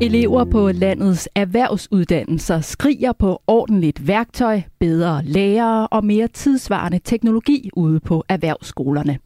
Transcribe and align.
Elever 0.00 0.44
på 0.44 0.72
landets 0.72 1.28
erhvervsuddannelser 1.34 2.60
skriger 2.60 3.12
på 3.12 3.42
ordentligt 3.46 4.06
værktøj, 4.06 4.60
bedre 4.78 5.22
lærere 5.24 5.86
og 5.86 6.04
mere 6.04 6.28
tidsvarende 6.28 6.98
teknologi 7.04 7.70
ude 7.76 8.00
på 8.00 8.24
erhvervsskolerne. 8.28 9.18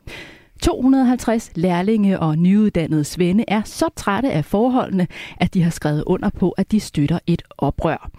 250 0.63 1.51
lærlinge 1.55 2.21
og 2.21 2.39
nyuddannede 2.39 3.05
svende 3.05 3.45
er 3.49 3.63
så 3.65 3.89
trætte 3.97 4.31
af 4.33 4.45
forholdene, 4.45 5.07
at 5.37 5.55
de 5.55 5.63
har 5.63 5.71
skrevet 5.71 6.05
under 6.07 6.31
på, 6.31 6.51
at 6.51 6.73
de 6.73 6.81
støtter 6.81 7.19
et 7.27 7.43
oprør. 7.59 8.11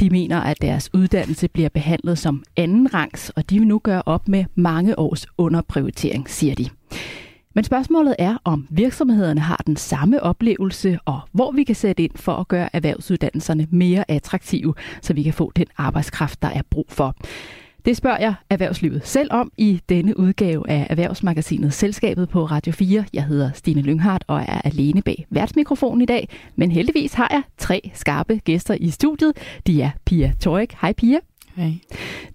De 0.00 0.10
mener, 0.10 0.40
at 0.40 0.62
deres 0.62 0.90
uddannelse 0.94 1.48
bliver 1.48 1.68
behandlet 1.68 2.18
som 2.18 2.44
anden 2.56 2.94
rangs, 2.94 3.30
og 3.30 3.50
de 3.50 3.58
vil 3.58 3.68
nu 3.68 3.80
gøre 3.84 4.02
op 4.06 4.28
med 4.28 4.44
mange 4.54 4.98
års 4.98 5.26
underprioritering, 5.38 6.30
siger 6.30 6.54
de. 6.54 6.68
Men 7.54 7.64
spørgsmålet 7.64 8.16
er, 8.18 8.36
om 8.44 8.66
virksomhederne 8.70 9.40
har 9.40 9.62
den 9.66 9.76
samme 9.76 10.22
oplevelse, 10.22 10.98
og 11.04 11.20
hvor 11.32 11.52
vi 11.52 11.64
kan 11.64 11.74
sætte 11.74 12.02
ind 12.02 12.12
for 12.16 12.32
at 12.32 12.48
gøre 12.48 12.76
erhvervsuddannelserne 12.76 13.66
mere 13.70 14.04
attraktive, 14.10 14.74
så 15.02 15.12
vi 15.12 15.22
kan 15.22 15.34
få 15.34 15.52
den 15.56 15.66
arbejdskraft, 15.76 16.42
der 16.42 16.48
er 16.48 16.62
brug 16.70 16.86
for. 16.88 17.16
Det 17.88 17.96
spørger 17.96 18.18
jeg 18.18 18.34
erhvervslivet 18.50 19.06
selv 19.06 19.28
om 19.32 19.52
i 19.58 19.80
denne 19.88 20.18
udgave 20.18 20.70
af 20.70 20.86
Erhvervsmagasinet 20.90 21.74
Selskabet 21.74 22.28
på 22.28 22.44
Radio 22.44 22.72
4. 22.72 23.04
Jeg 23.14 23.24
hedder 23.24 23.52
Stine 23.52 23.82
Lynghardt 23.82 24.24
og 24.26 24.40
er 24.40 24.60
alene 24.64 25.02
bag 25.02 25.26
værtsmikrofonen 25.30 26.02
i 26.02 26.06
dag. 26.06 26.28
Men 26.56 26.70
heldigvis 26.70 27.14
har 27.14 27.28
jeg 27.30 27.42
tre 27.58 27.90
skarpe 27.94 28.40
gæster 28.44 28.74
i 28.80 28.90
studiet. 28.90 29.32
De 29.66 29.82
er 29.82 29.90
Pia 30.04 30.32
Torik. 30.40 30.74
Hej 30.80 30.92
Pia. 30.92 31.18
Hej. 31.58 31.72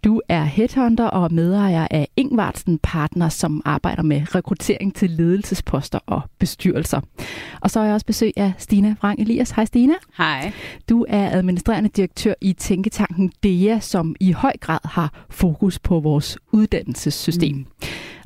Du 0.03 0.21
er 0.29 0.43
headhunter 0.43 1.05
og 1.05 1.33
medejer 1.33 1.87
af 1.91 2.07
Ingvartsen 2.17 2.79
Partners, 2.83 3.33
som 3.33 3.61
arbejder 3.65 4.03
med 4.03 4.35
rekruttering 4.35 4.95
til 4.95 5.09
ledelsesposter 5.09 5.99
og 6.05 6.21
bestyrelser. 6.39 7.01
Og 7.61 7.71
så 7.71 7.79
er 7.79 7.83
jeg 7.83 7.93
også 7.93 8.05
besøg 8.05 8.31
af 8.35 8.53
Stina 8.57 8.95
Frank 8.99 9.19
Elias. 9.19 9.51
Hej 9.51 9.65
Stina. 9.65 9.93
Hej. 10.17 10.51
Du 10.89 11.05
er 11.09 11.37
administrerende 11.37 11.89
direktør 11.89 12.33
i 12.41 12.53
Tænketanken 12.53 13.31
DEA, 13.43 13.79
som 13.79 14.15
i 14.19 14.31
høj 14.31 14.53
grad 14.61 14.79
har 14.83 15.25
fokus 15.29 15.79
på 15.79 15.99
vores 15.99 16.37
uddannelsessystem. 16.51 17.55
Mm. 17.55 17.65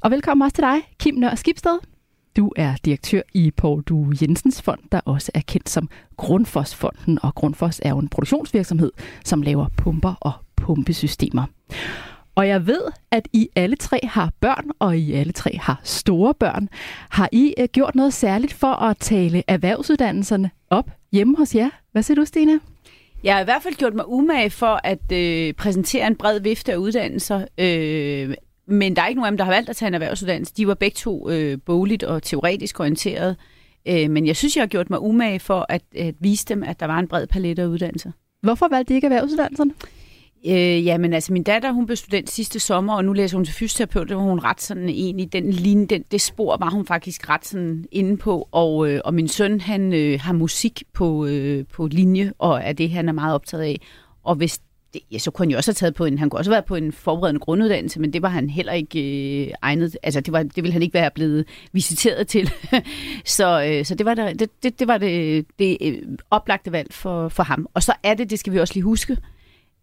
Og 0.01 0.11
velkommen 0.11 0.45
også 0.45 0.55
til 0.55 0.63
dig, 0.63 0.77
Kim 0.99 1.15
Nør 1.15 1.35
Skibsted. 1.35 1.79
Du 2.37 2.51
er 2.55 2.75
direktør 2.85 3.21
i 3.33 3.51
Paul 3.51 3.83
Du 3.83 4.13
Jensens 4.21 4.61
Fond, 4.61 4.79
der 4.91 4.99
også 5.05 5.31
er 5.33 5.41
kendt 5.47 5.69
som 5.69 5.89
Grundfosfonden, 6.17 7.19
og 7.21 7.35
Grundfos 7.35 7.81
er 7.83 7.89
jo 7.89 7.99
en 7.99 8.07
produktionsvirksomhed, 8.07 8.91
som 9.25 9.41
laver 9.41 9.67
pumper 9.77 10.13
og 10.21 10.31
pumpesystemer. 10.55 11.43
Og 12.35 12.47
jeg 12.47 12.67
ved, 12.67 12.81
at 13.11 13.27
I 13.33 13.49
alle 13.55 13.75
tre 13.75 13.99
har 14.03 14.31
børn, 14.39 14.71
og 14.79 14.97
I 14.97 15.13
alle 15.13 15.33
tre 15.33 15.57
har 15.61 15.81
store 15.83 16.33
børn. 16.33 16.69
Har 17.09 17.29
I 17.31 17.53
øh, 17.57 17.67
gjort 17.71 17.95
noget 17.95 18.13
særligt 18.13 18.53
for 18.53 18.73
at 18.73 18.97
tale 18.97 19.43
erhvervsuddannelserne 19.47 20.51
op 20.69 20.89
hjemme 21.11 21.37
hos 21.37 21.55
jer? 21.55 21.69
Hvad 21.91 22.03
siger 22.03 22.15
du, 22.15 22.25
Stine? 22.25 22.59
Jeg 23.23 23.33
har 23.33 23.41
i 23.41 23.43
hvert 23.43 23.63
fald 23.63 23.75
gjort 23.75 23.93
mig 23.93 24.09
umage 24.09 24.49
for 24.49 24.79
at 24.83 25.11
øh, 25.11 25.53
præsentere 25.53 26.07
en 26.07 26.15
bred 26.15 26.39
vifte 26.39 26.71
af 26.71 26.77
uddannelser. 26.77 27.45
Øh, 27.57 28.35
men 28.67 28.95
der 28.95 29.01
er 29.01 29.07
ikke 29.07 29.19
nogen 29.19 29.27
af 29.27 29.31
dem, 29.31 29.37
der 29.37 29.43
har 29.45 29.51
valgt 29.51 29.69
at 29.69 29.75
tage 29.75 29.87
en 29.87 29.93
erhvervsuddannelse. 29.93 30.53
De 30.57 30.67
var 30.67 30.73
begge 30.73 30.95
to 30.95 31.29
øh, 31.29 31.57
bogligt 31.65 32.03
og 32.03 32.23
teoretisk 32.23 32.79
orienteret. 32.79 33.35
Øh, 33.87 34.09
men 34.11 34.27
jeg 34.27 34.35
synes, 34.35 34.55
jeg 34.55 34.61
har 34.61 34.67
gjort 34.67 34.89
mig 34.89 35.01
umage 35.01 35.39
for 35.39 35.65
at, 35.69 35.81
at 35.95 36.15
vise 36.19 36.45
dem, 36.45 36.63
at 36.63 36.79
der 36.79 36.85
var 36.85 36.99
en 36.99 37.07
bred 37.07 37.27
palet 37.27 37.59
af 37.59 37.65
uddannelser. 37.65 38.11
Hvorfor 38.41 38.67
valgte 38.67 38.93
de 38.93 38.95
ikke 38.95 39.05
erhvervsuddannelserne? 39.05 39.71
Øh, 40.45 40.85
jamen 40.85 41.13
altså, 41.13 41.33
min 41.33 41.43
datter, 41.43 41.71
hun 41.71 41.85
blev 41.85 41.95
student 41.95 42.29
sidste 42.29 42.59
sommer, 42.59 42.93
og 42.93 43.05
nu 43.05 43.13
læser 43.13 43.37
hun 43.37 43.45
til 43.45 43.53
fysioterapeut, 43.53 44.09
det 44.09 44.17
var 44.17 44.23
hun 44.23 44.39
ret 44.39 44.61
sådan 44.61 44.89
egentlig, 44.89 45.33
den 45.33 45.51
linje, 45.51 45.85
den, 45.85 46.03
det 46.11 46.21
spor 46.21 46.57
var 46.57 46.69
hun 46.69 46.85
faktisk 46.85 47.29
ret 47.29 47.45
sådan 47.45 47.85
inde 47.91 48.17
på, 48.17 48.47
og, 48.51 48.89
øh, 48.89 49.01
og 49.05 49.13
min 49.13 49.27
søn, 49.27 49.61
han 49.61 49.93
øh, 49.93 50.19
har 50.21 50.33
musik 50.33 50.83
på, 50.93 51.25
øh, 51.25 51.65
på 51.73 51.87
linje, 51.87 52.33
og 52.39 52.61
er 52.63 52.73
det, 52.73 52.89
han 52.89 53.09
er 53.09 53.13
meget 53.13 53.35
optaget 53.35 53.63
af. 53.63 53.81
Og 54.23 54.35
hvis 54.35 54.59
det, 54.93 55.01
ja, 55.11 55.17
så 55.17 55.31
kunne 55.31 55.43
han 55.43 55.51
jo 55.51 55.57
også 55.57 55.71
have 55.71 55.75
taget 55.75 55.95
på 55.95 56.05
en, 56.05 56.17
han 56.17 56.29
kunne 56.29 56.39
også 56.39 56.51
have 56.51 56.55
været 56.55 56.65
på 56.65 56.75
en 56.75 56.91
forberedende 56.91 57.39
grunduddannelse, 57.39 57.99
men 57.99 58.13
det 58.13 58.21
var 58.21 58.29
han 58.29 58.49
heller 58.49 58.73
ikke 58.73 58.99
øh, 59.45 59.53
egnet, 59.61 59.97
altså 60.03 60.21
det, 60.21 60.33
var, 60.33 60.43
det 60.43 60.55
ville 60.55 60.73
han 60.73 60.81
ikke 60.81 60.93
være 60.93 61.11
blevet 61.11 61.45
visiteret 61.71 62.27
til. 62.27 62.51
så 63.25 63.63
øh, 63.63 63.85
så 63.85 63.95
det 63.95 64.05
var, 64.05 64.13
der, 64.13 64.33
det, 64.33 64.63
det, 64.63 64.79
det, 64.79 64.87
var 64.87 64.97
det, 64.97 65.45
det 65.59 65.77
øh, 65.81 66.01
oplagte 66.31 66.71
valg 66.71 66.93
for, 66.93 67.29
for 67.29 67.43
ham. 67.43 67.67
Og 67.73 67.83
så 67.83 67.93
er 68.03 68.13
det, 68.13 68.29
det 68.29 68.39
skal 68.39 68.53
vi 68.53 68.59
også 68.59 68.73
lige 68.73 68.83
huske, 68.83 69.17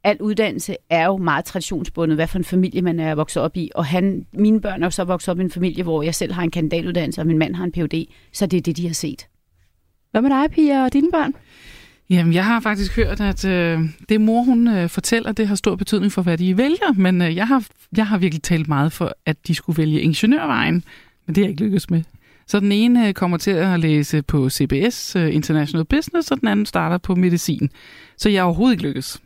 al 0.05 0.21
uddannelse 0.21 0.77
er 0.91 1.07
jo 1.07 1.17
meget 1.17 1.45
traditionsbundet, 1.45 2.17
hvad 2.17 2.27
for 2.27 2.39
en 2.39 2.45
familie 2.45 2.83
man 2.83 3.01
er 3.01 3.15
vokset 3.15 3.43
op 3.43 3.57
i. 3.57 3.71
Og 3.75 3.85
han, 3.85 4.27
mine 4.33 4.61
børn 4.61 4.83
er 4.83 4.87
jo 4.87 4.91
så 4.91 5.05
vokset 5.05 5.29
op 5.29 5.39
i 5.39 5.43
en 5.43 5.51
familie, 5.51 5.83
hvor 5.83 6.03
jeg 6.03 6.15
selv 6.15 6.33
har 6.33 6.43
en 6.43 6.51
kandidatuddannelse, 6.51 7.21
og 7.21 7.27
min 7.27 7.39
mand 7.39 7.55
har 7.55 7.65
en 7.65 7.73
Ph.D., 7.73 8.07
så 8.33 8.47
det 8.47 8.57
er 8.57 8.61
det, 8.61 8.77
de 8.77 8.87
har 8.87 8.95
set. 8.95 9.29
Hvad 10.11 10.23
med 10.23 10.31
dig, 10.31 10.51
Pia, 10.51 10.85
og 10.85 10.93
dine 10.93 11.11
børn? 11.11 11.35
Jamen, 12.15 12.33
jeg 12.35 12.45
har 12.45 12.61
faktisk 12.61 12.97
hørt, 12.97 13.21
at 13.21 13.45
øh, 13.45 13.81
det 14.09 14.21
mor, 14.21 14.43
hun 14.43 14.69
øh, 14.69 14.89
fortæller, 14.89 15.33
det 15.33 15.49
har 15.49 15.55
stor 15.55 15.77
betydning 15.77 16.13
for, 16.13 16.23
hvad 16.23 16.39
de 16.39 16.57
vælger. 16.57 16.93
Men 16.97 17.23
øh, 17.23 17.37
jeg, 17.37 17.49
har, 17.49 17.65
jeg 17.97 18.07
har 18.07 18.19
virkelig 18.19 18.43
talt 18.43 18.69
meget 18.69 18.93
for, 18.93 19.17
at 19.27 19.37
de 19.47 19.55
skulle 19.55 19.79
vælge 19.79 20.01
ingeniørvejen. 20.01 20.85
Men 21.27 21.35
det 21.35 21.37
har 21.37 21.45
jeg 21.45 21.51
ikke 21.51 21.65
lykkes 21.65 21.91
med. 21.91 22.03
Så 22.47 22.61
den 22.61 22.73
ene 22.73 23.09
øh, 23.09 23.15
kommer 23.15 23.37
til 23.37 23.51
at 23.51 23.81
læse 23.81 24.23
på 24.23 24.51
CBS, 24.51 25.17
øh, 25.17 25.35
International 25.35 25.85
Business, 25.85 26.31
og 26.31 26.41
den 26.41 26.49
anden 26.49 26.67
starter 26.67 26.99
på 26.99 27.15
medicin. 27.15 27.71
Så 28.17 28.29
jeg 28.29 28.41
har 28.41 28.45
overhovedet 28.45 28.73
ikke 28.73 28.83
lykkes. 28.83 29.23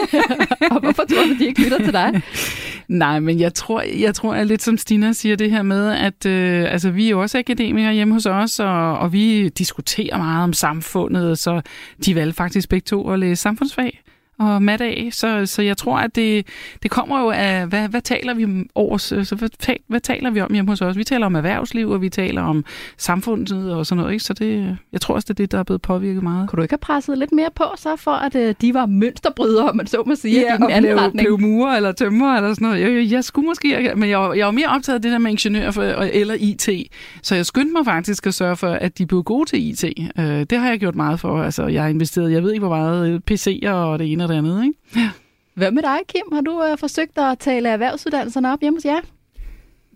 og 0.70 0.80
hvorfor 0.80 1.04
tror 1.04 1.26
du, 1.26 1.38
de 1.38 1.46
ikke 1.46 1.62
lytter 1.62 1.78
til 1.78 1.92
dig? 1.92 2.22
Nej, 2.88 3.20
men 3.20 3.40
jeg 3.40 3.54
tror, 3.54 3.80
jeg 3.80 4.14
tror 4.14 4.34
at 4.34 4.46
lidt 4.46 4.62
som 4.62 4.78
Stina 4.78 5.12
siger 5.12 5.36
det 5.36 5.50
her 5.50 5.62
med, 5.62 5.90
at 5.90 6.26
øh, 6.26 6.72
altså, 6.72 6.90
vi 6.90 7.06
er 7.06 7.10
jo 7.10 7.20
også 7.20 7.38
akademikere 7.38 7.94
hjemme 7.94 8.14
hos 8.14 8.26
os, 8.26 8.60
og, 8.60 8.98
og 8.98 9.12
vi 9.12 9.48
diskuterer 9.48 10.18
meget 10.18 10.44
om 10.44 10.52
samfundet, 10.52 11.38
så 11.38 11.60
de 12.04 12.14
valgte 12.14 12.36
faktisk 12.36 12.68
begge 12.68 12.84
to 12.84 13.10
at 13.10 13.18
læse 13.18 13.42
samfundsfag 13.42 14.02
og 14.38 14.62
mat 14.62 14.80
af. 14.80 15.08
Så, 15.12 15.46
så 15.46 15.62
jeg 15.62 15.76
tror, 15.76 15.98
at 15.98 16.16
det, 16.16 16.46
det 16.82 16.90
kommer 16.90 17.20
jo 17.20 17.30
af, 17.30 17.66
hvad, 17.66 17.88
hvad 17.88 18.00
taler 18.00 18.34
vi 18.34 18.68
over, 18.74 18.98
så 18.98 19.36
hvad, 19.38 19.76
hvad 19.86 20.00
taler 20.00 20.30
vi 20.30 20.40
om 20.40 20.52
hjemme 20.52 20.70
hos 20.70 20.82
os? 20.82 20.96
Vi 20.96 21.04
taler 21.04 21.26
om 21.26 21.34
erhvervsliv, 21.34 21.90
og 21.90 22.02
vi 22.02 22.08
taler 22.08 22.42
om 22.42 22.64
samfundet 22.96 23.74
og 23.74 23.86
sådan 23.86 24.00
noget. 24.00 24.12
Ikke? 24.12 24.24
Så 24.24 24.34
det, 24.34 24.78
jeg 24.92 25.00
tror 25.00 25.14
også, 25.14 25.26
det 25.26 25.30
er 25.30 25.44
det, 25.44 25.52
der 25.52 25.58
er 25.58 25.62
blevet 25.62 25.82
påvirket 25.82 26.22
meget. 26.22 26.48
Kunne 26.48 26.56
du 26.56 26.62
ikke 26.62 26.72
have 26.72 26.78
presset 26.78 27.18
lidt 27.18 27.32
mere 27.32 27.48
på, 27.54 27.64
så 27.76 27.96
for 27.96 28.10
at 28.10 28.34
uh, 28.34 28.50
de 28.60 28.74
var 28.74 28.86
mønsterbrydere, 28.86 29.72
man 29.74 29.86
så 29.86 30.02
må 30.06 30.14
sige, 30.14 30.40
ja, 30.40 30.54
i 30.54 30.56
den 30.56 30.70
anden 30.70 31.00
retning? 31.00 31.26
blev 31.26 31.40
murer 31.40 31.76
eller 31.76 31.92
tømmer 31.92 32.36
eller 32.36 32.54
sådan 32.54 32.68
noget. 32.68 32.80
Jeg, 32.80 32.90
jeg, 32.92 33.12
jeg 33.12 33.24
skulle 33.24 33.46
måske, 33.46 33.92
men 33.96 34.08
jeg, 34.08 34.32
jeg 34.36 34.46
var 34.46 34.52
mere 34.52 34.68
optaget 34.68 34.94
af 34.94 35.02
det 35.02 35.12
der 35.12 35.18
med 35.18 35.30
ingeniør 35.30 35.70
for, 35.70 35.82
eller 35.82 36.34
IT. 36.38 36.68
Så 37.22 37.34
jeg 37.34 37.46
skyndte 37.46 37.72
mig 37.72 37.84
faktisk 37.84 38.26
at 38.26 38.34
sørge 38.34 38.56
for, 38.56 38.68
at 38.68 38.98
de 38.98 39.06
blev 39.06 39.22
gode 39.22 39.48
til 39.48 39.68
IT. 39.68 39.84
Uh, 40.18 40.24
det 40.24 40.52
har 40.52 40.68
jeg 40.68 40.78
gjort 40.78 40.94
meget 40.94 41.20
for. 41.20 41.42
Altså, 41.42 41.66
jeg 41.66 41.82
har 41.82 41.88
investeret, 41.88 42.32
jeg 42.32 42.42
ved 42.42 42.52
ikke, 42.52 42.66
hvor 42.66 42.76
meget 42.76 43.22
PC'er 43.30 43.70
og 43.70 43.98
det 43.98 44.12
ene 44.12 44.27
og 44.28 44.34
det 44.34 44.38
andet. 44.38 44.64
Ikke? 44.64 44.78
Ja. 44.96 45.10
Hvad 45.54 45.70
med 45.70 45.82
dig, 45.82 45.98
Kim? 46.08 46.32
Har 46.32 46.40
du 46.40 46.72
uh, 46.72 46.78
forsøgt 46.78 47.18
at 47.18 47.38
tale 47.38 47.68
erhvervsuddannelserne 47.68 48.52
op 48.52 48.60
hjemme 48.60 48.76
hos 48.76 48.84
jer? 48.84 49.00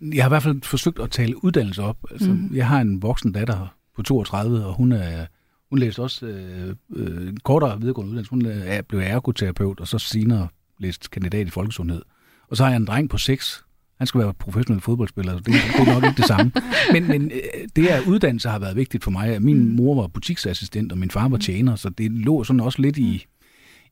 Jeg 0.01 0.23
har 0.23 0.29
i 0.29 0.33
hvert 0.33 0.43
fald 0.43 0.61
forsøgt 0.61 0.99
at 0.99 1.11
tale 1.11 1.43
uddannelse 1.43 1.81
op. 1.83 1.97
Altså, 2.11 2.29
mm. 2.29 2.49
Jeg 2.53 2.67
har 2.67 2.81
en 2.81 3.01
voksen 3.01 3.31
datter 3.31 3.75
på 3.95 4.03
32, 4.03 4.65
og 4.65 4.73
hun 4.73 4.91
er 4.91 5.25
hun 5.69 5.79
læste 5.79 5.99
også 5.99 6.25
øh, 6.25 6.75
øh, 6.95 7.27
en 7.27 7.37
kortere 7.43 7.79
videregående 7.79 8.09
uddannelse. 8.09 8.29
Hun 8.29 8.45
er, 8.45 8.81
blev 8.81 8.99
ergoterapeut, 8.99 9.79
og 9.79 9.87
så 9.87 9.99
senere 9.99 10.47
læste 10.79 11.09
kandidat 11.09 11.47
i 11.47 11.49
folkesundhed. 11.49 12.01
Og 12.47 12.57
så 12.57 12.63
har 12.63 12.71
jeg 12.71 12.77
en 12.77 12.85
dreng 12.85 13.09
på 13.09 13.17
6. 13.17 13.63
Han 13.97 14.07
skal 14.07 14.21
være 14.21 14.33
professionel 14.33 14.81
fodboldspiller, 14.81 15.33
så 15.33 15.39
det, 15.39 15.45
det 15.45 15.87
er 15.87 15.93
nok 15.93 16.03
ikke 16.03 16.17
det 16.17 16.25
samme. 16.25 16.51
Men, 16.93 17.07
men 17.07 17.31
det 17.75 17.87
at 17.87 18.03
uddannelse 18.07 18.49
har 18.49 18.59
været 18.59 18.75
vigtigt 18.75 19.03
for 19.03 19.11
mig. 19.11 19.41
Min 19.41 19.75
mor 19.75 20.01
var 20.01 20.07
butiksassistent, 20.07 20.91
og 20.91 20.97
min 20.97 21.11
far 21.11 21.27
var 21.27 21.37
tjener, 21.37 21.75
så 21.75 21.89
det 21.89 22.11
lå 22.11 22.43
sådan 22.43 22.59
også 22.59 22.81
lidt 22.81 22.97
i, 22.97 23.25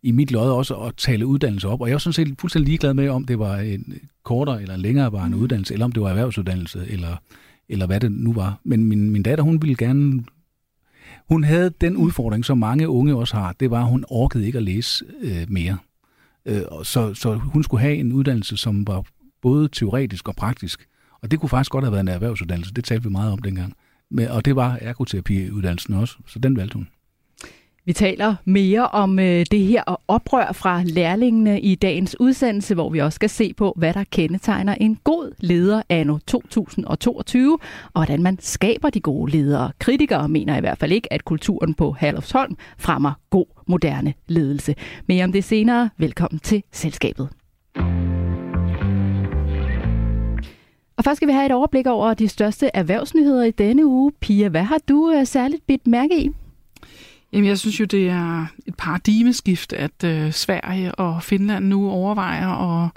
i 0.04 0.12
mit 0.12 0.32
lod 0.32 0.52
også 0.52 0.76
at 0.76 0.94
tale 0.98 1.26
uddannelse 1.26 1.68
op. 1.68 1.82
Og 1.82 1.88
jeg 1.88 1.94
var 1.94 2.00
sådan 2.00 2.14
set 2.14 2.36
fuldstændig 2.40 2.68
ligeglad 2.68 2.94
med, 2.94 3.10
om 3.10 3.26
det 3.26 3.40
var 3.40 3.58
en 3.58 3.94
kortere 4.24 4.62
eller 4.62 4.76
en 4.76 4.82
længerevarende 4.82 5.38
mm. 5.38 5.44
uddannelse, 5.44 5.74
eller 5.74 5.86
om 5.86 5.92
det 5.92 6.03
var 6.03 6.09
erhvervsuddannelse, 6.09 6.86
eller, 6.88 7.16
eller 7.70 7.86
hvad 7.86 8.00
det 8.00 8.12
nu 8.12 8.34
var. 8.34 8.59
Men 8.64 8.86
min, 8.86 9.09
min 9.09 9.24
datter, 9.24 9.44
hun 9.44 9.62
ville 9.62 9.76
gerne... 9.76 10.24
Hun 11.30 11.44
havde 11.44 11.70
den 11.82 11.98
udfordring, 11.98 12.46
som 12.46 12.58
mange 12.58 12.90
unge 12.90 13.16
også 13.16 13.36
har, 13.36 13.56
det 13.59 13.72
var, 13.72 13.84
at 13.84 13.90
hun 13.90 14.06
orkede 14.09 14.46
ikke 14.46 14.58
at 14.58 14.64
læse 14.64 15.06
øh, 15.22 15.46
mere. 15.50 15.78
Øh, 16.46 16.62
så, 16.84 17.14
så 17.14 17.34
hun 17.36 17.64
skulle 17.64 17.82
have 17.82 17.96
en 17.96 18.14
uddannelse, 18.14 18.58
som 18.58 18.88
var 18.88 19.04
både 19.42 19.68
teoretisk 19.68 20.28
og 20.28 20.36
praktisk. 20.36 20.88
Og 21.22 21.32
det 21.32 21.40
kunne 21.40 21.50
faktisk 21.50 21.72
godt 21.72 21.84
have 21.84 21.92
været 21.92 22.02
en 22.02 22.08
erhvervsuddannelse. 22.08 22.74
Det 22.74 22.84
talte 22.84 23.04
vi 23.04 23.09
meget 23.09 23.32
om 23.32 23.40
dengang. 23.40 23.74
Men, 24.12 24.28
og 24.28 24.46
det 24.46 24.56
var 24.56 24.78
ergoterapiuddannelsen 24.82 25.94
også, 25.94 26.16
så 26.28 26.40
den 26.40 26.58
valgte 26.58 26.76
hun. 26.76 26.88
Vi 27.86 27.94
taler 27.94 28.36
mere 28.46 28.88
om 28.88 29.20
øh, 29.20 29.46
det 29.52 29.60
her 29.60 29.84
oprør 30.08 30.52
fra 30.52 30.84
lærlingene 30.84 31.62
i 31.62 31.76
dagens 31.76 32.20
udsendelse, 32.20 32.74
hvor 32.74 32.90
vi 32.90 33.00
også 33.00 33.16
skal 33.16 33.30
se 33.30 33.54
på, 33.54 33.74
hvad 33.78 33.94
der 33.94 34.04
kendetegner 34.12 34.76
en 34.76 34.98
god 35.04 35.32
leder 35.40 35.82
anno 35.90 36.18
2022, 36.28 37.60
og 37.94 38.06
hvordan 38.06 38.24
man 38.24 38.38
skaber 38.40 38.90
de 38.90 39.00
gode 39.00 39.32
ledere. 39.32 39.72
Kritikere 39.80 40.30
mener 40.30 40.58
i 40.58 40.60
hvert 40.60 40.78
fald 40.78 40.92
ikke, 40.92 41.14
at 41.14 41.26
kulturen 41.26 41.74
på 41.74 41.96
Herlufsholm 42.00 42.58
fremmer 42.78 43.12
god, 43.30 43.46
moderne 43.68 44.14
ledelse. 44.28 44.76
Mere 45.08 45.24
om 45.24 45.32
det 45.32 45.44
senere. 45.44 45.90
Velkommen 45.98 46.40
til 46.40 46.64
Selskabet. 46.72 47.30
Og 50.98 51.04
først 51.04 51.18
skal 51.18 51.28
vi 51.28 51.34
have 51.34 51.46
et 51.46 51.52
overblik 51.52 51.88
over 51.88 52.14
de 52.14 52.28
største 52.28 52.70
erhvervsnyheder 52.74 53.44
i 53.44 53.52
denne 53.52 53.86
uge. 53.86 54.12
Pia, 54.12 54.50
hvad 54.50 54.64
har 54.64 54.80
du 54.90 55.12
øh, 55.12 55.26
særligt 55.26 55.68
bidt 55.68 55.88
mærke 55.88 56.24
i? 56.24 56.30
Jamen, 57.34 57.48
jeg 57.48 57.60
synes 57.60 57.80
jo, 57.80 57.86
det 57.86 58.10
er 58.10 58.46
et 58.68 58.76
paradigmeskift, 58.78 59.74
at 59.74 60.04
øh, 60.04 60.32
Sverige 60.32 60.96
og 60.96 61.24
Finland 61.24 61.66
nu 61.66 61.90
overvejer 61.90 62.48
at 62.48 62.90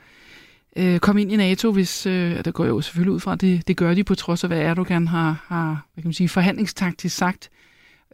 øh, 0.76 0.98
komme 0.98 1.22
ind 1.22 1.32
i 1.32 1.36
NATO, 1.36 1.72
hvis, 1.72 2.06
øh, 2.06 2.44
det 2.44 2.54
går 2.54 2.64
jo 2.64 2.80
selvfølgelig 2.80 3.12
ud 3.14 3.20
fra, 3.20 3.34
det, 3.34 3.68
det 3.68 3.76
gør 3.76 3.94
de 3.94 4.04
på 4.04 4.14
trods 4.14 4.44
af, 4.44 4.50
hvad 4.50 4.60
Erdogan 4.60 5.08
har, 5.08 5.44
har 5.46 5.86
hvad 5.94 6.02
kan 6.02 6.08
man 6.08 6.12
sige, 6.12 6.28
forhandlingstaktisk 6.28 7.16
sagt. 7.16 7.50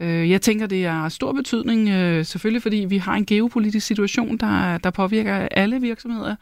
Øh, 0.01 0.31
jeg 0.31 0.43
tænker, 0.43 0.67
det 0.67 0.85
er 0.85 1.09
stor 1.09 1.33
betydning, 1.33 1.89
øh, 1.89 2.25
selvfølgelig 2.25 2.63
fordi 2.63 2.77
vi 2.77 2.99
har 2.99 3.15
en 3.15 3.27
geopolitisk 3.27 3.87
situation, 3.87 4.37
der, 4.37 4.79
der 4.79 4.91
påvirker 4.91 5.35
alle 5.35 5.81
virksomheder, 5.81 6.37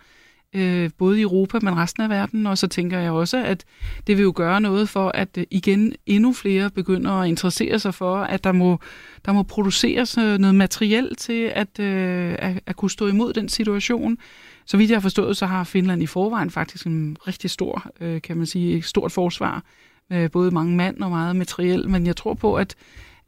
øh, 0.54 0.90
både 0.98 1.18
i 1.18 1.22
Europa, 1.22 1.58
men 1.62 1.76
resten 1.76 2.02
af 2.02 2.08
verden. 2.08 2.46
Og 2.46 2.58
så 2.58 2.66
tænker 2.66 2.98
jeg 2.98 3.12
også, 3.12 3.44
at 3.44 3.64
det 4.06 4.16
vil 4.16 4.22
jo 4.22 4.32
gøre 4.36 4.60
noget 4.60 4.88
for, 4.88 5.08
at 5.14 5.28
øh, 5.38 5.44
igen 5.50 5.94
endnu 6.06 6.32
flere 6.32 6.70
begynder 6.70 7.10
at 7.12 7.28
interessere 7.28 7.78
sig 7.78 7.94
for, 7.94 8.16
at 8.16 8.44
der 8.44 8.52
må, 8.52 8.78
der 9.24 9.32
må 9.32 9.42
produceres 9.42 10.18
øh, 10.18 10.38
noget 10.38 10.54
materiel 10.54 11.16
til 11.16 11.52
at, 11.54 11.80
øh, 11.80 12.34
at, 12.38 12.60
at 12.66 12.76
kunne 12.76 12.90
stå 12.90 13.06
imod 13.06 13.32
den 13.32 13.48
situation. 13.48 14.18
Så 14.66 14.76
vidt 14.76 14.90
jeg 14.90 14.96
har 14.96 15.02
forstået, 15.02 15.36
så 15.36 15.46
har 15.46 15.64
Finland 15.64 16.02
i 16.02 16.06
forvejen 16.06 16.50
faktisk 16.50 16.86
en 16.86 17.16
rigtig 17.26 17.50
stor, 17.50 17.90
øh, 18.00 18.22
kan 18.22 18.36
man 18.36 18.46
sige, 18.46 18.76
et 18.76 18.84
stort 18.84 19.12
forsvar 19.12 19.62
med 20.10 20.28
både 20.28 20.50
mange 20.50 20.76
mand 20.76 21.02
og 21.02 21.10
meget 21.10 21.36
materiel, 21.36 21.88
men 21.90 22.06
jeg 22.06 22.16
tror 22.16 22.34
på, 22.34 22.54
at 22.54 22.76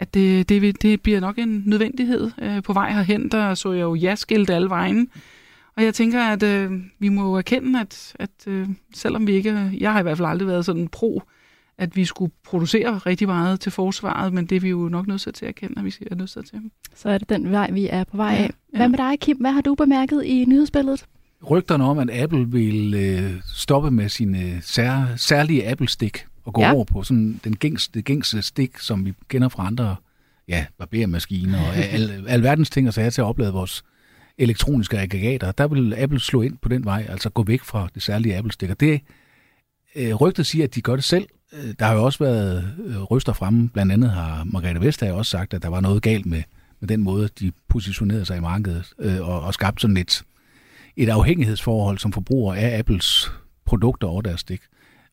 at 0.01 0.15
det, 0.15 0.49
det, 0.49 0.83
det 0.83 1.03
bliver 1.03 1.21
nok 1.21 1.39
en 1.39 1.63
nødvendighed 1.67 2.31
øh, 2.43 2.63
på 2.63 2.73
vej 2.73 2.93
herhen. 2.93 3.29
Der 3.29 3.55
så 3.55 3.73
jeg 3.73 3.83
jo 3.83 3.95
ja-skilt 3.95 4.51
alle 4.51 4.69
vejen. 4.69 5.09
Og 5.81 5.87
jeg 5.87 5.95
tænker, 5.95 6.23
at 6.23 6.43
øh, 6.43 6.73
vi 6.99 7.09
må 7.09 7.39
erkende, 7.39 7.81
at, 7.81 8.17
at 8.19 8.31
øh, 8.47 8.69
selvom 8.95 9.27
vi 9.27 9.33
ikke... 9.33 9.71
Jeg 9.81 9.93
har 9.93 10.01
i 10.01 10.03
hvert 10.03 10.17
fald 10.17 10.29
aldrig 10.29 10.49
været 10.49 10.65
sådan 10.65 10.89
pro, 10.89 11.23
at 11.79 11.97
vi 11.97 12.05
skulle 12.05 12.33
producere 12.45 12.99
rigtig 12.99 13.29
meget 13.29 13.61
til 13.61 13.73
forsvaret, 13.73 14.33
men 14.33 14.47
det 14.47 14.57
er 14.57 14.61
vi 14.61 14.69
jo 14.69 14.89
nok 14.89 15.07
nødt 15.07 15.21
til 15.21 15.31
at 15.31 15.43
erkende, 15.43 15.75
at 15.79 15.85
vi 15.85 15.95
er 16.11 16.15
nødt 16.15 16.31
til. 16.31 16.61
Så 16.95 17.09
er 17.09 17.19
det 17.19 17.29
den 17.29 17.51
vej, 17.51 17.71
vi 17.71 17.89
er 17.91 18.05
på 18.05 18.17
vej 18.17 18.35
af. 18.35 18.51
Ja, 18.73 18.79
Hvad 18.79 18.89
med 18.89 18.99
dig, 18.99 19.21
Kim? 19.21 19.37
Hvad 19.37 19.53
har 19.53 19.61
du 19.61 19.75
bemærket 19.75 20.25
i 20.25 20.45
nyhedsbilledet? 20.49 21.05
Rygterne 21.51 21.85
om, 21.85 21.99
at 21.99 22.11
Apple 22.23 22.49
vil 22.49 22.95
øh, 22.95 23.41
stoppe 23.55 23.91
med 23.91 24.09
sine 24.09 24.59
sær, 24.63 25.17
særlige 25.17 25.71
Apple-stik 25.71 26.27
og 26.45 26.55
gå 26.55 26.61
ja. 26.61 26.75
over 26.75 26.85
på 26.85 27.03
sådan 27.03 27.41
den 27.45 27.57
gængse, 27.57 28.03
gængse 28.03 28.43
stik, 28.43 28.79
som 28.79 29.05
vi 29.05 29.13
kender 29.29 29.49
fra 29.49 29.67
andre 29.67 29.97
ja, 30.49 30.67
barbermaskiner 30.79 31.59
og 31.59 31.77
al, 31.95 32.25
alverdens 32.29 32.71
ting 32.71 32.89
og 32.89 32.95
sager 32.95 33.11
til 33.11 33.21
at 33.21 33.27
oplade 33.27 33.53
vores 33.53 33.85
elektroniske 34.41 34.99
aggregater. 34.99 35.53
Der 35.53 35.69
vil 35.69 35.95
Apple 35.95 36.21
slå 36.21 36.43
ind 36.43 36.59
på 36.63 36.69
den 36.69 36.85
vej, 36.85 37.07
altså 37.09 37.31
gå 37.31 37.43
væk 37.43 37.63
fra 37.63 37.89
det 37.95 38.03
særlige 38.03 38.37
Apple-stik. 38.37 38.81
Det 38.81 39.01
øh, 39.97 40.15
rygtet 40.15 40.47
siger, 40.47 40.65
at 40.65 40.75
de 40.75 40.83
gør 40.83 40.95
det 40.95 41.05
selv. 41.05 41.29
Øh, 41.53 41.75
der 41.79 41.85
har 41.87 41.95
jo 41.95 42.05
også 42.05 42.19
været 42.19 42.75
øh, 42.87 43.03
ryster 43.03 43.33
fremme. 43.33 43.69
Blandt 43.69 43.93
andet 43.93 44.11
har 44.11 44.45
Margrethe 44.45 44.81
Vestager 44.81 45.13
også 45.13 45.31
sagt, 45.31 45.55
at 45.55 45.63
der 45.63 45.69
var 45.69 45.81
noget 45.81 46.03
galt 46.03 46.27
med, 46.27 46.43
med 46.81 46.89
den 46.89 47.03
måde, 47.03 47.29
de 47.41 47.53
positionerede 47.69 48.25
sig 48.25 48.37
i 48.37 48.41
markedet 48.41 48.93
øh, 48.99 49.29
og, 49.29 49.41
og 49.41 49.55
skabte 49.55 49.81
sådan 49.81 49.97
et, 49.97 50.23
et 50.97 51.09
afhængighedsforhold 51.09 51.99
som 51.99 52.13
forbruger 52.13 52.55
af 52.55 52.79
Apples 52.79 53.33
produkter 53.67 54.09
over 54.09 54.23
deres 54.23 54.41
stik. 54.41 54.61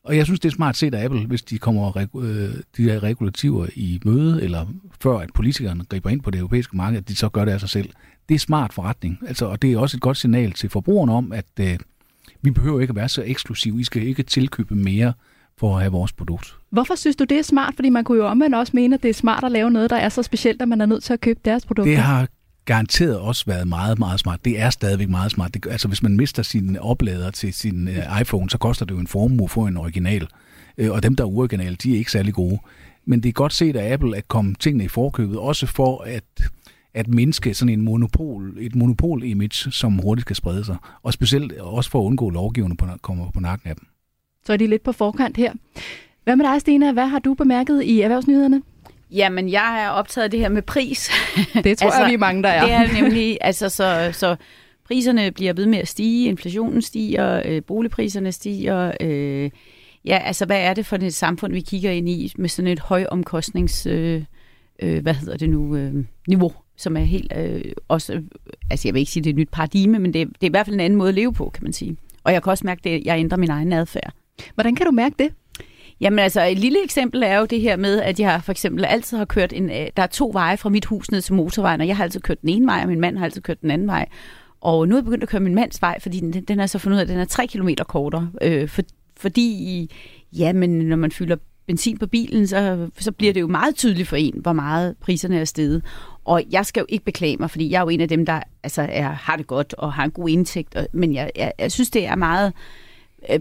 Og 0.08 0.16
jeg 0.16 0.24
synes, 0.24 0.40
det 0.40 0.48
er 0.48 0.54
smart 0.54 0.76
set 0.76 0.94
af 0.94 1.04
Apple, 1.04 1.26
hvis 1.26 1.42
de 1.42 1.58
kommer 1.58 1.96
øh, 1.96 2.50
de 2.76 2.82
her 2.82 3.02
regulativer 3.02 3.66
i 3.74 4.00
møde, 4.04 4.42
eller 4.42 4.66
før 5.02 5.18
at 5.18 5.30
politikerne 5.34 5.84
griber 5.88 6.10
ind 6.10 6.20
på 6.20 6.30
det 6.30 6.38
europæiske 6.38 6.76
marked, 6.76 6.98
at 6.98 7.08
de 7.08 7.16
så 7.16 7.28
gør 7.28 7.44
det 7.44 7.52
af 7.52 7.60
sig 7.60 7.68
selv. 7.68 7.90
Det 8.28 8.34
er 8.34 8.38
smart 8.38 8.72
forretning, 8.72 9.18
altså, 9.26 9.46
og 9.46 9.62
det 9.62 9.72
er 9.72 9.78
også 9.78 9.96
et 9.96 10.00
godt 10.00 10.16
signal 10.16 10.52
til 10.52 10.70
forbrugerne 10.70 11.12
om, 11.12 11.32
at 11.32 11.44
øh, 11.60 11.78
vi 12.42 12.50
behøver 12.50 12.80
ikke 12.80 12.90
at 12.90 12.96
være 12.96 13.08
så 13.08 13.22
eksklusive. 13.26 13.80
I 13.80 13.84
skal 13.84 14.02
ikke 14.02 14.22
tilkøbe 14.22 14.74
mere 14.74 15.12
for 15.58 15.74
at 15.74 15.80
have 15.80 15.92
vores 15.92 16.12
produkt. 16.12 16.56
Hvorfor 16.70 16.94
synes 16.94 17.16
du, 17.16 17.24
det 17.24 17.38
er 17.38 17.42
smart? 17.42 17.74
Fordi 17.74 17.88
man 17.88 18.04
kunne 18.04 18.18
jo 18.18 18.26
omvendt 18.26 18.54
også 18.54 18.72
mene, 18.74 18.94
at 18.94 19.02
det 19.02 19.08
er 19.08 19.14
smart 19.14 19.44
at 19.44 19.52
lave 19.52 19.70
noget, 19.70 19.90
der 19.90 19.96
er 19.96 20.08
så 20.08 20.22
specielt, 20.22 20.62
at 20.62 20.68
man 20.68 20.80
er 20.80 20.86
nødt 20.86 21.04
til 21.04 21.12
at 21.12 21.20
købe 21.20 21.40
deres 21.44 21.66
produkter. 21.66 21.92
Det 21.92 22.02
har 22.02 22.28
garanteret 22.68 23.18
også 23.18 23.44
været 23.46 23.68
meget, 23.68 23.98
meget 23.98 24.20
smart. 24.20 24.44
Det 24.44 24.60
er 24.60 24.70
stadigvæk 24.70 25.08
meget 25.08 25.30
smart. 25.30 25.54
Det, 25.54 25.66
altså, 25.70 25.88
hvis 25.88 26.02
man 26.02 26.16
mister 26.16 26.42
sin 26.42 26.76
oplader 26.76 27.30
til 27.30 27.52
sin 27.52 27.88
uh, 27.88 28.20
iPhone, 28.20 28.50
så 28.50 28.58
koster 28.58 28.86
det 28.86 28.94
jo 28.94 28.98
en 28.98 29.06
formue 29.06 29.48
for 29.48 29.68
en 29.68 29.76
original. 29.76 30.28
Uh, 30.82 30.90
og 30.90 31.02
dem, 31.02 31.16
der 31.16 31.24
er 31.24 31.28
uoriginale, 31.28 31.76
de 31.76 31.94
er 31.94 31.98
ikke 31.98 32.12
særlig 32.12 32.34
gode. 32.34 32.58
Men 33.04 33.22
det 33.22 33.28
er 33.28 33.32
godt 33.32 33.52
set 33.52 33.76
af 33.76 33.92
Apple 33.92 34.16
at 34.16 34.28
komme 34.28 34.54
tingene 34.54 34.84
i 34.84 34.88
forkøbet, 34.88 35.38
også 35.38 35.66
for 35.66 36.02
at 36.02 36.24
at 36.94 37.08
mindske 37.08 37.54
sådan 37.54 37.72
en 37.72 37.80
monopol, 37.80 38.56
et 38.60 38.74
monopol-image, 38.74 39.72
som 39.72 39.98
hurtigt 39.98 40.26
kan 40.26 40.36
sprede 40.36 40.64
sig. 40.64 40.76
Og 41.02 41.12
specielt 41.12 41.52
også 41.52 41.90
for 41.90 42.00
at 42.00 42.04
undgå 42.04 42.30
lovgiverne 42.30 42.76
på, 42.76 42.86
kommer 43.02 43.30
på 43.30 43.40
nakken 43.40 43.68
af 43.68 43.76
dem. 43.76 43.86
Så 44.44 44.52
er 44.52 44.56
de 44.56 44.66
lidt 44.66 44.82
på 44.82 44.92
forkant 44.92 45.36
her. 45.36 45.52
Hvad 46.24 46.36
med 46.36 46.44
dig, 46.44 46.60
Stine? 46.60 46.92
Hvad 46.92 47.06
har 47.06 47.18
du 47.18 47.34
bemærket 47.34 47.82
i 47.82 48.00
erhvervsnyhederne? 48.00 48.62
Jamen, 49.10 49.48
jeg 49.48 49.82
er 49.84 49.88
optaget 49.88 50.24
af 50.24 50.30
det 50.30 50.40
her 50.40 50.48
med 50.48 50.62
pris. 50.62 51.10
Det 51.64 51.78
tror 51.78 51.86
altså, 51.86 52.00
jeg, 52.00 52.08
vi 52.08 52.14
er 52.14 52.18
mange, 52.18 52.42
der 52.42 52.48
er. 52.48 52.64
Det 52.64 52.72
er 52.72 53.02
nemlig, 53.02 53.38
altså, 53.40 53.68
så, 53.68 54.10
så 54.12 54.36
priserne 54.84 55.30
bliver 55.30 55.52
ved 55.52 55.66
med 55.66 55.78
at 55.78 55.88
stige, 55.88 56.28
inflationen 56.28 56.82
stiger, 56.82 57.42
øh, 57.44 57.62
boligpriserne 57.62 58.32
stiger. 58.32 58.92
Øh, 59.00 59.50
ja, 60.04 60.18
altså, 60.18 60.46
hvad 60.46 60.60
er 60.60 60.74
det 60.74 60.86
for 60.86 60.96
et 60.96 61.14
samfund, 61.14 61.52
vi 61.52 61.60
kigger 61.60 61.90
ind 61.90 62.08
i 62.08 62.32
med 62.38 62.48
sådan 62.48 62.70
et 62.70 62.80
højomkostnings, 62.80 63.86
øh, 63.86 64.22
øh, 64.82 65.02
hvad 65.02 65.14
hedder 65.14 65.36
det 65.36 65.50
nu, 65.50 65.76
øh, 65.76 65.94
niveau, 66.28 66.52
som 66.76 66.96
er 66.96 67.00
helt, 67.00 67.32
øh, 67.36 67.72
også, 67.88 68.22
altså 68.70 68.88
jeg 68.88 68.94
vil 68.94 69.00
ikke 69.00 69.12
sige, 69.12 69.24
det 69.24 69.30
er 69.30 69.34
et 69.34 69.38
nyt 69.38 69.50
paradigme, 69.52 69.98
men 69.98 70.14
det, 70.14 70.28
det 70.28 70.42
er 70.42 70.46
i 70.46 70.50
hvert 70.50 70.66
fald 70.66 70.74
en 70.74 70.80
anden 70.80 70.96
måde 70.96 71.08
at 71.08 71.14
leve 71.14 71.32
på, 71.32 71.50
kan 71.54 71.64
man 71.64 71.72
sige. 71.72 71.96
Og 72.24 72.32
jeg 72.32 72.42
kan 72.42 72.50
også 72.50 72.66
mærke, 72.66 72.90
at 72.90 73.04
jeg 73.04 73.18
ændrer 73.18 73.38
min 73.38 73.50
egen 73.50 73.72
adfærd. 73.72 74.12
Hvordan 74.54 74.74
kan 74.74 74.86
du 74.86 74.92
mærke 74.92 75.14
det? 75.18 75.32
Jamen 76.00 76.18
altså, 76.18 76.46
et 76.46 76.58
lille 76.58 76.84
eksempel 76.84 77.22
er 77.22 77.38
jo 77.38 77.44
det 77.44 77.60
her 77.60 77.76
med, 77.76 78.00
at 78.00 78.20
jeg 78.20 78.40
for 78.44 78.52
eksempel 78.52 78.84
altid 78.84 79.18
har 79.18 79.24
kørt 79.24 79.52
en... 79.52 79.70
Øh, 79.70 79.86
der 79.96 80.02
er 80.02 80.06
to 80.06 80.30
veje 80.32 80.56
fra 80.56 80.68
mit 80.68 80.84
hus 80.84 81.10
ned 81.10 81.20
til 81.20 81.34
motorvejen, 81.34 81.80
og 81.80 81.86
jeg 81.86 81.96
har 81.96 82.04
altid 82.04 82.20
kørt 82.20 82.40
den 82.40 82.48
ene 82.48 82.66
vej, 82.66 82.80
og 82.82 82.88
min 82.88 83.00
mand 83.00 83.18
har 83.18 83.24
altid 83.24 83.42
kørt 83.42 83.62
den 83.62 83.70
anden 83.70 83.86
vej. 83.86 84.08
Og 84.60 84.88
nu 84.88 84.94
er 84.94 84.98
jeg 84.98 85.04
begyndt 85.04 85.22
at 85.22 85.28
køre 85.28 85.40
min 85.40 85.54
mands 85.54 85.82
vej, 85.82 86.00
fordi 86.00 86.20
den, 86.20 86.32
den 86.32 86.60
er 86.60 86.66
så 86.66 86.78
fundet 86.78 86.96
ud 86.96 87.00
af, 87.00 87.04
at 87.04 87.08
den 87.08 87.18
er 87.18 87.24
tre 87.24 87.46
kilometer 87.46 87.84
kortere. 87.84 88.30
Øh, 88.42 88.68
for, 88.68 88.82
fordi, 89.16 89.90
ja, 90.32 90.52
men 90.52 90.70
når 90.70 90.96
man 90.96 91.12
fylder 91.12 91.36
benzin 91.66 91.98
på 91.98 92.06
bilen, 92.06 92.46
så, 92.46 92.88
så 92.98 93.12
bliver 93.12 93.32
det 93.32 93.40
jo 93.40 93.46
meget 93.46 93.74
tydeligt 93.74 94.08
for 94.08 94.16
en, 94.16 94.34
hvor 94.42 94.52
meget 94.52 94.96
priserne 95.00 95.40
er 95.40 95.44
steget. 95.44 95.82
Og 96.24 96.42
jeg 96.50 96.66
skal 96.66 96.80
jo 96.80 96.86
ikke 96.88 97.04
beklage 97.04 97.36
mig, 97.36 97.50
fordi 97.50 97.70
jeg 97.70 97.78
er 97.78 97.82
jo 97.82 97.88
en 97.88 98.00
af 98.00 98.08
dem, 98.08 98.26
der 98.26 98.40
altså, 98.62 98.86
er, 98.90 99.08
har 99.08 99.36
det 99.36 99.46
godt 99.46 99.74
og 99.78 99.92
har 99.92 100.04
en 100.04 100.10
god 100.10 100.28
indtægt. 100.28 100.74
Og, 100.74 100.86
men 100.92 101.14
jeg, 101.14 101.30
jeg, 101.36 101.52
jeg 101.58 101.72
synes, 101.72 101.90
det 101.90 102.06
er 102.06 102.16
meget 102.16 102.52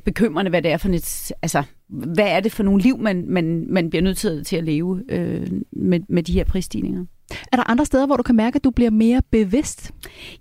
bekymrende, 0.06 0.50
hvad 0.50 0.62
det 0.62 0.72
er 0.72 0.78
for 0.78 0.90
et, 0.90 1.32
altså, 1.42 1.64
hvad 1.90 2.28
er 2.28 2.40
det 2.40 2.52
for 2.52 2.64
nogle 2.64 2.82
liv, 2.82 2.98
man, 2.98 3.26
man, 3.28 3.66
man 3.70 3.90
bliver 3.90 4.04
nødt 4.04 4.18
til, 4.18 4.44
til 4.44 4.56
at 4.56 4.64
leve 4.64 5.04
øh, 5.10 5.48
med, 5.72 6.00
med 6.10 6.24
de 6.24 6.34
her 6.34 6.44
prisstigninger. 6.44 7.06
Er 7.52 7.58
der 7.58 7.70
andre 7.70 7.86
steder, 7.86 8.06
hvor 8.06 8.18
du 8.18 8.24
kan 8.24 8.36
mærke, 8.36 8.56
at 8.56 8.64
du 8.64 8.70
bliver 8.70 8.92
mere 8.92 9.22
bevidst? 9.32 9.92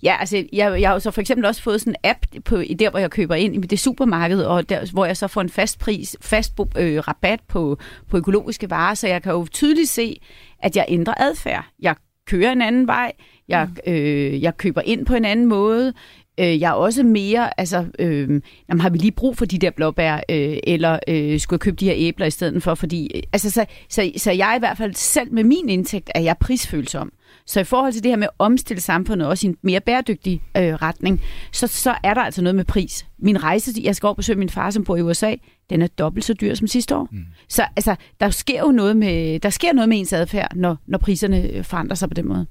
Ja, 0.02 0.16
altså 0.20 0.36
jeg, 0.36 0.80
jeg 0.80 0.88
har 0.88 0.94
jo 0.94 1.00
så 1.00 1.10
for 1.10 1.20
eksempel 1.20 1.46
også 1.46 1.62
fået 1.62 1.80
sådan 1.80 1.92
en 2.04 2.10
app 2.10 2.44
på, 2.44 2.62
der, 2.78 2.90
hvor 2.90 2.98
jeg 2.98 3.10
køber 3.10 3.34
ind 3.34 3.54
i 3.54 3.58
det 3.58 3.78
supermarked, 3.78 4.42
og 4.42 4.68
der, 4.68 4.92
hvor 4.92 5.04
jeg 5.04 5.16
så 5.16 5.28
får 5.28 5.40
en 5.40 5.48
fast 5.48 5.78
pris, 5.78 6.16
fast 6.20 6.60
øh, 6.76 6.98
rabat 7.08 7.40
på, 7.48 7.78
på 8.08 8.16
økologiske 8.16 8.70
varer, 8.70 8.94
så 8.94 9.08
jeg 9.08 9.22
kan 9.22 9.32
jo 9.32 9.46
tydeligt 9.52 9.88
se, 9.88 10.20
at 10.62 10.76
jeg 10.76 10.84
ændrer 10.88 11.14
adfærd. 11.16 11.64
Jeg 11.80 11.94
kører 12.26 12.52
en 12.52 12.62
anden 12.62 12.86
vej, 12.86 13.12
jeg, 13.48 13.68
mm. 13.86 13.92
øh, 13.92 14.42
jeg 14.42 14.56
køber 14.56 14.80
ind 14.80 15.06
på 15.06 15.14
en 15.14 15.24
anden 15.24 15.46
måde, 15.46 15.92
Øh, 16.40 16.60
jeg 16.60 16.68
er 16.68 16.74
også 16.74 17.02
mere, 17.02 17.60
altså, 17.60 17.84
øh, 17.98 18.40
jamen, 18.68 18.80
har 18.80 18.90
vi 18.90 18.98
lige 18.98 19.12
brug 19.12 19.36
for 19.36 19.44
de 19.44 19.58
der 19.58 19.70
blåbær, 19.70 20.14
øh, 20.14 20.56
eller 20.64 20.98
øh, 21.08 21.40
skulle 21.40 21.56
jeg 21.56 21.60
købe 21.60 21.76
de 21.76 21.84
her 21.84 21.94
æbler 21.96 22.26
i 22.26 22.30
stedet 22.30 22.62
for, 22.62 22.74
fordi, 22.74 23.10
øh, 23.14 23.22
altså, 23.32 23.50
så, 23.50 23.64
så, 23.88 24.12
så 24.16 24.32
jeg 24.32 24.50
er 24.50 24.56
i 24.56 24.58
hvert 24.58 24.76
fald 24.76 24.94
selv 24.94 25.32
med 25.32 25.44
min 25.44 25.68
indtægt, 25.68 26.10
er 26.14 26.20
jeg 26.20 26.36
prisfølsom. 26.38 27.12
Så 27.46 27.60
i 27.60 27.64
forhold 27.64 27.92
til 27.92 28.02
det 28.02 28.10
her 28.10 28.16
med 28.16 28.26
at 28.26 28.34
omstille 28.38 28.80
samfundet 28.80 29.28
også 29.28 29.46
i 29.46 29.50
en 29.50 29.56
mere 29.62 29.80
bæredygtig 29.80 30.42
øh, 30.56 30.74
retning, 30.74 31.22
så, 31.52 31.66
så 31.66 31.94
er 32.02 32.14
der 32.14 32.20
altså 32.20 32.42
noget 32.42 32.54
med 32.54 32.64
pris. 32.64 33.06
Min 33.18 33.42
rejse, 33.42 33.72
jeg 33.82 33.96
skal 33.96 34.06
over 34.06 34.14
besøge 34.14 34.38
min 34.38 34.48
far, 34.48 34.70
som 34.70 34.84
bor 34.84 34.96
i 34.96 35.02
USA, 35.02 35.34
den 35.70 35.82
er 35.82 35.86
dobbelt 35.86 36.24
så 36.24 36.34
dyr 36.34 36.54
som 36.54 36.66
sidste 36.66 36.96
år. 36.96 37.08
Mm. 37.12 37.24
Så 37.48 37.64
altså, 37.76 37.96
der 38.20 38.30
sker 38.30 38.60
jo 38.60 38.70
noget 38.70 38.96
med, 38.96 39.40
der 39.40 39.50
sker 39.50 39.72
noget 39.72 39.88
med 39.88 39.98
ens 39.98 40.12
adfærd, 40.12 40.56
når, 40.56 40.76
når 40.86 40.98
priserne 40.98 41.50
øh, 41.50 41.64
forandrer 41.64 41.94
sig 41.94 42.08
på 42.08 42.14
den 42.14 42.28
måde. 42.28 42.46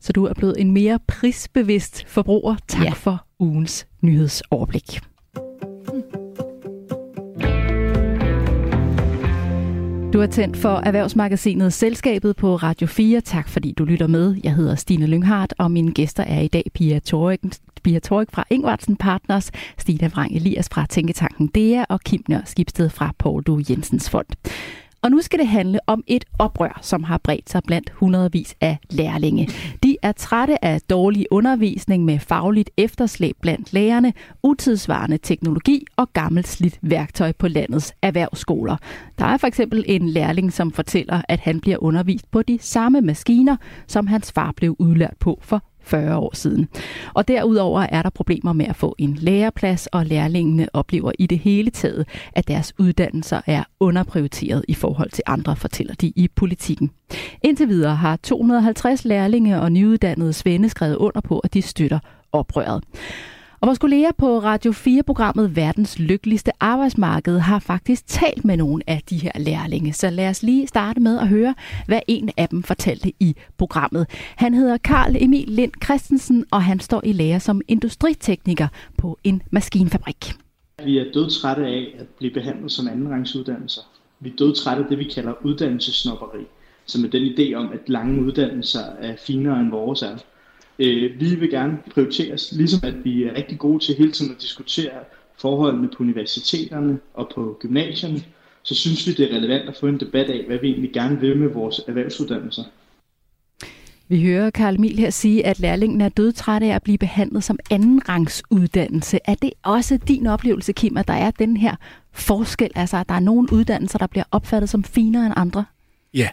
Så 0.00 0.12
du 0.12 0.24
er 0.24 0.34
blevet 0.34 0.60
en 0.60 0.70
mere 0.70 0.98
prisbevidst 1.08 2.04
forbruger. 2.08 2.56
Tak 2.68 2.84
ja. 2.84 2.90
for 2.90 3.29
ugens 3.40 3.86
nyhedsoverblik. 4.00 5.00
Du 10.12 10.20
er 10.20 10.26
tændt 10.30 10.56
for 10.56 10.68
Erhvervsmagasinet 10.68 11.72
Selskabet 11.72 12.36
på 12.36 12.56
Radio 12.56 12.86
4. 12.86 13.20
Tak 13.20 13.48
fordi 13.48 13.72
du 13.72 13.84
lytter 13.84 14.06
med. 14.06 14.36
Jeg 14.44 14.54
hedder 14.54 14.74
Stine 14.74 15.06
Lynghardt, 15.06 15.54
og 15.58 15.70
mine 15.70 15.92
gæster 15.92 16.22
er 16.22 16.40
i 16.40 16.48
dag 16.48 16.64
Pia 16.74 16.98
Torik, 16.98 17.40
Pia 17.82 17.98
Torik 17.98 18.28
fra 18.32 18.44
Ingvartsen 18.50 18.96
Partners, 18.96 19.50
Stina 19.78 20.08
Vrang 20.08 20.36
Elias 20.36 20.68
fra 20.68 20.86
Tænketanken 20.86 21.46
DEA 21.46 21.84
og 21.88 22.00
Kim 22.00 22.24
Nør 22.28 22.40
Skibsted 22.44 22.90
fra 22.90 23.12
Paul 23.18 23.42
Du 23.42 23.60
Jensens 23.70 24.10
Fond. 24.10 24.26
Og 25.02 25.10
nu 25.10 25.20
skal 25.20 25.38
det 25.38 25.48
handle 25.48 25.78
om 25.86 26.04
et 26.06 26.24
oprør, 26.38 26.78
som 26.82 27.04
har 27.04 27.18
bredt 27.18 27.50
sig 27.50 27.62
blandt 27.66 27.90
hundredvis 27.90 28.54
af 28.60 28.78
lærlinge. 28.90 29.48
De 29.82 29.89
er 30.02 30.12
trætte 30.12 30.64
af 30.64 30.80
dårlig 30.80 31.26
undervisning 31.30 32.04
med 32.04 32.18
fagligt 32.18 32.70
efterslæb 32.76 33.36
blandt 33.40 33.72
lærerne, 33.72 34.12
utidsvarende 34.42 35.18
teknologi 35.18 35.84
og 35.96 36.12
gammelt 36.12 36.48
slidt 36.48 36.78
værktøj 36.82 37.32
på 37.32 37.48
landets 37.48 37.94
erhvervsskoler. 38.02 38.76
Der 39.18 39.24
er 39.24 39.36
for 39.36 39.46
eksempel 39.46 39.84
en 39.86 40.08
lærling, 40.08 40.52
som 40.52 40.72
fortæller, 40.72 41.22
at 41.28 41.40
han 41.40 41.60
bliver 41.60 41.82
undervist 41.82 42.30
på 42.30 42.42
de 42.42 42.58
samme 42.60 43.00
maskiner, 43.00 43.56
som 43.86 44.06
hans 44.06 44.32
far 44.32 44.52
blev 44.56 44.76
udlært 44.78 45.16
på 45.20 45.38
for 45.42 45.62
40 45.90 46.16
år 46.16 46.30
siden. 46.34 46.68
Og 47.14 47.28
derudover 47.28 47.80
er 47.80 48.02
der 48.02 48.10
problemer 48.10 48.52
med 48.52 48.66
at 48.66 48.76
få 48.76 48.94
en 48.98 49.14
læreplads, 49.14 49.86
og 49.86 50.06
lærlingene 50.06 50.68
oplever 50.72 51.12
i 51.18 51.26
det 51.26 51.38
hele 51.38 51.70
taget, 51.70 52.08
at 52.32 52.48
deres 52.48 52.72
uddannelser 52.78 53.40
er 53.46 53.64
underprioriteret 53.80 54.64
i 54.68 54.74
forhold 54.74 55.10
til 55.10 55.22
andre, 55.26 55.56
fortæller 55.56 55.94
de 55.94 56.12
i 56.16 56.28
politikken. 56.36 56.90
Indtil 57.42 57.68
videre 57.68 57.96
har 57.96 58.16
250 58.16 59.04
lærlinge 59.04 59.60
og 59.60 59.72
nyuddannede 59.72 60.32
svende 60.32 60.68
skrevet 60.68 60.96
under 60.96 61.20
på, 61.20 61.38
at 61.38 61.54
de 61.54 61.62
støtter 61.62 61.98
oprøret. 62.32 62.84
Og 63.62 63.66
vores 63.66 63.78
kolleger 63.78 64.12
på 64.18 64.38
Radio 64.38 64.72
4-programmet 64.72 65.56
Verdens 65.56 65.98
Lykkeligste 65.98 66.50
Arbejdsmarked 66.60 67.38
har 67.38 67.58
faktisk 67.58 68.06
talt 68.06 68.44
med 68.44 68.56
nogle 68.56 68.82
af 68.86 69.02
de 69.10 69.16
her 69.16 69.32
lærlinge. 69.38 69.92
Så 69.92 70.10
lad 70.10 70.28
os 70.28 70.42
lige 70.42 70.66
starte 70.66 71.00
med 71.00 71.18
at 71.18 71.28
høre, 71.28 71.54
hvad 71.86 72.00
en 72.08 72.30
af 72.36 72.48
dem 72.48 72.62
fortalte 72.62 73.12
i 73.20 73.36
programmet. 73.58 74.06
Han 74.36 74.54
hedder 74.54 74.76
Karl 74.76 75.16
Emil 75.18 75.48
Lind 75.48 75.72
Christensen, 75.84 76.44
og 76.50 76.62
han 76.62 76.80
står 76.80 77.00
i 77.04 77.12
lære 77.12 77.40
som 77.40 77.60
industritekniker 77.68 78.68
på 78.98 79.18
en 79.24 79.42
maskinfabrik. 79.50 80.32
Vi 80.84 80.98
er 80.98 81.04
dødtrætte 81.14 81.66
af 81.66 81.94
at 81.98 82.06
blive 82.08 82.32
behandlet 82.32 82.72
som 82.72 82.88
andenrangsuddannelser. 82.88 83.82
Vi 84.20 84.28
er 84.30 84.36
dødtrætte 84.36 84.82
af 84.82 84.88
det, 84.88 84.98
vi 84.98 85.04
kalder 85.04 85.32
uddannelsesnopperi, 85.44 86.44
som 86.86 87.04
er 87.04 87.08
den 87.08 87.22
idé 87.22 87.54
om, 87.54 87.72
at 87.72 87.88
lange 87.88 88.22
uddannelser 88.24 88.84
er 89.00 89.16
finere 89.16 89.60
end 89.60 89.70
vores 89.70 90.02
er. 90.02 90.16
Øh, 90.80 91.20
vi 91.20 91.34
vil 91.34 91.50
gerne 91.50 91.78
prioriteres, 91.94 92.52
ligesom 92.52 92.80
at 92.82 93.04
vi 93.04 93.24
er 93.24 93.34
rigtig 93.34 93.58
gode 93.58 93.84
til 93.84 93.94
hele 93.94 94.12
tiden 94.12 94.32
at 94.32 94.42
diskutere 94.42 94.90
forholdene 95.38 95.88
på 95.88 96.02
universiteterne 96.02 96.98
og 97.14 97.30
på 97.34 97.56
gymnasierne, 97.60 98.22
så 98.62 98.74
synes 98.74 99.06
vi, 99.06 99.12
det 99.12 99.32
er 99.32 99.36
relevant 99.36 99.68
at 99.68 99.76
få 99.76 99.86
en 99.86 100.00
debat 100.00 100.30
af, 100.30 100.44
hvad 100.46 100.58
vi 100.58 100.68
egentlig 100.68 100.92
gerne 100.92 101.20
vil 101.20 101.36
med 101.36 101.48
vores 101.48 101.80
erhvervsuddannelser. 101.88 102.62
Vi 104.08 104.22
hører 104.22 104.50
Karl 104.50 104.74
Emil 104.74 104.98
her 104.98 105.10
sige, 105.10 105.46
at 105.46 105.60
lærlingen 105.60 106.00
er 106.00 106.08
dødtræt 106.08 106.62
af 106.62 106.74
at 106.74 106.82
blive 106.82 106.98
behandlet 106.98 107.44
som 107.44 107.58
andenrangsuddannelse. 107.70 109.18
Er 109.24 109.34
det 109.34 109.52
også 109.62 109.96
din 110.08 110.26
oplevelse, 110.26 110.72
Kim, 110.72 110.96
at 110.96 111.08
der 111.08 111.14
er 111.14 111.30
den 111.30 111.56
her 111.56 111.76
forskel, 112.12 112.70
altså 112.74 112.96
at 112.96 113.08
der 113.08 113.14
er 113.14 113.20
nogle 113.20 113.52
uddannelser, 113.52 113.98
der 113.98 114.06
bliver 114.06 114.24
opfattet 114.30 114.70
som 114.70 114.84
finere 114.84 115.26
end 115.26 115.34
andre? 115.36 115.64
Ja, 116.14 116.28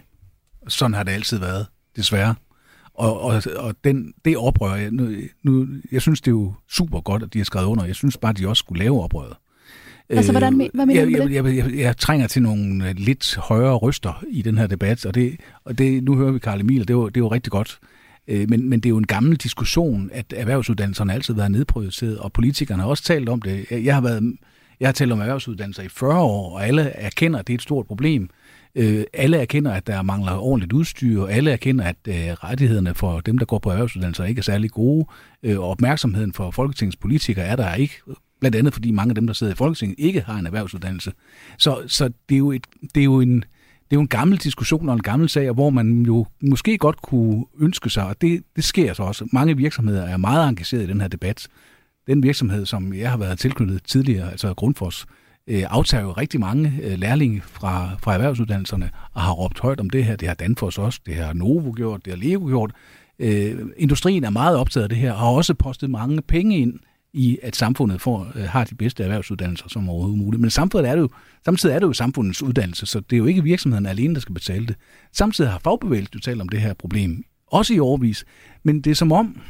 sådan 0.67 0.93
har 0.93 1.03
det 1.03 1.11
altid 1.11 1.39
været, 1.39 1.65
desværre. 1.95 2.35
Og, 2.97 3.21
og, 3.21 3.41
og 3.55 3.75
den, 3.83 4.13
det 4.25 4.37
oprør, 4.37 4.75
jeg, 4.75 4.91
nu, 4.91 5.11
nu, 5.43 5.67
jeg 5.91 6.01
synes, 6.01 6.21
det 6.21 6.27
er 6.27 6.35
jo 6.35 6.53
super 6.69 7.01
godt, 7.01 7.23
at 7.23 7.33
de 7.33 7.39
har 7.39 7.45
skrevet 7.45 7.67
under. 7.67 7.85
Jeg 7.85 7.95
synes 7.95 8.17
bare, 8.17 8.33
de 8.33 8.47
også 8.47 8.59
skulle 8.59 8.83
lave 8.83 9.03
oprøret. 9.03 9.33
Altså, 10.09 10.31
hvordan, 10.31 10.69
hvad 10.73 10.85
mener 10.85 10.99
jeg, 10.99 11.07
du 11.07 11.23
med 11.23 11.31
jeg, 11.33 11.43
det? 11.43 11.55
jeg, 11.55 11.65
jeg, 11.65 11.77
jeg 11.79 11.97
trænger 11.97 12.27
til 12.27 12.41
nogle 12.41 12.89
øh, 12.89 12.95
lidt 12.97 13.35
højere 13.35 13.75
ryster 13.75 14.23
i 14.29 14.41
den 14.41 14.57
her 14.57 14.67
debat, 14.67 15.05
og, 15.05 15.15
det, 15.15 15.35
og 15.65 15.77
det, 15.77 16.03
nu 16.03 16.15
hører 16.15 16.31
vi 16.31 16.39
Karl 16.39 16.59
Emil, 16.59 16.81
og 16.81 16.87
det 16.87 16.93
er 16.93 16.97
jo, 16.97 17.07
det 17.07 17.17
er 17.17 17.21
jo 17.21 17.27
rigtig 17.27 17.51
godt. 17.51 17.79
Øh, 18.27 18.49
Men, 18.49 18.69
men 18.69 18.79
det 18.79 18.85
er 18.85 18.89
jo 18.89 18.97
en 18.97 19.07
gammel 19.07 19.35
diskussion, 19.35 20.09
at 20.13 20.33
erhvervsuddannelserne 20.35 21.13
altid 21.13 21.33
har 21.33 21.39
været 21.39 21.51
nedprioriteret, 21.51 22.17
og 22.17 22.33
politikerne 22.33 22.81
har 22.81 22.89
også 22.89 23.03
talt 23.03 23.29
om 23.29 23.41
det. 23.41 23.65
Jeg, 23.71 23.85
jeg 23.85 23.93
har 23.93 24.01
været 24.01 24.37
jeg 24.79 24.87
har 24.87 24.93
talt 24.93 25.11
om 25.11 25.19
erhvervsuddannelser 25.19 25.83
i 25.83 25.89
40 25.89 26.21
år, 26.21 26.53
og 26.53 26.67
alle 26.67 26.81
erkender, 26.81 27.39
at 27.39 27.47
det 27.47 27.53
er 27.53 27.57
et 27.57 27.61
stort 27.61 27.87
problem. 27.87 28.29
Øh, 28.77 29.03
alle 29.13 29.37
erkender, 29.37 29.71
at 29.73 29.87
der 29.87 30.01
mangler 30.01 30.37
ordentligt 30.37 30.73
udstyr, 30.73 31.21
og 31.21 31.33
alle 31.33 31.51
erkender, 31.51 31.85
at 31.85 31.95
øh, 32.07 32.13
rettighederne 32.15 32.93
for 32.93 33.19
dem, 33.19 33.37
der 33.37 33.45
går 33.45 33.59
på 33.59 33.69
erhvervsuddannelser, 33.69 34.23
ikke 34.23 34.39
er 34.39 34.43
særlig 34.43 34.71
gode, 34.71 35.05
øh, 35.43 35.59
og 35.59 35.69
opmærksomheden 35.69 36.33
for 36.33 36.51
Folketingets 36.51 36.95
politikere 36.97 37.45
er 37.45 37.55
der 37.55 37.73
ikke, 37.73 37.95
blandt 38.39 38.55
andet 38.55 38.73
fordi 38.73 38.91
mange 38.91 39.11
af 39.11 39.15
dem, 39.15 39.27
der 39.27 39.33
sidder 39.33 39.53
i 39.53 39.55
Folketinget, 39.55 39.95
ikke 39.99 40.21
har 40.21 40.39
en 40.39 40.45
erhvervsuddannelse. 40.45 41.11
Så, 41.57 41.83
så 41.87 42.09
det, 42.29 42.35
er 42.35 42.39
jo 42.39 42.51
et, 42.51 42.67
det 42.95 43.01
er 43.01 43.05
jo 43.05 43.19
en 43.19 43.43
det 43.89 43.95
er 43.95 43.97
jo 43.97 44.01
en 44.01 44.07
gammel 44.07 44.37
diskussion 44.37 44.89
og 44.89 44.95
en 44.95 45.01
gammel 45.01 45.29
sag, 45.29 45.51
hvor 45.51 45.69
man 45.69 46.01
jo 46.01 46.25
måske 46.41 46.77
godt 46.77 47.01
kunne 47.01 47.45
ønske 47.59 47.89
sig, 47.89 48.05
og 48.05 48.21
det, 48.21 48.43
det 48.55 48.63
sker 48.63 48.93
så 48.93 49.03
også. 49.03 49.27
Mange 49.33 49.57
virksomheder 49.57 50.03
er 50.03 50.17
meget 50.17 50.49
engageret 50.49 50.83
i 50.83 50.87
den 50.87 51.01
her 51.01 51.07
debat. 51.07 51.47
Den 52.07 52.23
virksomhed, 52.23 52.65
som 52.65 52.93
jeg 52.93 53.09
har 53.09 53.17
været 53.17 53.39
tilknyttet 53.39 53.83
tidligere, 53.83 54.31
altså 54.31 54.53
Grundfos, 54.53 55.05
øh, 55.47 55.63
aftager 55.69 56.03
jo 56.03 56.11
rigtig 56.11 56.39
mange 56.39 56.73
øh, 56.83 56.99
lærlinge 56.99 57.41
fra, 57.41 57.89
fra 58.01 58.13
erhvervsuddannelserne 58.13 58.89
og 59.13 59.21
har 59.21 59.31
råbt 59.31 59.59
højt 59.59 59.79
om 59.79 59.89
det 59.89 60.05
her. 60.05 60.15
Det 60.15 60.27
har 60.27 60.35
Danfoss 60.35 60.77
også, 60.77 60.99
det 61.05 61.15
har 61.15 61.33
Novo 61.33 61.73
gjort, 61.75 62.05
det 62.05 62.13
har 62.13 62.17
Lego 62.17 62.45
gjort. 62.47 62.71
Øh, 63.19 63.59
industrien 63.77 64.23
er 64.23 64.29
meget 64.29 64.57
optaget 64.57 64.83
af 64.83 64.89
det 64.89 64.97
her 64.97 65.11
og 65.11 65.19
har 65.19 65.27
også 65.27 65.53
postet 65.53 65.89
mange 65.89 66.21
penge 66.21 66.57
ind 66.57 66.79
i, 67.13 67.37
at 67.43 67.55
samfundet 67.55 68.01
får, 68.01 68.31
øh, 68.35 68.43
har 68.43 68.63
de 68.63 68.75
bedste 68.75 69.03
erhvervsuddannelser 69.03 69.69
som 69.69 69.89
overhovedet 69.89 70.17
muligt. 70.17 70.41
Men 70.41 70.49
samfundet 70.49 70.89
er, 70.89 70.95
det 70.95 71.01
jo, 71.01 71.09
samtidig 71.45 71.75
er 71.75 71.79
det 71.79 71.87
jo 71.87 71.93
samfundets 71.93 72.43
uddannelse, 72.43 72.85
så 72.85 72.99
det 72.99 73.15
er 73.15 73.17
jo 73.17 73.25
ikke 73.25 73.43
virksomheden 73.43 73.85
alene, 73.85 74.13
der 74.15 74.21
skal 74.21 74.33
betale 74.33 74.65
det. 74.65 74.75
Samtidig 75.13 75.51
har 75.51 75.59
fagbevægelsen 75.59 76.13
jo 76.15 76.19
talt 76.19 76.41
om 76.41 76.49
det 76.49 76.61
her 76.61 76.73
problem, 76.73 77.23
også 77.47 77.73
i 77.73 77.79
overvis. 77.79 78.25
Men 78.63 78.81
det 78.81 78.91
er 78.91 78.95
som 78.95 79.11
om, 79.11 79.41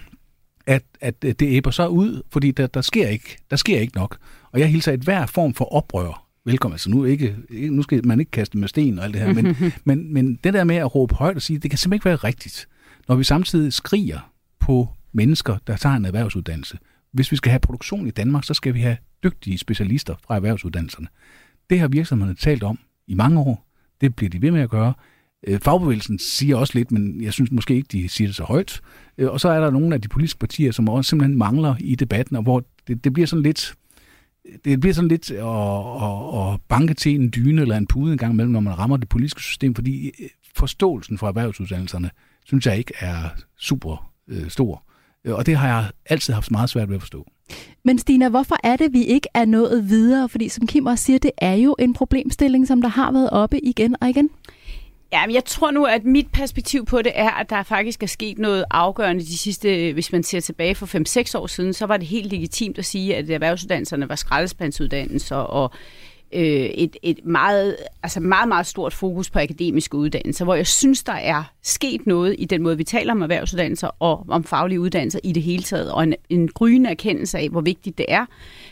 at, 0.67 0.83
at 1.01 1.21
det 1.21 1.41
æber 1.41 1.71
så 1.71 1.87
ud, 1.87 2.21
fordi 2.29 2.51
der, 2.51 2.67
der, 2.67 2.81
sker 2.81 3.07
ikke, 3.07 3.37
der 3.49 3.55
sker 3.55 3.79
ikke 3.79 3.95
nok. 3.95 4.17
Og 4.57 4.61
jeg 4.61 4.69
hilser 4.69 4.93
et 4.93 4.99
hver 4.99 5.25
form 5.25 5.53
for 5.53 5.65
oprør 5.65 6.27
velkommen. 6.45 6.73
Altså 6.73 6.89
nu, 6.89 7.05
ikke, 7.05 7.35
nu 7.49 7.81
skal 7.81 8.07
man 8.07 8.19
ikke 8.19 8.31
kaste 8.31 8.57
med 8.57 8.67
sten 8.67 8.99
og 8.99 9.05
alt 9.05 9.13
det 9.13 9.21
her, 9.21 9.33
men, 9.33 9.55
men, 9.85 10.13
men 10.13 10.39
det 10.43 10.53
der 10.53 10.63
med 10.63 10.75
at 10.75 10.95
råbe 10.95 11.15
højt 11.15 11.35
og 11.35 11.41
sige, 11.41 11.59
det 11.59 11.71
kan 11.71 11.77
simpelthen 11.77 11.97
ikke 11.97 12.05
være 12.05 12.15
rigtigt, 12.15 12.67
når 13.07 13.15
vi 13.15 13.23
samtidig 13.23 13.73
skriger 13.73 14.31
på 14.59 14.89
mennesker, 15.13 15.57
der 15.67 15.75
tager 15.75 15.95
en 15.95 16.05
erhvervsuddannelse. 16.05 16.77
Hvis 17.13 17.31
vi 17.31 17.35
skal 17.35 17.49
have 17.49 17.59
produktion 17.59 18.07
i 18.07 18.11
Danmark, 18.11 18.43
så 18.43 18.53
skal 18.53 18.73
vi 18.73 18.79
have 18.79 18.97
dygtige 19.23 19.57
specialister 19.57 20.15
fra 20.23 20.35
erhvervsuddannelserne. 20.35 21.07
Det 21.69 21.79
har 21.79 21.87
virksomhederne 21.87 22.35
talt 22.35 22.63
om 22.63 22.79
i 23.07 23.13
mange 23.13 23.39
år. 23.39 23.67
Det 24.01 24.15
bliver 24.15 24.29
de 24.29 24.41
ved 24.41 24.51
med 24.51 24.61
at 24.61 24.69
gøre. 24.69 24.93
Øh, 25.47 25.59
Fagbevægelsen 25.59 26.19
siger 26.19 26.55
også 26.55 26.73
lidt, 26.75 26.91
men 26.91 27.23
jeg 27.23 27.33
synes 27.33 27.51
måske 27.51 27.75
ikke, 27.75 27.87
de 27.91 28.09
siger 28.09 28.27
det 28.27 28.35
så 28.35 28.43
højt. 28.43 28.81
Øh, 29.17 29.29
Og 29.29 29.39
så 29.39 29.49
er 29.49 29.59
der 29.59 29.71
nogle 29.71 29.95
af 29.95 30.01
de 30.01 30.07
politiske 30.07 30.39
partier, 30.39 30.71
som 30.71 30.89
også 30.89 31.09
simpelthen 31.09 31.37
mangler 31.37 31.75
i 31.79 31.95
debatten, 31.95 32.35
og 32.35 32.43
hvor 32.43 32.63
det, 32.87 33.03
det 33.03 33.13
bliver 33.13 33.27
sådan 33.27 33.43
lidt 33.43 33.75
det 34.65 34.79
bliver 34.79 34.93
sådan 34.93 35.07
lidt 35.07 35.31
at, 35.31 35.37
at, 35.37 36.53
at 36.53 36.61
banke 36.67 36.93
til 36.93 37.15
en 37.15 37.33
dyne 37.35 37.61
eller 37.61 37.77
en 37.77 37.87
pude 37.87 38.11
en 38.11 38.17
gang 38.17 38.33
imellem, 38.33 38.51
når 38.51 38.59
man 38.59 38.77
rammer 38.79 38.97
det 38.97 39.09
politiske 39.09 39.41
system, 39.41 39.75
fordi 39.75 40.07
øh, 40.07 40.29
forståelsen 40.55 41.17
for 41.17 41.27
erhvervsuddannelserne, 41.27 42.09
synes 42.45 42.65
jeg 42.65 42.77
ikke 42.77 42.93
er 42.99 43.29
super 43.57 44.11
øh, 44.27 44.49
stor. 44.49 44.83
Og 45.25 45.45
det 45.45 45.55
har 45.55 45.67
jeg 45.67 45.91
altid 46.05 46.33
haft 46.33 46.51
meget 46.51 46.69
svært 46.69 46.89
ved 46.89 46.95
at 46.95 47.01
forstå. 47.01 47.27
Men 47.83 47.99
Stina, 47.99 48.29
hvorfor 48.29 48.55
er 48.63 48.75
det, 48.75 48.93
vi 48.93 49.03
ikke 49.03 49.27
er 49.33 49.45
nået 49.45 49.89
videre? 49.89 50.29
Fordi 50.29 50.49
som 50.49 50.67
Kim 50.67 50.85
også 50.85 51.03
siger, 51.03 51.19
det 51.19 51.31
er 51.37 51.53
jo 51.53 51.75
en 51.79 51.93
problemstilling, 51.93 52.67
som 52.67 52.81
der 52.81 52.89
har 52.89 53.11
været 53.11 53.29
oppe 53.29 53.59
igen 53.59 53.95
og 54.01 54.09
igen. 54.09 54.29
Ja, 55.11 55.25
men 55.25 55.35
jeg 55.35 55.45
tror 55.45 55.71
nu, 55.71 55.85
at 55.85 56.05
mit 56.05 56.27
perspektiv 56.33 56.85
på 56.85 57.01
det 57.01 57.11
er, 57.15 57.29
at 57.29 57.49
der 57.49 57.63
faktisk 57.63 58.03
er 58.03 58.07
sket 58.07 58.37
noget 58.37 58.65
afgørende 58.71 59.21
de 59.21 59.37
sidste, 59.37 59.87
øh, 59.87 59.93
hvis 59.93 60.11
man 60.11 60.23
ser 60.23 60.39
tilbage 60.39 60.75
for 60.75 60.85
5-6 61.35 61.39
år 61.39 61.47
siden, 61.47 61.73
så 61.73 61.85
var 61.85 61.97
det 61.97 62.07
helt 62.07 62.31
legitimt 62.31 62.77
at 62.77 62.85
sige, 62.85 63.15
at 63.15 63.29
erhvervsuddannelserne 63.29 64.09
var 64.09 64.15
skraldespandsuddannelser 64.15 65.35
og 65.35 65.71
øh, 66.33 66.41
et, 66.41 66.97
et 67.03 67.25
meget, 67.25 67.75
altså 68.03 68.19
meget, 68.19 68.47
meget 68.47 68.67
stort 68.67 68.93
fokus 68.93 69.29
på 69.29 69.39
akademiske 69.39 69.97
uddannelser, 69.97 70.45
hvor 70.45 70.55
jeg 70.55 70.67
synes, 70.67 71.03
der 71.03 71.13
er 71.13 71.43
sket 71.63 72.07
noget 72.07 72.35
i 72.39 72.45
den 72.45 72.63
måde, 72.63 72.77
vi 72.77 72.83
taler 72.83 73.11
om 73.11 73.21
erhvervsuddannelser 73.21 73.89
og 73.99 74.25
om 74.27 74.43
faglige 74.43 74.79
uddannelser 74.79 75.19
i 75.23 75.31
det 75.31 75.43
hele 75.43 75.63
taget, 75.63 75.91
og 75.91 76.03
en, 76.03 76.15
en 76.29 76.47
gryende 76.47 76.89
erkendelse 76.89 77.37
af, 77.37 77.49
hvor 77.49 77.61
vigtigt 77.61 77.97
det 77.97 78.05
er. 78.07 78.25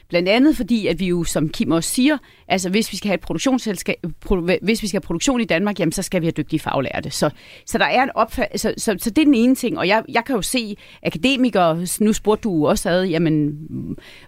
Blandt 0.10 0.30
andet 0.30 0.58
fordi, 0.58 0.88
at 0.88 1.00
vi 1.00 1.08
jo, 1.08 1.24
som 1.24 1.50
Kim 1.50 1.72
også 1.72 1.90
siger, 1.90 2.18
altså 2.48 2.70
hvis 2.70 2.92
vi 2.92 2.98
skal 2.98 3.08
have 3.08 3.16
et 3.16 3.22
produktionsselskab, 3.22 3.96
pro, 4.22 4.36
hvis 4.62 4.82
vi 4.82 4.88
skal 4.88 4.98
have 4.98 5.06
produktion 5.06 5.42
i 5.42 5.46
Danmark, 5.46 5.80
jamen 5.80 5.92
så 5.92 6.02
skal 6.02 6.22
vi 6.22 6.26
have 6.26 6.32
dygtige 6.32 6.60
faglærte. 6.60 7.12
Så, 7.12 7.30
så 7.66 7.78
der 7.78 7.86
er 7.86 8.04
en 8.04 8.10
opfald, 8.16 8.58
så, 8.58 8.74
så, 8.78 8.96
så 9.00 9.10
det 9.10 9.18
er 9.18 9.26
den 9.26 9.34
ene 9.34 9.56
ting, 9.56 9.78
og 9.78 9.88
jeg, 9.88 10.04
jeg 10.10 10.26
kan 10.26 10.36
jo 10.36 10.42
se 10.42 10.76
akademikere, 11.04 11.86
nu 12.00 12.14
spurgte 12.14 12.44
du 12.44 12.68
også 12.68 12.90
ad, 12.90 13.06
jamen 13.06 13.58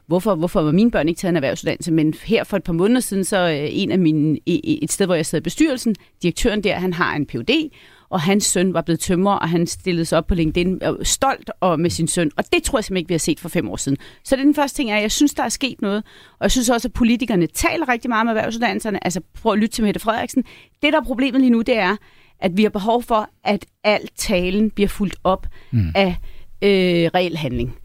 hvorfor, 0.07 0.35
hvorfor 0.35 0.61
var 0.61 0.71
mine 0.71 0.91
børn 0.91 1.07
ikke 1.07 1.19
taget 1.19 1.29
en 1.29 1.35
erhvervsuddannelse, 1.35 1.91
men 1.91 2.13
her 2.25 2.43
for 2.43 2.57
et 2.57 2.63
par 2.63 2.73
måneder 2.73 3.01
siden, 3.01 3.23
så 3.23 3.37
øh, 3.37 3.67
en 3.71 3.91
af 3.91 3.99
mine, 3.99 4.39
e, 4.45 4.53
e, 4.63 4.83
et 4.83 4.91
sted, 4.91 5.05
hvor 5.05 5.15
jeg 5.15 5.25
sidder 5.25 5.41
i 5.41 5.43
bestyrelsen, 5.43 5.95
direktøren 6.21 6.63
der, 6.63 6.75
han 6.75 6.93
har 6.93 7.15
en 7.15 7.25
Ph.D., 7.25 7.69
og 8.09 8.21
hans 8.21 8.43
søn 8.43 8.73
var 8.73 8.81
blevet 8.81 8.99
tømrer, 8.99 9.35
og 9.35 9.49
han 9.49 9.67
stillede 9.67 10.05
sig 10.05 10.17
op 10.17 10.27
på 10.27 10.35
LinkedIn 10.35 10.79
øh, 10.83 10.93
stolt 11.03 11.51
og 11.59 11.79
med 11.79 11.89
sin 11.89 12.07
søn. 12.07 12.31
Og 12.37 12.43
det 12.53 12.63
tror 12.63 12.77
jeg 12.79 12.83
simpelthen 12.83 12.97
ikke, 12.97 13.07
vi 13.07 13.13
har 13.13 13.19
set 13.19 13.39
for 13.39 13.49
fem 13.49 13.69
år 13.69 13.75
siden. 13.75 13.97
Så 14.23 14.35
det 14.35 14.41
er 14.41 14.45
den 14.45 14.55
første 14.55 14.77
ting, 14.77 14.91
er, 14.91 14.95
at 14.95 15.01
jeg 15.01 15.11
synes, 15.11 15.33
der 15.33 15.43
er 15.43 15.49
sket 15.49 15.81
noget. 15.81 16.03
Og 16.31 16.43
jeg 16.43 16.51
synes 16.51 16.69
også, 16.69 16.87
at 16.87 16.93
politikerne 16.93 17.47
taler 17.47 17.89
rigtig 17.89 18.09
meget 18.09 18.21
om 18.21 18.27
erhvervsuddannelserne. 18.27 19.03
Altså 19.03 19.21
prøv 19.41 19.53
at 19.53 19.59
lytte 19.59 19.75
til 19.75 19.83
Mette 19.83 19.99
Frederiksen. 19.99 20.43
Det, 20.81 20.93
der 20.93 20.99
er 20.99 21.03
problemet 21.03 21.41
lige 21.41 21.51
nu, 21.51 21.61
det 21.61 21.77
er, 21.77 21.95
at 22.39 22.57
vi 22.57 22.63
har 22.63 22.69
behov 22.69 23.03
for, 23.03 23.29
at 23.43 23.65
al 23.83 24.07
talen 24.15 24.69
bliver 24.69 24.87
fuldt 24.87 25.15
op 25.23 25.47
mm. 25.71 25.91
af 25.95 26.15
øh, 26.61 27.09
reel 27.15 27.37
handling. 27.37 27.75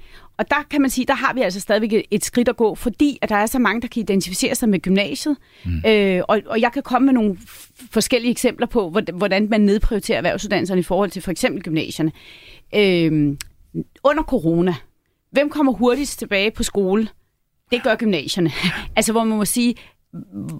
Og 0.43 0.51
der 0.51 0.63
kan 0.71 0.81
man 0.81 0.91
sige, 0.91 1.05
der 1.05 1.15
har 1.15 1.35
vi 1.35 1.41
altså 1.41 1.61
stadigvæk 1.61 2.07
et 2.11 2.25
skridt 2.25 2.49
at 2.49 2.57
gå, 2.57 2.75
fordi 2.75 3.19
at 3.23 3.29
der 3.29 3.37
er 3.37 3.47
så 3.47 3.59
mange, 3.59 3.83
der 3.83 3.89
kan 3.89 4.01
identificere 4.01 4.55
sig 4.55 4.69
med 4.69 4.81
gymnasiet. 4.81 5.37
Mm. 5.65 5.83
Øh, 5.87 6.23
og, 6.29 6.41
og 6.47 6.61
jeg 6.61 6.73
kan 6.73 6.83
komme 6.83 7.07
med 7.07 7.15
nogle 7.15 7.37
forskellige 7.91 8.31
eksempler 8.31 8.67
på, 8.67 8.91
hvordan 9.15 9.49
man 9.51 9.61
nedprioriterer 9.61 10.17
erhvervsuddannelserne 10.17 10.81
i 10.81 10.83
forhold 10.83 11.11
til 11.11 11.23
for 11.23 11.31
eksempel 11.31 11.63
gymnasierne. 11.63 12.13
Øh, 12.75 13.37
under 14.05 14.23
corona, 14.23 14.75
hvem 15.31 15.51
kommer 15.51 15.73
hurtigst 15.73 16.19
tilbage 16.19 16.51
på 16.51 16.63
skole? 16.63 17.09
Det 17.71 17.83
gør 17.83 17.95
gymnasierne. 17.95 18.51
altså 18.97 19.13
hvor 19.13 19.25
man 19.25 19.39
må 19.39 19.45
sige, 19.45 19.75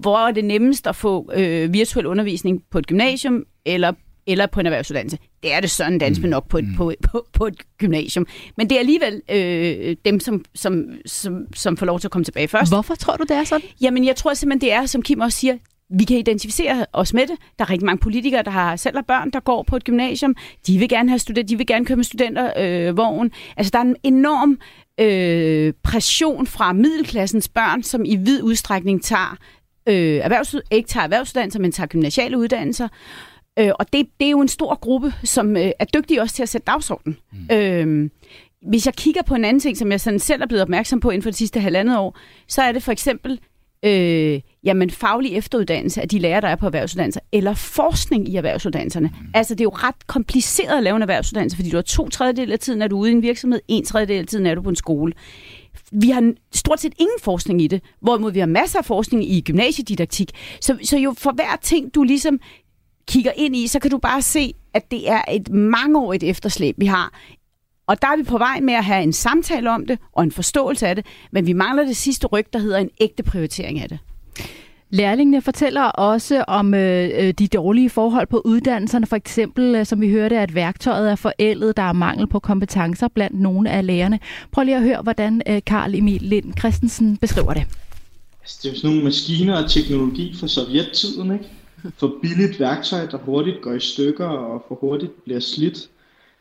hvor 0.01 0.27
er 0.27 0.31
det 0.31 0.45
nemmest 0.45 0.87
at 0.87 0.95
få 0.95 1.31
øh, 1.33 1.73
virtuel 1.73 2.05
undervisning 2.05 2.63
på 2.71 2.77
et 2.77 2.87
gymnasium 2.87 3.43
eller 3.65 3.93
eller 4.27 4.45
på 4.45 4.59
en 4.59 4.65
erhvervsuddannelse. 4.65 5.17
Det 5.43 5.53
er 5.53 5.59
det 5.59 5.71
sådan 5.71 5.97
dans 5.97 6.19
med 6.19 6.27
mm. 6.27 6.29
nok 6.29 6.47
på 6.49 6.57
et, 6.57 6.67
mm. 6.67 6.75
på, 6.75 6.93
på, 7.11 7.27
på 7.33 7.45
et 7.45 7.55
gymnasium. 7.77 8.27
Men 8.57 8.69
det 8.69 8.75
er 8.75 8.79
alligevel 8.79 9.21
øh, 9.31 9.95
dem, 10.05 10.19
som, 10.19 10.45
som, 10.55 10.85
som, 11.05 11.45
som 11.55 11.77
får 11.77 11.85
lov 11.85 11.99
til 11.99 12.07
at 12.07 12.11
komme 12.11 12.25
tilbage 12.25 12.47
først. 12.47 12.71
Hvorfor 12.71 12.95
tror 12.95 13.17
du, 13.17 13.23
det 13.23 13.37
er 13.37 13.43
sådan? 13.43 13.67
Jamen, 13.81 14.05
jeg 14.05 14.15
tror 14.15 14.33
simpelthen, 14.33 14.69
det 14.69 14.73
er, 14.73 14.85
som 14.85 15.01
Kim 15.01 15.19
også 15.19 15.39
siger, 15.39 15.57
vi 15.89 16.03
kan 16.03 16.17
identificere 16.17 16.85
os 16.93 17.13
med 17.13 17.21
det. 17.21 17.35
Der 17.59 17.65
er 17.65 17.69
rigtig 17.69 17.85
mange 17.85 17.99
politikere, 17.99 18.43
der 18.43 18.51
har 18.51 18.75
selv 18.75 18.95
har 18.95 19.03
børn, 19.07 19.31
der 19.31 19.39
går 19.39 19.63
på 19.63 19.75
et 19.75 19.83
gymnasium. 19.83 20.35
De 20.67 20.77
vil 20.77 20.89
gerne 20.89 21.09
have 21.09 21.19
studenter, 21.19 21.47
de 21.47 21.57
vil 21.57 21.67
gerne 21.67 21.85
køre 21.85 21.95
med 21.95 22.03
studentervogn. 22.03 23.25
Øh, 23.25 23.31
altså, 23.57 23.71
der 23.71 23.79
er 23.79 23.83
en 23.83 23.95
enorm 24.03 24.59
øh, 24.99 25.73
pression 25.83 26.47
fra 26.47 26.73
middelklassens 26.73 27.49
børn, 27.49 27.83
som 27.83 28.05
i 28.05 28.15
vid 28.15 28.43
udstrækning 28.43 29.03
tager 29.03 29.37
øh, 29.89 29.95
erhvervs, 29.95 30.55
ikke 30.71 30.87
tager 30.87 31.03
erhvervsuddannelser, 31.03 31.59
men 31.59 31.71
tager 31.71 31.87
gymnasiale 31.87 32.37
uddannelser. 32.37 32.85
Øh, 32.85 32.89
og 33.57 33.93
det, 33.93 34.07
det 34.19 34.25
er 34.25 34.31
jo 34.31 34.41
en 34.41 34.47
stor 34.47 34.75
gruppe, 34.75 35.13
som 35.23 35.57
øh, 35.57 35.71
er 35.79 35.85
dygtige 35.85 36.21
også 36.21 36.35
til 36.35 36.43
at 36.43 36.49
sætte 36.49 36.65
dagsordenen. 36.65 37.17
Mm. 37.31 37.55
Øh, 37.55 38.09
hvis 38.67 38.85
jeg 38.85 38.93
kigger 38.93 39.21
på 39.21 39.35
en 39.35 39.45
anden 39.45 39.59
ting, 39.59 39.77
som 39.77 39.91
jeg 39.91 40.01
sådan 40.01 40.19
selv 40.19 40.41
er 40.41 40.47
blevet 40.47 40.61
opmærksom 40.61 40.99
på 40.99 41.09
inden 41.09 41.23
for 41.23 41.29
de 41.29 41.37
sidste 41.37 41.59
halvandet 41.59 41.97
år, 41.97 42.17
så 42.47 42.61
er 42.61 42.71
det 42.71 42.83
for 42.83 42.91
eksempel 42.91 43.39
øh, 43.85 44.41
jamen, 44.63 44.89
faglig 44.89 45.37
efteruddannelse 45.37 46.01
af 46.01 46.09
de 46.09 46.19
lærere, 46.19 46.41
der 46.41 46.47
er 46.47 46.55
på 46.55 46.65
erhvervsuddannelser, 46.65 47.19
eller 47.31 47.53
forskning 47.53 48.29
i 48.29 48.35
erhvervsuddannelserne. 48.35 49.07
Mm. 49.07 49.27
Altså, 49.33 49.53
det 49.53 49.61
er 49.61 49.65
jo 49.65 49.69
ret 49.69 50.07
kompliceret 50.07 50.77
at 50.77 50.83
lave 50.83 50.95
en 50.95 51.01
erhvervsuddannelse, 51.01 51.57
fordi 51.57 51.69
du 51.69 51.77
har 51.77 51.81
to 51.81 52.09
tredjedel 52.09 52.51
af 52.51 52.59
tiden 52.59 52.81
er 52.81 52.87
du 52.87 52.97
ude 52.97 53.11
i 53.11 53.13
en 53.13 53.21
virksomhed, 53.21 53.59
en 53.67 53.85
tredjedel 53.85 54.19
af 54.19 54.27
tiden 54.27 54.45
er 54.45 54.55
du 54.55 54.61
på 54.61 54.69
en 54.69 54.75
skole. 54.75 55.13
Vi 55.91 56.09
har 56.09 56.33
stort 56.53 56.79
set 56.79 56.93
ingen 56.99 57.19
forskning 57.21 57.61
i 57.61 57.67
det, 57.67 57.81
hvorimod 58.01 58.31
vi 58.31 58.39
har 58.39 58.45
masser 58.45 58.79
af 58.79 58.85
forskning 58.85 59.31
i 59.31 59.41
gymnasiedidaktik. 59.41 60.31
Så, 60.61 60.77
så 60.83 60.97
jo 60.97 61.13
for 61.17 61.31
hver 61.31 61.59
ting, 61.61 61.95
du 61.95 62.03
ligesom 62.03 62.39
kigger 63.07 63.31
ind 63.35 63.55
i, 63.55 63.67
så 63.67 63.79
kan 63.79 63.91
du 63.91 63.97
bare 63.97 64.21
se, 64.21 64.53
at 64.73 64.91
det 64.91 65.09
er 65.09 65.21
et 65.31 65.49
mangeårigt 65.49 66.23
efterslæb, 66.23 66.75
vi 66.77 66.85
har. 66.85 67.13
Og 67.87 68.01
der 68.01 68.07
er 68.07 68.17
vi 68.17 68.23
på 68.23 68.37
vej 68.37 68.59
med 68.59 68.73
at 68.73 68.83
have 68.83 69.03
en 69.03 69.13
samtale 69.13 69.71
om 69.71 69.85
det 69.85 69.99
og 70.13 70.23
en 70.23 70.31
forståelse 70.31 70.87
af 70.87 70.95
det, 70.95 71.05
men 71.31 71.47
vi 71.47 71.53
mangler 71.53 71.85
det 71.85 71.97
sidste 71.97 72.27
ryg, 72.27 72.45
der 72.53 72.59
hedder 72.59 72.77
en 72.77 72.89
ægte 73.01 73.23
prioritering 73.23 73.79
af 73.79 73.89
det. 73.89 73.99
Lærlingene 74.89 75.41
fortæller 75.41 75.81
også 75.81 76.43
om 76.47 76.73
øh, 76.73 77.09
øh, 77.13 77.33
de 77.39 77.47
dårlige 77.47 77.89
forhold 77.89 78.27
på 78.27 78.41
uddannelserne. 78.45 79.05
For 79.05 79.15
eksempel, 79.15 79.75
øh, 79.75 79.85
som 79.85 80.01
vi 80.01 80.09
hørte, 80.09 80.39
at 80.39 80.55
værktøjet 80.55 81.11
er 81.11 81.15
forældet. 81.15 81.77
Der 81.77 81.83
er 81.83 81.93
mangel 81.93 82.27
på 82.27 82.39
kompetencer 82.39 83.07
blandt 83.07 83.39
nogle 83.39 83.69
af 83.69 83.85
lærerne. 83.85 84.19
Prøv 84.51 84.63
lige 84.63 84.75
at 84.75 84.83
høre, 84.83 85.01
hvordan 85.01 85.41
øh, 85.47 85.61
Karl 85.65 85.95
Emil 85.95 86.21
Lind 86.21 86.53
Christensen 86.59 87.17
beskriver 87.17 87.53
det. 87.53 87.63
Altså, 88.41 88.59
det 88.63 88.69
er 88.69 88.73
jo 88.73 88.77
sådan 88.79 88.89
nogle 88.89 89.03
maskiner 89.03 89.63
og 89.63 89.71
teknologi 89.71 90.35
fra 90.39 90.47
sovjettiden, 90.47 91.31
ikke? 91.31 91.45
For 91.97 92.19
billigt 92.21 92.59
værktøj, 92.59 93.05
der 93.05 93.17
hurtigt 93.17 93.61
går 93.61 93.73
i 93.73 93.79
stykker 93.79 94.25
og 94.27 94.65
for 94.67 94.75
hurtigt 94.75 95.23
bliver 95.23 95.39
slidt. 95.39 95.89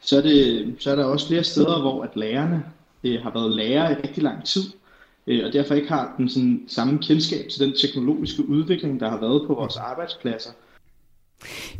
Så 0.00 0.16
er, 0.16 0.20
det, 0.22 0.74
så 0.78 0.90
er 0.90 0.96
der 0.96 1.04
også 1.04 1.26
flere 1.26 1.44
steder, 1.44 1.80
hvor 1.80 2.02
at 2.02 2.16
lærerne 2.16 2.64
øh, 3.04 3.22
har 3.22 3.30
været 3.30 3.56
lærere 3.56 3.92
i 3.92 3.94
rigtig 3.94 4.22
lang 4.22 4.44
tid 4.44 4.62
øh, 5.26 5.46
og 5.46 5.52
derfor 5.52 5.74
ikke 5.74 5.88
har 5.88 6.14
den 6.18 6.28
sådan, 6.28 6.64
samme 6.68 6.98
kendskab 6.98 7.48
til 7.48 7.66
den 7.66 7.76
teknologiske 7.76 8.48
udvikling, 8.48 9.00
der 9.00 9.10
har 9.10 9.20
været 9.20 9.46
på 9.46 9.54
vores 9.54 9.76
arbejdspladser. 9.76 10.50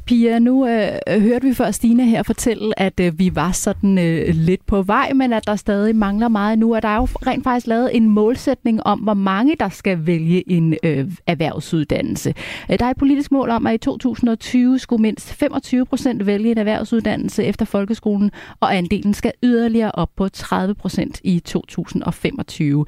Pia, 0.07 0.39
nu 0.39 0.67
øh, 0.67 0.89
øh, 1.09 1.23
hørte 1.23 1.47
vi 1.47 1.55
før 1.55 1.71
Stine 1.71 2.05
her 2.05 2.23
fortælle, 2.23 2.79
at 2.81 3.01
øh, 3.01 3.19
vi 3.19 3.35
var 3.35 3.53
sådan 3.53 3.99
øh, 3.99 4.35
lidt 4.35 4.67
på 4.67 4.83
vej, 4.83 5.13
men 5.13 5.33
at 5.33 5.47
der 5.47 5.57
stadig 5.57 5.97
mangler 5.97 6.29
meget 6.29 6.59
nu. 6.59 6.75
Og 6.75 6.83
der 6.83 6.89
er 6.89 6.97
jo 6.97 7.05
rent 7.27 7.45
faktisk 7.45 7.67
lavet 7.67 7.97
en 7.97 8.09
målsætning 8.09 8.87
om, 8.87 8.99
hvor 8.99 9.15
mange 9.15 9.57
der 9.61 9.69
skal 9.69 10.07
vælge 10.07 10.51
en 10.51 10.75
øh, 10.83 11.11
erhvervsuddannelse. 11.27 12.35
Øh, 12.71 12.79
der 12.79 12.87
er 12.87 12.91
et 12.91 12.97
politisk 12.97 13.33
mål 13.33 13.51
om, 13.51 13.67
at 13.67 13.75
i 13.75 13.79
2020 13.79 14.79
skulle 14.79 15.03
mindst 15.03 15.35
25 15.35 15.87
procent 15.87 16.27
vælge 16.27 16.51
en 16.51 16.59
erhvervsuddannelse 16.59 17.45
efter 17.45 17.65
folkeskolen, 17.65 18.31
og 18.61 18.77
andelen 18.77 19.15
skal 19.15 19.33
yderligere 19.43 19.93
op 19.93 20.11
på 20.17 20.29
30 20.29 20.75
procent 20.75 21.21
i 21.25 21.41
2025. 21.41 22.85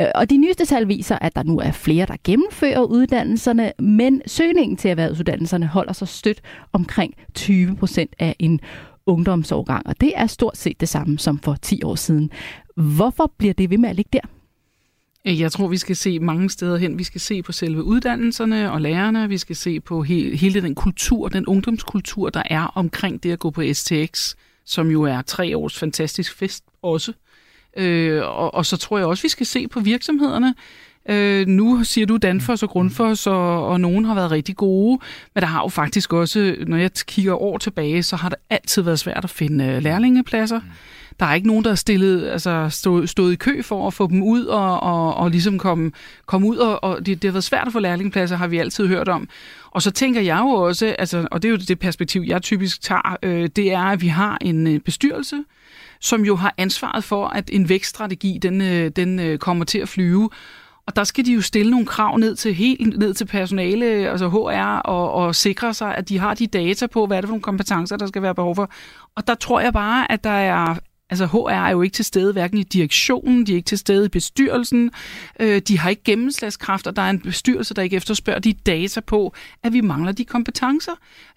Øh, 0.00 0.06
og 0.14 0.30
de 0.30 0.36
nyeste 0.36 0.64
tal 0.64 0.88
viser, 0.88 1.18
at 1.20 1.36
der 1.36 1.42
nu 1.42 1.58
er 1.58 1.70
flere, 1.70 2.06
der 2.06 2.16
gennemfører 2.24 2.80
uddannelserne, 2.80 3.72
men 3.78 4.22
søgningen 4.26 4.76
til 4.76 4.90
erhvervsuddannelserne 4.90 5.66
holder 5.66 5.92
sig 5.92 6.05
stødt 6.06 6.42
omkring 6.72 7.14
20 7.34 7.76
procent 7.76 8.14
af 8.18 8.36
en 8.38 8.60
ungdomsårgang, 9.06 9.86
og 9.86 10.00
det 10.00 10.12
er 10.16 10.26
stort 10.26 10.56
set 10.56 10.80
det 10.80 10.88
samme 10.88 11.18
som 11.18 11.38
for 11.38 11.56
10 11.62 11.82
år 11.82 11.94
siden. 11.94 12.30
Hvorfor 12.76 13.32
bliver 13.38 13.54
det 13.54 13.70
ved 13.70 13.78
med 13.78 13.88
at 13.88 13.96
ligge 13.96 14.10
der? 14.12 14.28
Øh, 15.26 15.40
jeg 15.40 15.52
tror, 15.52 15.68
vi 15.68 15.76
skal 15.76 15.96
se 15.96 16.18
mange 16.18 16.50
steder 16.50 16.76
hen. 16.76 16.98
Vi 16.98 17.04
skal 17.04 17.20
se 17.20 17.42
på 17.42 17.52
selve 17.52 17.82
uddannelserne 17.84 18.72
og 18.72 18.80
lærerne. 18.80 19.28
Vi 19.28 19.38
skal 19.38 19.56
se 19.56 19.80
på 19.80 20.02
he- 20.04 20.36
hele 20.36 20.62
den 20.62 20.74
kultur, 20.74 21.28
den 21.28 21.46
ungdomskultur, 21.46 22.30
der 22.30 22.42
er 22.50 22.62
omkring 22.62 23.22
det 23.22 23.32
at 23.32 23.38
gå 23.38 23.50
på 23.50 23.62
STX, 23.72 24.34
som 24.64 24.90
jo 24.90 25.02
er 25.02 25.22
tre 25.22 25.56
års 25.56 25.78
fantastisk 25.78 26.36
fest 26.36 26.64
også. 26.82 27.12
Øh, 27.76 28.22
og, 28.22 28.54
og 28.54 28.66
så 28.66 28.76
tror 28.76 28.98
jeg 28.98 29.06
også, 29.06 29.22
vi 29.22 29.28
skal 29.28 29.46
se 29.46 29.68
på 29.68 29.80
virksomhederne. 29.80 30.54
Øh, 31.08 31.46
nu 31.46 31.84
siger 31.84 32.06
du 32.06 32.16
Danfoss 32.16 32.62
og 32.62 32.68
Grundfos, 32.68 33.26
og, 33.26 33.66
og 33.68 33.80
nogen 33.80 34.04
har 34.04 34.14
været 34.14 34.30
rigtig 34.30 34.56
gode, 34.56 34.98
men 35.34 35.42
der 35.42 35.48
har 35.48 35.62
jo 35.62 35.68
faktisk 35.68 36.12
også, 36.12 36.54
når 36.66 36.76
jeg 36.76 36.90
kigger 37.06 37.42
år 37.42 37.58
tilbage, 37.58 38.02
så 38.02 38.16
har 38.16 38.28
det 38.28 38.38
altid 38.50 38.82
været 38.82 38.98
svært 38.98 39.24
at 39.24 39.30
finde 39.30 39.64
øh, 39.64 39.82
lærlingepladser. 39.82 40.60
Der 41.20 41.26
er 41.26 41.34
ikke 41.34 41.46
nogen, 41.46 41.64
der 41.64 41.70
er 41.70 41.74
stillet, 41.74 42.28
altså 42.28 42.68
stået, 42.70 43.08
stået 43.08 43.32
i 43.32 43.36
kø 43.36 43.62
for 43.62 43.86
at 43.86 43.94
få 43.94 44.06
dem 44.06 44.22
ud 44.22 44.44
og, 44.44 44.82
og, 44.82 45.14
og 45.14 45.30
ligesom 45.30 45.58
komme, 45.58 45.92
komme 46.26 46.46
ud, 46.46 46.56
og, 46.56 46.84
og 46.84 47.06
det, 47.06 47.22
det 47.22 47.28
har 47.28 47.32
været 47.32 47.44
svært 47.44 47.66
at 47.66 47.72
få 47.72 47.78
lærlingepladser, 47.78 48.36
har 48.36 48.46
vi 48.46 48.58
altid 48.58 48.86
hørt 48.86 49.08
om. 49.08 49.28
Og 49.70 49.82
så 49.82 49.90
tænker 49.90 50.20
jeg 50.20 50.38
jo 50.38 50.48
også, 50.48 50.96
altså, 50.98 51.28
og 51.30 51.42
det 51.42 51.48
er 51.48 51.52
jo 51.52 51.56
det 51.56 51.78
perspektiv, 51.78 52.22
jeg 52.26 52.42
typisk 52.42 52.80
tager, 52.80 53.16
øh, 53.22 53.48
det 53.56 53.72
er, 53.72 53.82
at 53.82 54.02
vi 54.02 54.08
har 54.08 54.38
en 54.40 54.66
øh, 54.66 54.80
bestyrelse, 54.80 55.36
som 56.00 56.24
jo 56.24 56.36
har 56.36 56.54
ansvaret 56.58 57.04
for, 57.04 57.26
at 57.26 57.50
en 57.52 57.68
vækststrategi, 57.68 58.38
den, 58.42 58.60
øh, 58.60 58.90
den 58.96 59.18
øh, 59.18 59.38
kommer 59.38 59.64
til 59.64 59.78
at 59.78 59.88
flyve, 59.88 60.30
og 60.86 60.96
der 60.96 61.04
skal 61.04 61.26
de 61.26 61.32
jo 61.32 61.40
stille 61.40 61.70
nogle 61.70 61.86
krav 61.86 62.16
ned 62.16 62.36
til 62.36 62.54
helt 62.54 62.98
ned 62.98 63.14
til 63.14 63.24
personale, 63.24 63.86
altså 63.86 64.28
HR, 64.28 64.78
og, 64.78 65.12
og 65.12 65.34
sikre 65.34 65.74
sig, 65.74 65.94
at 65.94 66.08
de 66.08 66.18
har 66.18 66.34
de 66.34 66.46
data 66.46 66.86
på, 66.86 67.06
hvad 67.06 67.16
er 67.16 67.20
det 67.20 67.28
for 67.28 67.32
nogle 67.32 67.42
kompetencer, 67.42 67.96
der 67.96 68.06
skal 68.06 68.22
være 68.22 68.34
behov 68.34 68.54
for. 68.54 68.70
Og 69.16 69.26
der 69.26 69.34
tror 69.34 69.60
jeg 69.60 69.72
bare, 69.72 70.12
at 70.12 70.24
der 70.24 70.30
er 70.30 70.74
Altså 71.10 71.26
HR 71.26 71.50
er 71.50 71.70
jo 71.70 71.82
ikke 71.82 71.94
til 71.94 72.04
stede 72.04 72.32
hverken 72.32 72.58
i 72.58 72.62
direktionen, 72.62 73.46
de 73.46 73.52
er 73.52 73.56
ikke 73.56 73.66
til 73.66 73.78
stede 73.78 74.06
i 74.06 74.08
bestyrelsen, 74.08 74.90
øh, 75.40 75.58
de 75.58 75.78
har 75.78 75.90
ikke 75.90 76.02
gennemslagskraft, 76.04 76.86
og 76.86 76.96
der 76.96 77.02
er 77.02 77.10
en 77.10 77.20
bestyrelse, 77.20 77.74
der 77.74 77.82
ikke 77.82 77.96
efterspørger 77.96 78.40
de 78.40 78.52
data 78.52 79.00
på, 79.00 79.34
at 79.62 79.72
vi 79.72 79.80
mangler 79.80 80.12
de 80.12 80.24
kompetencer. 80.24 80.92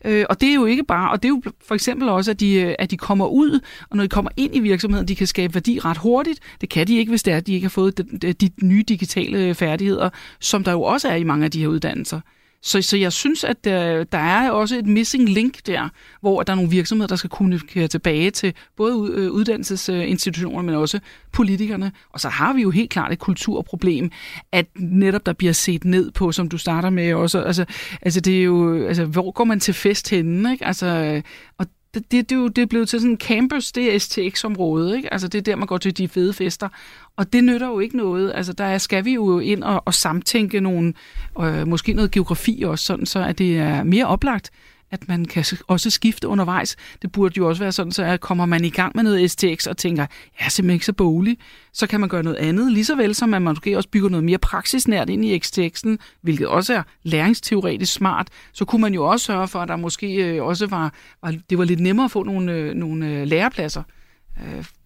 Øh, 0.05 0.25
og 0.29 0.41
det 0.41 0.49
er 0.49 0.53
jo 0.53 0.65
ikke 0.65 0.84
bare, 0.84 1.12
og 1.12 1.23
det 1.23 1.29
er 1.29 1.34
jo 1.34 1.41
for 1.67 1.75
eksempel 1.75 2.10
også, 2.10 2.32
at 2.32 2.39
de, 2.39 2.53
øh, 2.53 2.75
at 2.79 2.91
de 2.91 2.97
kommer 2.97 3.27
ud, 3.27 3.60
og 3.89 3.97
når 3.97 4.03
de 4.03 4.10
kommer 4.10 4.32
ind 4.38 4.55
i 4.55 4.60
virksomheden, 4.60 5.08
de 5.08 5.15
kan 5.15 5.27
skabe 5.27 5.53
værdi 5.53 5.79
ret 5.79 5.97
hurtigt. 5.97 6.39
Det 6.62 6.69
kan 6.69 6.88
de 6.88 6.97
ikke, 6.97 7.10
hvis 7.10 7.23
det 7.23 7.34
er, 7.34 7.38
at 7.38 7.47
de 7.47 7.53
ikke 7.53 7.65
har 7.65 7.69
fået 7.69 8.21
de, 8.21 8.34
de 8.34 8.49
nye 8.63 8.84
digitale 8.84 9.55
færdigheder, 9.55 10.10
som 10.39 10.63
der 10.63 10.71
jo 10.71 10.82
også 10.82 11.08
er 11.08 11.15
i 11.15 11.23
mange 11.23 11.45
af 11.45 11.51
de 11.51 11.60
her 11.60 11.67
uddannelser. 11.67 12.19
Så, 12.62 12.82
så 12.82 12.98
jeg 12.98 13.13
synes, 13.13 13.43
at 13.43 13.63
der, 13.63 14.04
der 14.04 14.17
er 14.17 14.52
også 14.52 14.78
et 14.78 14.86
missing 14.86 15.30
link 15.30 15.67
der, 15.67 15.89
hvor 16.22 16.43
der 16.43 16.54
er 16.54 16.56
nogle 16.56 16.72
virksomheder, 16.72 17.08
der 17.08 17.15
skal 17.15 17.30
kommunikere 17.30 17.88
tilbage 17.88 18.32
til 18.32 18.54
både 18.78 18.93
øh, 18.93 18.98
uddannelsesinstitutionerne, 18.98 19.39
uddannelsesinstitutioner, 19.39 20.62
men 20.62 20.76
også 20.76 21.00
politikerne. 21.32 21.91
Og 22.10 22.19
så 22.19 22.30
har 22.30 22.54
vi 22.54 22.62
jo 22.62 22.69
helt 22.69 22.89
klart 22.89 23.12
et 23.12 23.19
kulturproblem, 23.19 24.12
at 24.52 24.65
netop 24.76 25.26
der 25.26 25.34
bliver 25.34 25.54
set 25.54 25.86
ned 25.86 26.12
på, 26.12 26.32
som 26.32 26.50
du 26.50 26.58
starter 26.58 26.89
med 26.89 27.13
også. 27.13 27.41
Altså, 27.41 27.65
altså 28.02 28.22
det 28.22 28.39
er 28.39 28.43
jo, 28.43 28.86
altså, 28.88 29.06
hvor 29.06 29.32
går 29.32 29.43
man 29.43 29.60
til 29.60 29.74
fest 29.74 30.10
henne? 30.10 30.52
Ikke? 30.52 30.65
Altså, 30.65 31.22
og 31.58 31.65
det, 31.93 32.12
det, 32.12 32.30
det, 32.30 32.36
er 32.36 32.39
jo, 32.39 32.47
det 32.47 32.62
er 32.62 32.65
blevet 32.65 32.89
til 32.89 32.99
sådan 32.99 33.12
en 33.12 33.17
campus, 33.17 33.71
det 33.71 33.95
er 33.95 33.99
STX-området, 33.99 34.95
ikke? 34.95 35.13
Altså 35.13 35.28
det 35.28 35.38
er 35.38 35.41
der, 35.41 35.56
man 35.56 35.67
går 35.67 35.78
til 35.78 35.97
de 35.97 36.08
fede 36.08 36.34
fester. 36.34 36.69
Og 37.17 37.34
det 37.34 37.43
nytter 37.43 37.67
jo 37.67 37.80
ikke 37.80 37.97
noget. 37.97 38.32
Altså 38.36 38.54
der 38.54 38.78
skal 38.78 39.06
vi 39.06 39.13
jo 39.13 39.39
ind 39.39 39.63
og, 39.63 39.84
og 39.86 39.93
samtænke 39.93 40.60
nogle, 40.62 40.93
øh, 41.39 41.67
måske 41.67 41.93
noget 41.93 42.12
geografi 42.12 42.63
også, 42.65 42.86
sådan 42.86 43.06
så 43.06 43.19
at 43.19 43.38
det 43.38 43.58
er 43.58 43.84
mere 43.84 44.06
oplagt, 44.06 44.52
at 44.91 45.08
man 45.08 45.25
kan 45.25 45.45
også 45.67 45.89
skifte 45.89 46.28
undervejs. 46.28 46.75
Det 47.02 47.12
burde 47.12 47.34
jo 47.38 47.47
også 47.47 47.63
være 47.63 47.71
sådan, 47.71 47.91
så 47.91 48.04
at 48.04 48.21
kommer 48.21 48.45
man 48.45 48.65
i 48.65 48.69
gang 48.69 48.91
med 48.95 49.04
noget 49.04 49.32
STX 49.32 49.67
og 49.67 49.78
tænker, 49.78 50.04
jeg 50.39 50.45
er 50.45 50.49
simpelthen 50.49 50.73
ikke 50.73 50.86
så 50.86 50.93
bolig, 50.93 51.38
så 51.73 51.88
kan 51.88 51.99
man 51.99 52.10
gøre 52.10 52.23
noget 52.23 52.38
andet, 52.38 52.71
lige 52.71 52.86
så 52.86 52.95
vel 52.95 53.15
som 53.15 53.34
at 53.34 53.41
man 53.41 53.56
måske 53.56 53.78
også 53.78 53.89
bygger 53.89 54.10
noget 54.10 54.23
mere 54.23 54.38
praksisnært 54.38 55.10
ind 55.10 55.25
i 55.25 55.39
XTX'en, 55.39 55.97
hvilket 56.21 56.47
også 56.47 56.73
er 56.73 56.84
læringsteoretisk 57.04 57.93
smart, 57.93 58.28
så 58.54 58.65
kunne 58.65 58.82
man 58.82 58.93
jo 58.93 59.06
også 59.06 59.25
sørge 59.25 59.47
for, 59.47 59.60
at 59.60 59.67
der 59.67 59.75
måske 59.75 60.15
øh, 60.15 60.43
også 60.43 60.67
var, 60.67 60.93
var 61.21 61.36
det 61.49 61.58
var 61.58 61.63
lidt 61.63 61.80
nemmere 61.80 62.06
at 62.06 62.12
få 62.12 62.23
nogle, 62.23 62.54
øh, 62.54 62.73
nogle 62.73 63.08
øh, 63.08 63.28
lærepladser 63.28 63.84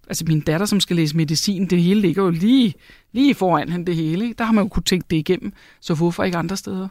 altså 0.07 0.25
min 0.27 0.41
datter, 0.41 0.65
som 0.65 0.79
skal 0.79 0.95
læse 0.95 1.17
medicin, 1.17 1.65
det 1.65 1.81
hele 1.81 2.01
ligger 2.01 2.23
jo 2.23 2.29
lige, 2.29 2.73
lige 3.11 3.35
foran 3.35 3.69
hende 3.69 3.85
det 3.85 3.95
hele. 3.95 4.33
Der 4.37 4.43
har 4.43 4.53
man 4.53 4.63
jo 4.63 4.67
kunne 4.67 4.83
tænke 4.83 5.05
det 5.09 5.17
igennem, 5.17 5.53
så 5.81 5.93
hvorfor 5.93 6.23
ikke 6.23 6.37
andre 6.37 6.57
steder? 6.57 6.87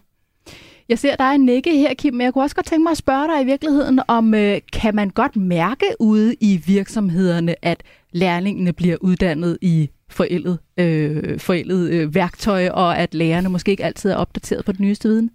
Jeg 0.89 0.99
ser, 0.99 1.17
der 1.17 1.25
er 1.25 1.37
nikke 1.37 1.79
her, 1.79 1.95
Kim, 1.95 2.15
men 2.15 2.21
jeg 2.21 2.33
kunne 2.33 2.45
også 2.45 2.57
godt 2.57 2.67
tænke 2.67 2.83
mig 2.83 2.91
at 2.91 2.97
spørge 2.97 3.29
dig 3.35 3.43
i 3.43 3.45
virkeligheden, 3.45 4.01
om 4.09 4.35
øh, 4.35 4.61
kan 4.73 4.95
man 4.95 5.11
godt 5.11 5.37
mærke 5.37 5.87
ude 6.01 6.35
i 6.41 6.63
virksomhederne, 6.67 7.65
at 7.65 7.83
lærlingene 8.13 8.73
bliver 8.73 8.97
uddannet 9.01 9.59
i 9.61 9.91
forældet, 10.09 10.59
øh, 10.77 11.39
forældet 11.41 11.91
øh, 11.91 12.15
værktøj, 12.15 12.69
og 12.69 12.99
at 12.99 13.15
lærerne 13.15 13.49
måske 13.49 13.71
ikke 13.71 13.85
altid 13.85 14.11
er 14.11 14.17
opdateret 14.17 14.65
på 14.65 14.73
den 14.73 14.85
nyeste 14.85 15.09
viden? 15.09 15.31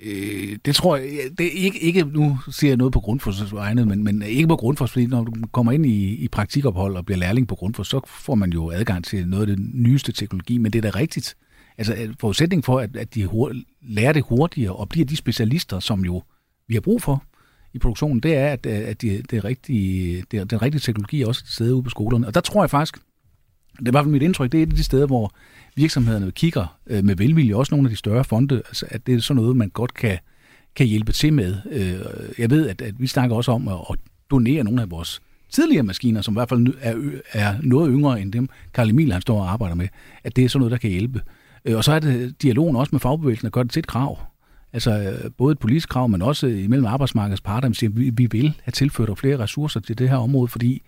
Øh, 0.00 0.58
det 0.64 0.74
tror 0.74 0.96
jeg, 0.96 1.08
det 1.38 1.46
er 1.46 1.50
ikke, 1.50 1.78
ikke, 1.82 2.04
nu 2.04 2.38
siger 2.50 2.70
jeg 2.70 2.76
noget 2.76 2.92
på 2.92 3.00
Grundfos 3.00 3.52
egnet, 3.52 3.88
men, 3.88 4.04
men 4.04 4.22
ikke 4.22 4.48
på 4.48 4.56
Grundfors, 4.56 4.92
fordi 4.92 5.06
når 5.06 5.24
du 5.24 5.32
kommer 5.52 5.72
ind 5.72 5.86
i, 5.86 6.14
i 6.14 6.28
praktikophold 6.28 6.96
og 6.96 7.06
bliver 7.06 7.18
lærling 7.18 7.48
på 7.48 7.54
Grundfors, 7.54 7.88
så 7.88 8.00
får 8.06 8.34
man 8.34 8.52
jo 8.52 8.70
adgang 8.70 9.04
til 9.04 9.28
noget 9.28 9.50
af 9.50 9.56
den 9.56 9.70
nyeste 9.74 10.12
teknologi, 10.12 10.58
men 10.58 10.72
det 10.72 10.84
er 10.84 10.90
da 10.90 10.98
rigtigt. 10.98 11.36
Altså 11.80 11.94
øh, 11.94 12.14
forudsætning 12.20 12.64
for, 12.64 12.80
at, 12.80 12.96
at 12.96 13.14
de 13.14 13.28
lærer 13.82 14.12
det 14.12 14.24
hurtigere 14.28 14.72
og 14.72 14.88
bliver 14.88 15.06
de 15.06 15.16
specialister, 15.16 15.80
som 15.80 16.04
jo 16.04 16.22
vi 16.68 16.74
har 16.74 16.80
brug 16.80 17.02
for 17.02 17.24
i 17.72 17.78
produktionen, 17.78 18.20
det 18.20 18.36
er, 18.36 18.48
at, 18.48 18.66
øh, 18.66 18.88
at 18.88 19.02
de, 19.02 19.22
det 19.30 19.36
er 19.36 19.44
rigtige, 19.44 20.24
det 20.30 20.50
den 20.50 20.62
rigtige 20.62 20.80
teknologi 20.80 21.22
er 21.22 21.26
også 21.26 21.44
til 21.44 21.54
stede 21.54 21.74
ude 21.74 21.82
på 21.82 21.90
skolerne. 21.90 22.26
Og 22.26 22.34
der 22.34 22.40
tror 22.40 22.62
jeg 22.62 22.70
faktisk, 22.70 22.94
det 23.78 23.86
er 23.86 23.90
i 23.90 23.90
hvert 23.90 24.04
fald 24.04 24.12
mit 24.12 24.22
indtryk, 24.22 24.52
det 24.52 24.58
er 24.58 24.62
et 24.62 24.70
af 24.70 24.76
de 24.76 24.84
steder, 24.84 25.06
hvor 25.06 25.34
virksomhederne 25.76 26.30
kigger 26.30 26.78
øh, 26.86 27.04
med 27.04 27.16
velvilje, 27.16 27.54
også 27.54 27.74
nogle 27.74 27.88
af 27.88 27.90
de 27.90 27.96
større 27.96 28.24
fonde, 28.24 28.56
altså, 28.56 28.86
at 28.88 29.06
det 29.06 29.14
er 29.14 29.20
sådan 29.20 29.42
noget, 29.42 29.56
man 29.56 29.70
godt 29.70 29.94
kan, 29.94 30.18
kan 30.76 30.86
hjælpe 30.86 31.12
til 31.12 31.32
med. 31.32 31.56
Øh, 31.70 32.00
jeg 32.38 32.50
ved, 32.50 32.68
at, 32.68 32.82
at 32.82 32.94
vi 33.00 33.06
snakker 33.06 33.36
også 33.36 33.52
om 33.52 33.68
at, 33.68 33.78
at 33.90 33.96
donere 34.30 34.64
nogle 34.64 34.82
af 34.82 34.90
vores 34.90 35.20
tidligere 35.50 35.82
maskiner, 35.82 36.22
som 36.22 36.34
i 36.34 36.36
hvert 36.36 36.48
fald 36.48 36.74
er, 36.80 36.94
er 37.32 37.54
noget 37.62 37.90
yngre 37.92 38.20
end 38.20 38.32
dem, 38.32 38.48
Karl 38.74 38.90
Emil 38.90 39.12
han 39.12 39.22
står 39.22 39.40
og 39.40 39.52
arbejder 39.52 39.74
med, 39.74 39.88
at 40.24 40.36
det 40.36 40.44
er 40.44 40.48
sådan 40.48 40.60
noget, 40.60 40.72
der 40.72 40.78
kan 40.78 40.90
hjælpe. 40.90 41.18
Øh, 41.18 41.39
Øh, 41.64 41.76
og 41.76 41.84
så 41.84 41.92
er 41.92 41.98
det 41.98 42.42
dialogen 42.42 42.76
også 42.76 42.90
med 42.92 43.00
fagbevægelsen, 43.00 43.44
der 43.46 43.50
gør 43.50 43.62
det 43.62 43.72
til 43.72 43.80
et 43.80 43.86
krav. 43.86 44.18
Altså 44.72 44.90
øh, 44.90 45.30
både 45.30 45.52
et 45.52 45.58
politisk 45.58 45.88
krav, 45.88 46.08
men 46.08 46.22
også 46.22 46.46
øh, 46.46 46.64
imellem 46.64 46.86
arbejdsmarkedets 46.86 47.40
parter, 47.40 47.68
der 47.68 47.74
siger, 47.74 47.90
at 47.90 47.96
vi, 47.96 48.10
vi 48.10 48.26
vil 48.26 48.54
have 48.62 48.72
tilført 48.72 49.18
flere 49.18 49.38
ressourcer 49.38 49.80
til 49.80 49.98
det 49.98 50.08
her 50.08 50.16
område, 50.16 50.48
fordi 50.48 50.82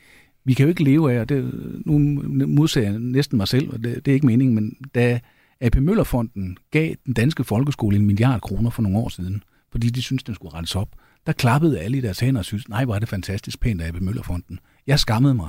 vi 0.44 0.54
kan 0.54 0.64
jo 0.64 0.68
ikke 0.68 0.84
leve 0.84 1.12
af, 1.12 1.20
og 1.20 1.28
det, 1.28 1.52
nu 1.86 1.98
modsager 2.46 2.90
jeg 2.90 2.98
næsten 2.98 3.36
mig 3.36 3.48
selv, 3.48 3.72
og 3.72 3.84
det, 3.84 4.06
det 4.06 4.12
er 4.12 4.14
ikke 4.14 4.26
meningen, 4.26 4.54
men 4.54 4.76
da 4.94 5.20
AP 5.60 5.76
Møllerfonden 5.76 6.56
gav 6.70 6.94
den 7.06 7.14
danske 7.14 7.44
folkeskole 7.44 7.96
en 7.96 8.06
milliard 8.06 8.40
kroner 8.40 8.70
for 8.70 8.82
nogle 8.82 8.98
år 8.98 9.08
siden, 9.08 9.42
fordi 9.72 9.90
de 9.90 10.02
syntes, 10.02 10.24
den 10.24 10.34
skulle 10.34 10.54
renses 10.54 10.76
op, 10.76 10.88
der 11.26 11.32
klappede 11.32 11.80
alle 11.80 11.98
i 11.98 12.00
deres 12.00 12.20
hænder 12.20 12.38
og 12.38 12.44
synes, 12.44 12.68
nej, 12.68 12.84
hvor 12.84 12.94
er 12.94 12.98
det 12.98 13.08
fantastisk 13.08 13.60
pænt 13.60 13.80
af 13.80 13.88
AP 13.88 14.00
Møllerfonden. 14.00 14.58
Jeg 14.86 14.98
skammede 14.98 15.34
mig. 15.34 15.48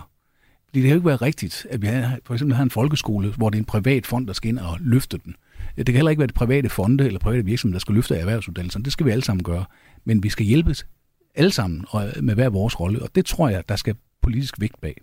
Fordi 0.74 0.82
det 0.82 0.88
kan 0.88 0.96
jo 0.96 1.00
ikke 1.00 1.08
være 1.08 1.16
rigtigt, 1.16 1.68
at 1.70 1.82
vi 1.82 1.88
har, 1.88 2.18
for 2.26 2.34
eksempel 2.34 2.56
har 2.56 2.64
en 2.64 2.70
folkeskole, 2.70 3.34
hvor 3.38 3.50
det 3.50 3.58
er 3.58 3.62
en 3.62 3.66
privat 3.66 4.06
fond, 4.06 4.28
der 4.28 4.34
skal 4.34 4.50
ind 4.50 4.60
og 4.60 4.78
løfte 4.80 5.20
den. 5.26 5.36
Det 5.78 5.86
kan 5.86 5.96
heller 5.96 6.10
ikke 6.10 6.20
være 6.20 6.28
det 6.28 6.36
private 6.36 6.70
fonde 6.70 7.06
eller 7.06 7.20
private 7.20 7.46
virksomheder, 7.46 7.76
der 7.76 7.80
skal 7.80 7.96
løfte 7.96 8.16
erhvervsuddannelsen. 8.16 8.86
Det 8.86 8.94
skal 8.94 9.06
vi 9.06 9.12
alle 9.12 9.24
sammen 9.24 9.44
gøre. 9.44 9.66
Men 10.06 10.24
vi 10.24 10.30
skal 10.30 10.46
hjælpes 10.46 10.86
alle 11.36 11.52
sammen 11.52 11.86
med 12.22 12.36
hver 12.36 12.50
vores 12.50 12.80
rolle, 12.80 13.02
og 13.02 13.16
det 13.16 13.26
tror 13.26 13.50
jeg, 13.50 13.70
der 13.70 13.76
skal 13.76 13.96
politisk 14.22 14.62
vægt 14.62 14.82
bag. 14.82 14.96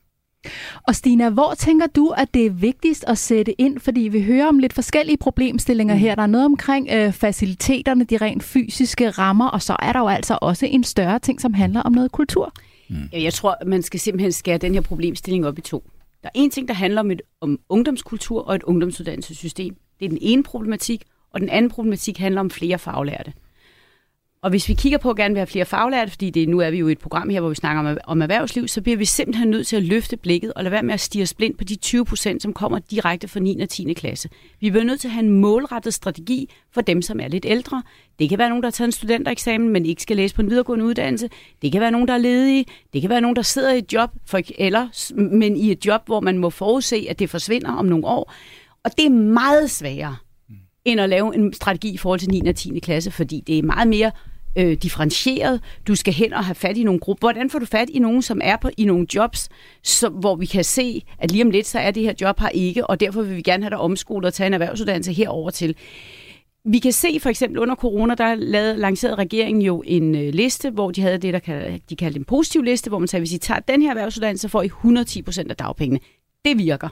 Og 0.88 0.94
Stina, 0.94 1.30
hvor 1.30 1.54
tænker 1.54 1.86
du, 1.86 2.08
at 2.08 2.34
det 2.34 2.46
er 2.46 2.50
vigtigst 2.50 3.04
at 3.08 3.18
sætte 3.18 3.60
ind? 3.60 3.78
Fordi 3.78 4.00
vi 4.00 4.22
hører 4.22 4.46
om 4.46 4.58
lidt 4.58 4.72
forskellige 4.72 5.16
problemstillinger 5.16 5.94
mm. 5.94 6.00
her. 6.00 6.14
Der 6.14 6.22
er 6.22 6.26
noget 6.26 6.44
omkring 6.44 6.88
øh, 6.92 7.12
faciliteterne, 7.12 8.04
de 8.04 8.16
rent 8.16 8.42
fysiske 8.42 9.10
rammer, 9.10 9.48
og 9.48 9.62
så 9.62 9.76
er 9.78 9.92
der 9.92 10.00
jo 10.00 10.08
altså 10.08 10.38
også 10.42 10.66
en 10.66 10.84
større 10.84 11.18
ting, 11.18 11.40
som 11.40 11.54
handler 11.54 11.80
om 11.80 11.92
noget 11.92 12.12
kultur. 12.12 12.52
Mm. 12.90 13.08
Jeg 13.12 13.34
tror, 13.34 13.64
man 13.66 13.82
skal 13.82 14.00
simpelthen 14.00 14.32
skære 14.32 14.58
den 14.58 14.74
her 14.74 14.80
problemstilling 14.80 15.46
op 15.46 15.58
i 15.58 15.60
to. 15.60 15.90
Der 16.22 16.28
er 16.28 16.32
en 16.34 16.50
ting, 16.50 16.68
der 16.68 16.74
handler 16.74 17.00
om, 17.00 17.10
et, 17.10 17.22
om 17.40 17.60
ungdomskultur 17.68 18.42
og 18.42 18.54
et 18.54 18.62
ungdomsuddannelsessystem. 18.62 19.76
Det 19.98 20.04
er 20.04 20.08
den 20.08 20.18
ene 20.20 20.42
problematik, 20.42 21.04
og 21.32 21.40
den 21.40 21.48
anden 21.48 21.70
problematik 21.70 22.18
handler 22.18 22.40
om 22.40 22.50
flere 22.50 22.78
faglærte. 22.78 23.32
Og 24.42 24.50
hvis 24.50 24.68
vi 24.68 24.74
kigger 24.74 24.98
på 24.98 25.10
at 25.10 25.16
gerne 25.16 25.34
vil 25.34 25.38
have 25.38 25.46
flere 25.46 25.64
faglærte, 25.64 26.10
fordi 26.10 26.30
det, 26.30 26.48
nu 26.48 26.58
er 26.58 26.70
vi 26.70 26.78
jo 26.78 26.88
i 26.88 26.92
et 26.92 26.98
program 26.98 27.28
her, 27.28 27.40
hvor 27.40 27.48
vi 27.48 27.54
snakker 27.54 27.90
om, 27.90 27.98
om 28.04 28.22
erhvervsliv, 28.22 28.68
så 28.68 28.82
bliver 28.82 28.96
vi 28.96 29.04
simpelthen 29.04 29.48
nødt 29.48 29.66
til 29.66 29.76
at 29.76 29.82
løfte 29.82 30.16
blikket 30.16 30.52
og 30.52 30.64
lade 30.64 30.72
være 30.72 30.82
med 30.82 30.94
at 30.94 31.00
stige 31.00 31.34
blind 31.36 31.54
på 31.54 31.64
de 31.64 31.76
20 31.76 32.04
procent, 32.04 32.42
som 32.42 32.52
kommer 32.52 32.78
direkte 32.78 33.28
fra 33.28 33.40
9. 33.40 33.60
og 33.60 33.68
10. 33.68 33.92
klasse. 33.92 34.28
Vi 34.60 34.70
bliver 34.70 34.84
nødt 34.84 35.00
til 35.00 35.08
at 35.08 35.12
have 35.12 35.24
en 35.24 35.30
målrettet 35.30 35.94
strategi 35.94 36.50
for 36.72 36.80
dem, 36.80 37.02
som 37.02 37.20
er 37.20 37.28
lidt 37.28 37.46
ældre. 37.48 37.82
Det 38.18 38.28
kan 38.28 38.38
være 38.38 38.48
nogen, 38.48 38.62
der 38.62 38.66
har 38.66 38.72
taget 38.72 38.88
en 38.88 38.92
studentereksamen, 38.92 39.68
men 39.68 39.86
ikke 39.86 40.02
skal 40.02 40.16
læse 40.16 40.34
på 40.34 40.42
en 40.42 40.50
videregående 40.50 40.84
uddannelse. 40.84 41.28
Det 41.62 41.72
kan 41.72 41.80
være 41.80 41.90
nogen, 41.90 42.08
der 42.08 42.14
er 42.14 42.18
ledige. 42.18 42.64
Det 42.92 43.00
kan 43.00 43.10
være 43.10 43.20
nogen, 43.20 43.36
der 43.36 43.42
sidder 43.42 43.72
i 43.72 43.78
et 43.78 43.92
job, 43.92 44.10
for, 44.26 44.40
eller, 44.58 44.88
men 45.36 45.56
i 45.56 45.72
et 45.72 45.86
job, 45.86 46.02
hvor 46.06 46.20
man 46.20 46.38
må 46.38 46.50
forudse, 46.50 47.06
at 47.10 47.18
det 47.18 47.30
forsvinder 47.30 47.72
om 47.72 47.86
nogle 47.86 48.06
år. 48.06 48.32
Og 48.84 48.90
det 48.98 49.06
er 49.06 49.10
meget 49.10 49.70
sværere 49.70 50.16
end 50.84 51.00
at 51.00 51.08
lave 51.08 51.34
en 51.34 51.52
strategi 51.52 51.90
i 51.90 51.96
forhold 51.96 52.20
til 52.20 52.30
9. 52.30 52.48
og 52.48 52.56
10. 52.56 52.78
klasse, 52.78 53.10
fordi 53.10 53.42
det 53.46 53.58
er 53.58 53.62
meget 53.62 53.88
mere 53.88 54.10
øh, 54.56 54.72
differentieret. 54.72 55.60
Du 55.88 55.94
skal 55.94 56.14
hen 56.14 56.32
og 56.32 56.44
have 56.44 56.54
fat 56.54 56.76
i 56.76 56.82
nogle 56.82 57.00
grupper. 57.00 57.26
Hvordan 57.28 57.50
får 57.50 57.58
du 57.58 57.66
fat 57.66 57.90
i 57.90 57.98
nogen, 57.98 58.22
som 58.22 58.40
er 58.44 58.56
på, 58.56 58.70
i 58.76 58.84
nogle 58.84 59.06
jobs, 59.14 59.48
så, 59.82 60.08
hvor 60.08 60.36
vi 60.36 60.46
kan 60.46 60.64
se, 60.64 61.04
at 61.18 61.30
lige 61.30 61.44
om 61.44 61.50
lidt, 61.50 61.66
så 61.66 61.78
er 61.78 61.90
det 61.90 62.02
her 62.02 62.14
job 62.20 62.40
her 62.40 62.48
ikke, 62.48 62.86
og 62.86 63.00
derfor 63.00 63.22
vil 63.22 63.36
vi 63.36 63.42
gerne 63.42 63.62
have 63.62 63.70
dig 63.70 63.78
omskolet 63.78 64.26
og 64.26 64.34
tage 64.34 64.46
en 64.46 64.54
erhvervsuddannelse 64.54 65.12
herover 65.12 65.50
til. 65.50 65.76
Vi 66.64 66.78
kan 66.78 66.92
se 66.92 67.20
for 67.20 67.28
eksempel 67.28 67.58
under 67.58 67.74
corona, 67.74 68.14
der 68.14 68.34
lavede, 68.34 68.76
lancerede 68.76 69.14
regeringen 69.14 69.62
jo 69.62 69.82
en 69.86 70.14
øh, 70.14 70.34
liste, 70.34 70.70
hvor 70.70 70.90
de 70.90 71.00
havde 71.02 71.18
det, 71.18 71.32
der 71.32 71.38
kaldte, 71.38 71.80
de 71.90 71.96
kaldte 71.96 72.18
en 72.18 72.24
positiv 72.24 72.62
liste, 72.62 72.88
hvor 72.88 72.98
man 72.98 73.08
sagde, 73.08 73.20
hvis 73.20 73.32
I 73.32 73.38
tager 73.38 73.60
den 73.60 73.82
her 73.82 73.90
erhvervsuddannelse, 73.90 74.42
så 74.42 74.48
får 74.48 74.62
I 74.62 74.66
110 74.66 75.22
procent 75.22 75.50
af 75.50 75.56
dagpengene. 75.56 76.00
Det 76.44 76.58
virker. 76.58 76.88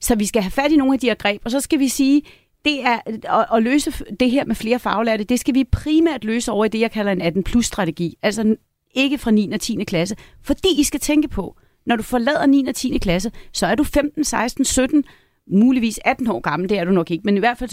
Så 0.00 0.14
vi 0.14 0.26
skal 0.26 0.42
have 0.42 0.50
fat 0.50 0.72
i 0.72 0.76
nogle 0.76 0.94
af 0.94 1.00
de 1.00 1.06
her 1.06 1.14
greb, 1.14 1.40
og 1.44 1.50
så 1.50 1.60
skal 1.60 1.78
vi 1.78 1.88
sige, 1.88 2.22
det 2.66 2.84
er 2.84 2.98
at, 3.06 3.46
at 3.56 3.62
løse 3.62 3.92
det 4.20 4.30
her 4.30 4.44
med 4.44 4.54
flere 4.54 4.78
faglærte, 4.78 5.24
det 5.24 5.40
skal 5.40 5.54
vi 5.54 5.64
primært 5.64 6.24
løse 6.24 6.52
over 6.52 6.64
i 6.64 6.68
det, 6.68 6.80
jeg 6.80 6.90
kalder 6.90 7.12
en 7.12 7.22
18 7.22 7.42
plus 7.42 7.66
strategi. 7.66 8.16
Altså 8.22 8.56
ikke 8.94 9.18
fra 9.18 9.30
9. 9.30 9.52
og 9.52 9.60
10. 9.60 9.84
klasse. 9.84 10.16
Fordi 10.42 10.68
I 10.80 10.82
skal 10.82 11.00
tænke 11.00 11.28
på, 11.28 11.56
når 11.86 11.96
du 11.96 12.02
forlader 12.02 12.46
9. 12.46 12.66
og 12.68 12.74
10. 12.74 12.98
klasse, 12.98 13.30
så 13.52 13.66
er 13.66 13.74
du 13.74 13.84
15, 13.84 14.24
16, 14.24 14.64
17, 14.64 15.04
muligvis 15.52 16.00
18 16.04 16.30
år 16.30 16.40
gammel, 16.40 16.68
det 16.68 16.78
er 16.78 16.84
du 16.84 16.90
nok 16.90 17.10
ikke, 17.10 17.22
men 17.24 17.36
i 17.36 17.40
hvert 17.40 17.58
fald, 17.58 17.70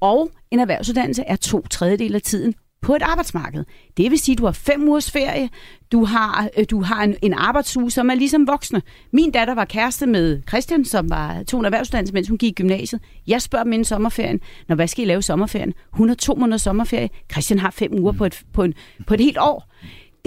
og 0.00 0.30
en 0.50 0.60
erhvervsuddannelse 0.60 1.22
er 1.22 1.36
to 1.36 1.66
tredjedel 1.66 2.14
af 2.14 2.22
tiden 2.22 2.54
på 2.86 2.94
et 2.94 3.02
arbejdsmarked. 3.02 3.64
Det 3.96 4.10
vil 4.10 4.18
sige, 4.18 4.32
at 4.32 4.38
du 4.38 4.44
har 4.44 4.52
fem 4.52 4.88
ugers 4.88 5.10
ferie, 5.10 5.48
du 5.92 6.04
har, 6.04 6.48
øh, 6.58 6.64
du 6.70 6.82
har 6.82 7.04
en, 7.04 7.16
en 7.22 7.34
arbejdsuge, 7.34 7.90
som 7.90 8.10
er 8.10 8.14
ligesom 8.14 8.46
voksne. 8.46 8.82
Min 9.12 9.30
datter 9.30 9.54
var 9.54 9.64
kæreste 9.64 10.06
med 10.06 10.42
Christian, 10.48 10.84
som 10.84 11.10
var 11.10 11.42
to 11.42 11.58
en 11.58 11.64
erhvervsuddannelse, 11.64 12.14
mens 12.14 12.28
hun 12.28 12.38
gik 12.38 12.50
i 12.50 12.62
gymnasiet. 12.62 13.02
Jeg 13.26 13.42
spørger 13.42 13.62
dem 13.62 13.72
inden 13.72 13.84
sommerferien, 13.84 14.40
når 14.68 14.76
hvad 14.76 14.88
skal 14.88 15.04
I 15.04 15.08
lave 15.08 15.22
sommerferien? 15.22 15.74
Hun 15.90 16.08
har 16.08 16.14
to 16.14 16.34
måneder 16.34 16.58
sommerferie. 16.58 17.08
Christian 17.32 17.58
har 17.58 17.70
fem 17.70 17.98
uger 18.00 18.12
på 18.12 18.24
et, 18.24 18.42
på, 18.52 18.62
en, 18.62 18.74
på 19.06 19.14
et 19.14 19.20
helt 19.20 19.38
år. 19.40 19.72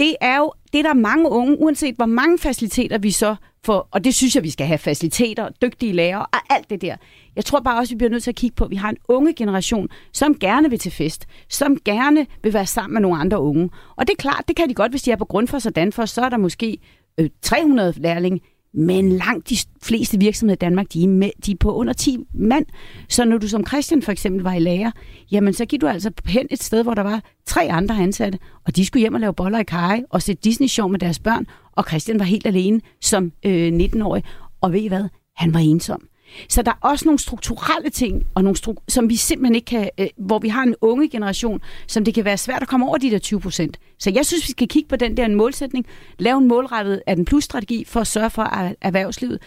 Det 0.00 0.16
er 0.20 0.38
jo, 0.38 0.52
det 0.72 0.78
er 0.78 0.82
der 0.82 0.94
mange 0.94 1.30
unge, 1.30 1.60
uanset 1.60 1.96
hvor 1.96 2.06
mange 2.06 2.38
faciliteter 2.38 2.98
vi 2.98 3.10
så 3.10 3.36
får, 3.64 3.88
og 3.90 4.04
det 4.04 4.14
synes 4.14 4.34
jeg, 4.34 4.42
vi 4.42 4.50
skal 4.50 4.66
have 4.66 4.78
faciliteter, 4.78 5.48
dygtige 5.62 5.92
lærere 5.92 6.26
og 6.26 6.38
alt 6.50 6.70
det 6.70 6.82
der. 6.82 6.96
Jeg 7.36 7.44
tror 7.44 7.60
bare 7.60 7.78
også, 7.78 7.94
vi 7.94 7.96
bliver 7.96 8.10
nødt 8.10 8.22
til 8.22 8.30
at 8.30 8.36
kigge 8.36 8.56
på, 8.56 8.64
at 8.64 8.70
vi 8.70 8.76
har 8.76 8.90
en 8.90 8.96
unge 9.08 9.34
generation, 9.34 9.88
som 10.12 10.38
gerne 10.38 10.70
vil 10.70 10.78
til 10.78 10.92
fest, 10.92 11.26
som 11.48 11.76
gerne 11.84 12.26
vil 12.42 12.52
være 12.54 12.66
sammen 12.66 12.94
med 12.94 13.00
nogle 13.00 13.20
andre 13.20 13.40
unge. 13.40 13.70
Og 13.96 14.06
det 14.06 14.12
er 14.12 14.22
klart, 14.22 14.44
det 14.48 14.56
kan 14.56 14.68
de 14.68 14.74
godt, 14.74 14.92
hvis 14.92 15.02
de 15.02 15.10
er 15.10 15.16
på 15.16 15.24
grund 15.24 15.48
for 15.48 15.58
sådan, 15.58 15.92
for 15.92 16.04
så 16.04 16.20
er 16.20 16.28
der 16.28 16.36
måske 16.36 16.78
øh, 17.20 17.30
300 17.42 17.94
lærlinge, 17.96 18.40
men 18.74 19.12
langt 19.12 19.50
de 19.50 19.56
fleste 19.82 20.18
virksomheder 20.18 20.56
i 20.56 20.64
Danmark, 20.64 20.92
de 20.92 21.04
er, 21.04 21.08
med, 21.08 21.30
de 21.46 21.52
er 21.52 21.56
på 21.60 21.74
under 21.74 21.92
10 21.92 22.18
mand. 22.34 22.66
Så 23.08 23.24
når 23.24 23.38
du 23.38 23.48
som 23.48 23.66
Christian 23.66 24.02
for 24.02 24.12
eksempel 24.12 24.42
var 24.42 24.54
i 24.54 24.58
lærer, 24.58 24.90
jamen 25.32 25.52
så 25.54 25.64
gik 25.64 25.80
du 25.80 25.86
altså 25.86 26.10
hen 26.26 26.46
et 26.50 26.62
sted, 26.62 26.82
hvor 26.82 26.94
der 26.94 27.02
var 27.02 27.22
tre 27.46 27.70
andre 27.70 28.02
ansatte, 28.02 28.38
og 28.66 28.76
de 28.76 28.86
skulle 28.86 29.00
hjem 29.00 29.14
og 29.14 29.20
lave 29.20 29.34
boller 29.34 29.58
i 29.58 29.64
kaj 29.64 30.02
og 30.10 30.22
se 30.22 30.34
Disney-show 30.34 30.88
med 30.88 30.98
deres 30.98 31.18
børn, 31.18 31.46
og 31.72 31.84
Christian 31.88 32.18
var 32.18 32.24
helt 32.24 32.46
alene 32.46 32.80
som 33.00 33.32
øh, 33.46 33.72
19-årig. 33.72 34.24
Og 34.60 34.72
ved 34.72 34.80
I 34.80 34.88
hvad? 34.88 35.04
Han 35.36 35.54
var 35.54 35.60
ensom. 35.60 36.02
Så 36.48 36.62
der 36.62 36.70
er 36.70 36.88
også 36.88 37.04
nogle 37.04 37.18
strukturelle 37.18 37.90
ting, 37.90 38.26
og 38.34 38.44
nogle 38.44 38.58
stru- 38.58 38.84
som 38.88 39.10
vi 39.10 39.16
simpelthen 39.16 39.54
ikke 39.54 39.66
kan, 39.66 39.90
øh, 39.98 40.06
hvor 40.16 40.38
vi 40.38 40.48
har 40.48 40.62
en 40.62 40.74
unge 40.80 41.08
generation, 41.08 41.60
som 41.86 42.04
det 42.04 42.14
kan 42.14 42.24
være 42.24 42.36
svært 42.36 42.62
at 42.62 42.68
komme 42.68 42.86
over 42.86 42.98
de 42.98 43.10
der 43.10 43.18
20 43.18 43.40
procent. 43.40 43.78
Så 43.98 44.10
jeg 44.14 44.26
synes, 44.26 44.48
vi 44.48 44.50
skal 44.50 44.68
kigge 44.68 44.88
på 44.88 44.96
den 44.96 45.16
der 45.16 45.24
en 45.24 45.34
målsætning, 45.34 45.86
lave 46.18 46.38
en 46.38 46.48
målrettet 46.48 47.02
af 47.06 47.16
den 47.16 47.24
plus-strategi 47.24 47.84
for 47.84 48.00
at 48.00 48.06
sørge 48.06 48.30
for 48.30 48.42
at 48.42 48.74
erhvervslivet, 48.80 49.38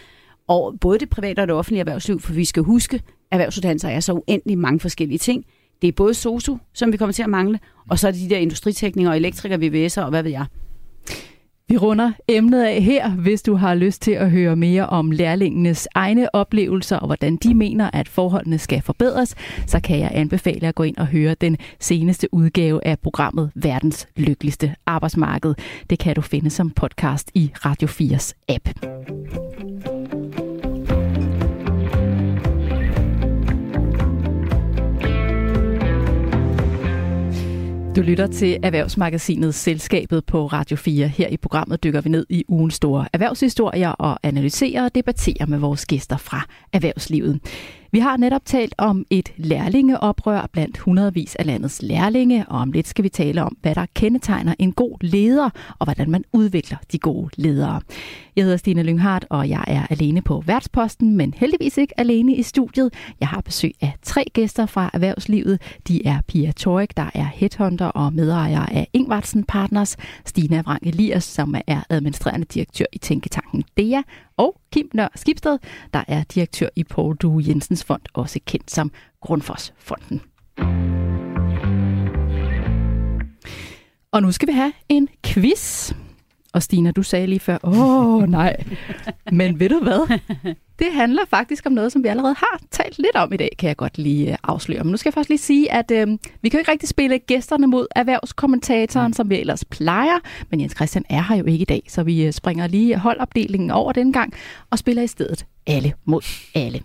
og 0.48 0.74
både 0.80 0.98
det 0.98 1.10
private 1.10 1.40
og 1.40 1.46
det 1.46 1.56
offentlige 1.56 1.80
erhvervsliv, 1.80 2.20
for 2.20 2.32
vi 2.32 2.44
skal 2.44 2.62
huske, 2.62 2.96
at 2.96 3.02
erhvervsuddannelser 3.30 3.88
er 3.88 4.00
så 4.00 4.12
uendelig 4.12 4.58
mange 4.58 4.80
forskellige 4.80 5.18
ting. 5.18 5.44
Det 5.82 5.88
er 5.88 5.92
både 5.92 6.14
SOSU, 6.14 6.56
som 6.74 6.92
vi 6.92 6.96
kommer 6.96 7.12
til 7.12 7.22
at 7.22 7.30
mangle, 7.30 7.60
og 7.90 7.98
så 7.98 8.08
er 8.08 8.12
det 8.12 8.20
de 8.20 8.30
der 8.30 8.36
industriteknikere 8.36 9.12
og 9.12 9.16
elektrikere, 9.16 9.58
VVS'er 9.58 10.00
og 10.00 10.10
hvad 10.10 10.22
ved 10.22 10.30
jeg. 10.30 10.46
Vi 11.68 11.76
runder 11.76 12.12
emnet 12.28 12.62
af 12.62 12.82
her. 12.82 13.10
Hvis 13.10 13.42
du 13.42 13.54
har 13.54 13.74
lyst 13.74 14.02
til 14.02 14.10
at 14.10 14.30
høre 14.30 14.56
mere 14.56 14.86
om 14.86 15.10
lærlingenes 15.10 15.88
egne 15.94 16.34
oplevelser 16.34 16.96
og 16.96 17.06
hvordan 17.06 17.36
de 17.36 17.54
mener, 17.54 17.90
at 17.92 18.08
forholdene 18.08 18.58
skal 18.58 18.82
forbedres, 18.82 19.34
så 19.66 19.80
kan 19.80 19.98
jeg 19.98 20.10
anbefale 20.14 20.68
at 20.68 20.74
gå 20.74 20.82
ind 20.82 20.96
og 20.96 21.06
høre 21.06 21.34
den 21.34 21.56
seneste 21.80 22.34
udgave 22.34 22.86
af 22.86 22.98
programmet 22.98 23.50
Verdens 23.54 24.08
Lykkeligste 24.16 24.74
Arbejdsmarked. 24.86 25.54
Det 25.90 25.98
kan 25.98 26.14
du 26.14 26.20
finde 26.20 26.50
som 26.50 26.70
podcast 26.70 27.30
i 27.34 27.50
Radio 27.54 27.88
4's 27.88 28.32
app. 28.48 28.68
Du 37.96 38.02
lytter 38.02 38.26
til 38.26 38.58
Erhvervsmagasinet 38.62 39.54
Selskabet 39.54 40.26
på 40.26 40.46
Radio 40.46 40.76
4. 40.76 41.08
Her 41.08 41.28
i 41.28 41.36
programmet 41.36 41.84
dykker 41.84 42.00
vi 42.00 42.08
ned 42.08 42.26
i 42.28 42.44
ugens 42.48 42.74
store 42.74 43.06
erhvervshistorier 43.12 43.90
og 43.90 44.18
analyserer 44.22 44.84
og 44.84 44.94
debatterer 44.94 45.46
med 45.46 45.58
vores 45.58 45.86
gæster 45.86 46.16
fra 46.16 46.46
erhvervslivet. 46.72 47.40
Vi 47.94 47.98
har 47.98 48.16
netop 48.16 48.44
talt 48.44 48.74
om 48.78 49.06
et 49.10 49.32
lærlingeoprør 49.36 50.48
blandt 50.52 50.78
hundredvis 50.78 51.34
af 51.34 51.46
landets 51.46 51.82
lærlinge, 51.82 52.44
og 52.48 52.58
om 52.58 52.72
lidt 52.72 52.88
skal 52.88 53.04
vi 53.04 53.08
tale 53.08 53.42
om, 53.42 53.56
hvad 53.62 53.74
der 53.74 53.86
kendetegner 53.94 54.54
en 54.58 54.72
god 54.72 54.96
leder, 55.00 55.50
og 55.78 55.86
hvordan 55.86 56.10
man 56.10 56.24
udvikler 56.32 56.76
de 56.92 56.98
gode 56.98 57.30
ledere. 57.36 57.80
Jeg 58.36 58.44
hedder 58.44 58.56
Stine 58.56 58.82
Lynghardt, 58.82 59.26
og 59.30 59.48
jeg 59.48 59.64
er 59.66 59.86
alene 59.90 60.22
på 60.22 60.42
værtsposten, 60.46 61.16
men 61.16 61.34
heldigvis 61.36 61.78
ikke 61.78 62.00
alene 62.00 62.36
i 62.36 62.42
studiet. 62.42 62.94
Jeg 63.20 63.28
har 63.28 63.40
besøg 63.40 63.72
af 63.80 63.92
tre 64.02 64.24
gæster 64.32 64.66
fra 64.66 64.90
erhvervslivet. 64.92 65.60
De 65.88 66.06
er 66.06 66.18
Pia 66.28 66.52
Torik, 66.52 66.96
der 66.96 67.10
er 67.14 67.26
headhunter 67.34 67.86
og 67.86 68.12
medejer 68.12 68.66
af 68.66 68.88
Ingvartsen 68.92 69.44
Partners, 69.44 69.96
Stina 70.24 70.60
Vrang 70.60 70.86
Elias, 70.86 71.24
som 71.24 71.54
er 71.66 71.80
administrerende 71.90 72.46
direktør 72.46 72.86
i 72.92 72.98
Tænketanken 72.98 73.64
DEA, 73.76 74.02
og 74.36 74.60
Kim 74.72 74.90
Nør 74.94 75.08
Skibsted, 75.14 75.58
der 75.94 76.04
er 76.08 76.24
direktør 76.24 76.68
i 76.76 76.84
Paul 76.84 77.16
Due 77.16 77.44
Jensens 77.48 77.84
Fond, 77.84 78.02
også 78.14 78.40
kendt 78.46 78.70
som 78.70 78.92
Grundfosfonden. 79.20 80.20
Og 84.12 84.22
nu 84.22 84.32
skal 84.32 84.48
vi 84.48 84.52
have 84.52 84.72
en 84.88 85.08
quiz. 85.26 85.92
Og 86.54 86.62
Stina, 86.62 86.90
du 86.90 87.02
sagde 87.02 87.26
lige 87.26 87.40
før, 87.40 87.58
åh 87.62 88.22
nej. 88.22 88.56
Men 89.32 89.60
ved 89.60 89.68
du 89.68 89.80
hvad? 89.82 90.18
Det 90.78 90.86
handler 90.92 91.22
faktisk 91.28 91.66
om 91.66 91.72
noget, 91.72 91.92
som 91.92 92.02
vi 92.02 92.08
allerede 92.08 92.34
har 92.34 92.60
talt 92.70 92.98
lidt 92.98 93.16
om 93.16 93.32
i 93.32 93.36
dag, 93.36 93.50
kan 93.58 93.68
jeg 93.68 93.76
godt 93.76 93.98
lige 93.98 94.30
øh, 94.30 94.36
afsløre. 94.42 94.84
Men 94.84 94.90
nu 94.90 94.96
skal 94.96 95.08
jeg 95.08 95.14
først 95.14 95.28
lige 95.28 95.38
sige, 95.38 95.72
at 95.72 95.90
øh, 95.90 96.08
vi 96.42 96.48
kan 96.48 96.58
jo 96.58 96.58
ikke 96.58 96.70
rigtig 96.70 96.88
spille 96.88 97.18
gæsterne 97.18 97.66
mod 97.66 97.86
erhvervskommentatoren, 97.96 99.12
som 99.12 99.30
vi 99.30 99.40
ellers 99.40 99.64
plejer. 99.64 100.18
Men 100.50 100.60
Jens 100.60 100.72
Christian 100.72 101.04
er 101.08 101.22
her 101.22 101.36
jo 101.36 101.44
ikke 101.44 101.62
i 101.62 101.64
dag, 101.64 101.82
så 101.88 102.02
vi 102.02 102.26
øh, 102.26 102.32
springer 102.32 102.66
lige 102.66 102.98
holdopdelingen 102.98 103.70
over 103.70 103.92
den 103.92 104.12
gang 104.12 104.32
og 104.70 104.78
spiller 104.78 105.02
i 105.02 105.06
stedet 105.06 105.46
alle 105.66 105.92
mod 106.04 106.22
alle. 106.54 106.80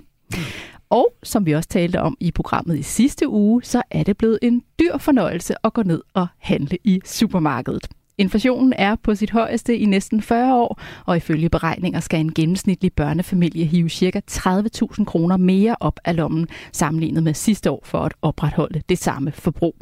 Og 0.90 1.14
som 1.24 1.46
vi 1.46 1.52
også 1.52 1.70
talte 1.70 2.02
om 2.02 2.18
i 2.20 2.32
programmet 2.32 2.80
i 2.80 2.84
sidste 2.84 3.28
uge, 3.28 3.64
så 3.64 3.82
er 3.92 4.04
det 4.04 4.18
blevet 4.18 4.40
en 4.42 4.62
dyr 4.80 4.98
fornøjelse 4.98 5.56
at 5.64 5.74
gå 5.74 5.84
ned 5.84 6.02
og 6.14 6.28
handle 6.40 6.78
i 6.84 7.02
supermarkedet. 7.06 7.88
Inflationen 8.20 8.74
er 8.78 8.96
på 8.96 9.16
sit 9.16 9.32
højeste 9.32 9.78
i 9.78 9.86
næsten 9.86 10.22
40 10.22 10.56
år, 10.56 10.82
og 11.06 11.18
ifølge 11.18 11.50
beregninger 11.50 12.00
skal 12.00 12.20
en 12.20 12.34
gennemsnitlig 12.34 12.94
børnefamilie 12.94 13.66
hive 13.66 13.90
ca. 13.90 14.22
30.000 14.32 15.04
kroner 15.04 15.38
mere 15.38 15.76
op 15.80 16.00
af 16.06 16.16
lommen 16.16 16.48
sammenlignet 16.72 17.24
med 17.24 17.34
sidste 17.34 17.72
år 17.72 17.82
for 17.86 18.00
at 18.00 18.14
opretholde 18.22 18.82
det 18.90 18.98
samme 18.98 19.32
forbrug. 19.32 19.76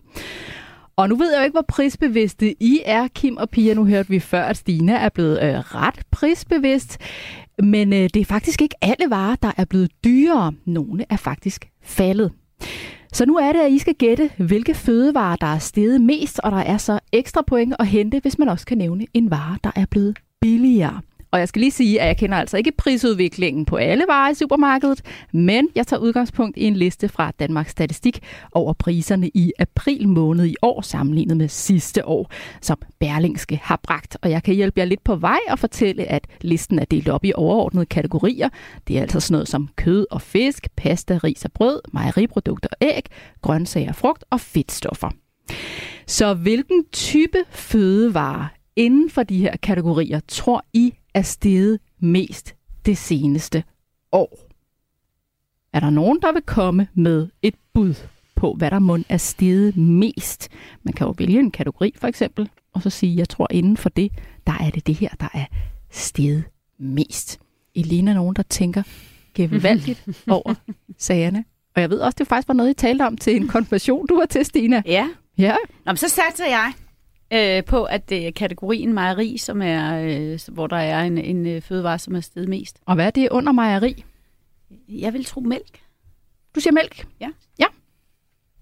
Og 0.96 1.10
nu 1.10 1.16
ved 1.16 1.32
jeg 1.32 1.40
jo 1.40 1.44
ikke, 1.44 1.54
hvor 1.54 1.66
prisbevidste 1.68 2.64
I 2.64 2.82
er, 2.86 3.08
Kim 3.08 3.38
og 3.38 3.50
Pia. 3.50 3.74
Nu 3.74 3.86
hørte 3.86 4.10
vi 4.10 4.20
før, 4.20 4.44
at 4.44 4.58
Stina 4.58 4.94
er 4.94 5.10
blevet 5.10 5.44
øh, 5.44 5.60
ret 5.60 6.02
prisbevidst. 6.12 6.98
Men 7.64 7.94
øh, 7.94 8.10
det 8.14 8.16
er 8.16 8.26
faktisk 8.26 8.62
ikke 8.62 8.76
alle 8.82 9.10
varer, 9.10 9.36
der 9.36 9.52
er 9.58 9.66
blevet 9.66 9.92
dyrere. 10.04 10.54
Nogle 10.66 11.06
er 11.10 11.18
faktisk 11.18 11.70
faldet. 11.84 12.32
Så 13.14 13.26
nu 13.26 13.36
er 13.36 13.52
det, 13.52 13.60
at 13.60 13.72
I 13.72 13.78
skal 13.78 13.96
gætte, 13.96 14.30
hvilke 14.38 14.74
fødevarer, 14.74 15.36
der 15.36 15.48
er 15.48 15.60
steget 15.60 16.02
mest, 16.02 16.40
og 16.40 16.52
der 16.52 16.58
er 16.58 16.78
så 16.78 17.00
ekstra 17.12 17.42
point 17.48 17.76
at 17.80 17.88
hente, 17.88 18.20
hvis 18.22 18.40
man 18.40 18.50
også 18.50 18.66
kan 18.66 18.78
nævne 18.78 19.06
en 19.14 19.32
vare, 19.32 19.58
der 19.64 19.72
er 19.76 19.86
blevet 19.92 20.20
billigere. 20.42 21.02
Og 21.32 21.40
jeg 21.40 21.48
skal 21.48 21.60
lige 21.60 21.72
sige, 21.72 22.02
at 22.02 22.08
jeg 22.08 22.18
kender 22.18 22.38
altså 22.38 22.58
ikke 22.58 22.72
prisudviklingen 22.78 23.66
på 23.66 23.76
alle 23.76 24.06
varer 24.08 24.32
i 24.32 24.36
supermarkedet, 24.36 25.02
men 25.34 25.70
jeg 25.76 25.88
tager 25.88 26.00
udgangspunkt 26.00 26.58
i 26.58 26.64
en 26.64 26.76
liste 26.76 27.10
fra 27.10 27.32
Danmarks 27.40 27.72
Statistik 27.72 28.20
over 28.52 28.74
priserne 28.74 29.30
i 29.34 29.52
april 29.60 30.08
måned 30.08 30.46
i 30.46 30.56
år 30.62 30.82
sammenlignet 30.82 31.38
med 31.38 31.48
sidste 31.48 32.06
år, 32.06 32.32
som 32.62 32.78
Berlingske 33.00 33.60
har 33.64 33.80
bragt. 33.84 34.18
Og 34.22 34.32
jeg 34.32 34.44
kan 34.44 34.56
hjælpe 34.56 34.80
jer 34.80 34.86
lidt 34.86 35.04
på 35.04 35.16
vej 35.16 35.40
og 35.50 35.60
fortælle, 35.60 36.04
at 36.04 36.28
listen 36.42 36.80
er 36.80 36.86
delt 36.86 37.10
op 37.10 37.26
i 37.26 37.32
overordnede 37.36 37.86
kategorier. 37.86 38.50
Det 38.88 38.98
er 38.98 39.02
altså 39.02 39.20
sådan 39.20 39.34
noget 39.34 39.48
som 39.48 39.70
kød 39.76 40.06
og 40.12 40.22
fisk, 40.22 40.68
pasta, 40.76 41.20
ris 41.24 41.46
og 41.46 41.52
brød, 41.52 41.82
mejeriprodukter 41.94 42.70
og 42.72 42.78
æg, 42.82 43.04
grøntsager, 43.42 43.94
frugt 43.94 44.24
og 44.30 44.42
fedtstoffer. 44.42 45.10
Så 46.08 46.34
hvilken 46.34 46.86
type 46.92 47.38
fødevare 47.50 48.48
inden 48.76 49.10
for 49.10 49.24
de 49.24 49.38
her 49.38 49.56
kategorier 49.64 50.20
tror 50.28 50.66
I 50.74 50.94
er 51.18 51.22
steget 51.22 51.80
mest 52.00 52.56
det 52.86 52.98
seneste 52.98 53.64
år? 54.12 54.40
Er 55.74 55.80
der 55.80 55.90
nogen, 55.90 56.20
der 56.22 56.32
vil 56.32 56.42
komme 56.42 56.88
med 56.94 57.28
et 57.42 57.56
bud 57.74 57.94
på, 58.36 58.54
hvad 58.54 58.72
der 58.72 58.80
må 58.80 58.98
er 59.10 59.18
steget 59.18 59.78
mest? 59.78 60.50
Man 60.84 60.94
kan 60.94 61.08
jo 61.08 61.14
vælge 61.18 61.40
en 61.40 61.52
kategori 61.52 61.94
for 61.96 62.08
eksempel, 62.08 62.50
og 62.74 62.82
så 62.82 62.90
sige, 62.90 63.18
jeg 63.18 63.30
tror 63.30 63.48
inden 63.52 63.78
for 63.78 63.90
det, 63.90 64.12
der 64.48 64.54
er 64.54 64.70
det 64.70 64.88
det 64.88 64.96
her, 64.96 65.10
der 65.20 65.28
er 65.34 65.46
steget 65.92 66.44
mest. 66.80 67.40
I 67.74 67.84
ligner 67.84 68.14
nogen, 68.14 68.36
der 68.36 68.44
tænker 68.44 68.84
gevaldigt 69.34 70.08
over 70.28 70.54
sagerne. 70.98 71.46
Og 71.76 71.82
jeg 71.82 71.90
ved 71.90 72.00
også, 72.00 72.16
det 72.20 72.28
faktisk 72.28 72.48
var 72.48 72.54
noget, 72.54 72.70
I 72.70 72.74
talte 72.74 73.04
om 73.04 73.18
til 73.18 73.36
en 73.36 73.48
konfirmation, 73.48 74.08
du 74.08 74.16
var 74.16 74.26
til, 74.26 74.46
Stina. 74.46 74.82
Ja. 74.86 75.10
Ja. 75.38 75.56
Nå, 75.86 75.92
men 75.92 75.98
så 75.98 76.10
satser 76.10 76.46
jeg 76.46 76.74
øh, 77.34 77.64
på, 77.64 77.84
at 77.84 78.10
det 78.10 78.28
er 78.28 78.32
kategorien 78.32 78.94
mejeri, 78.94 79.38
som 79.38 79.62
er, 79.62 80.02
øh, 80.02 80.40
hvor 80.52 80.68
der 80.68 80.78
er 80.78 81.04
en, 81.04 81.18
en 81.18 81.48
øh, 81.48 81.62
fødevare, 81.62 82.00
som 82.00 82.16
er 82.16 82.20
steget 82.22 82.50
mest. 82.50 82.80
Og 82.86 82.96
hvad 82.96 83.06
er 83.06 83.10
det 83.12 83.30
under 83.32 83.52
mejeri? 83.52 84.04
Jeg 84.90 85.14
vil 85.14 85.26
tro 85.26 85.42
mælk. 85.42 85.80
Du 86.56 86.60
siger 86.60 86.74
mælk? 86.74 87.08
Ja. 87.20 87.30
Ja. 87.60 87.66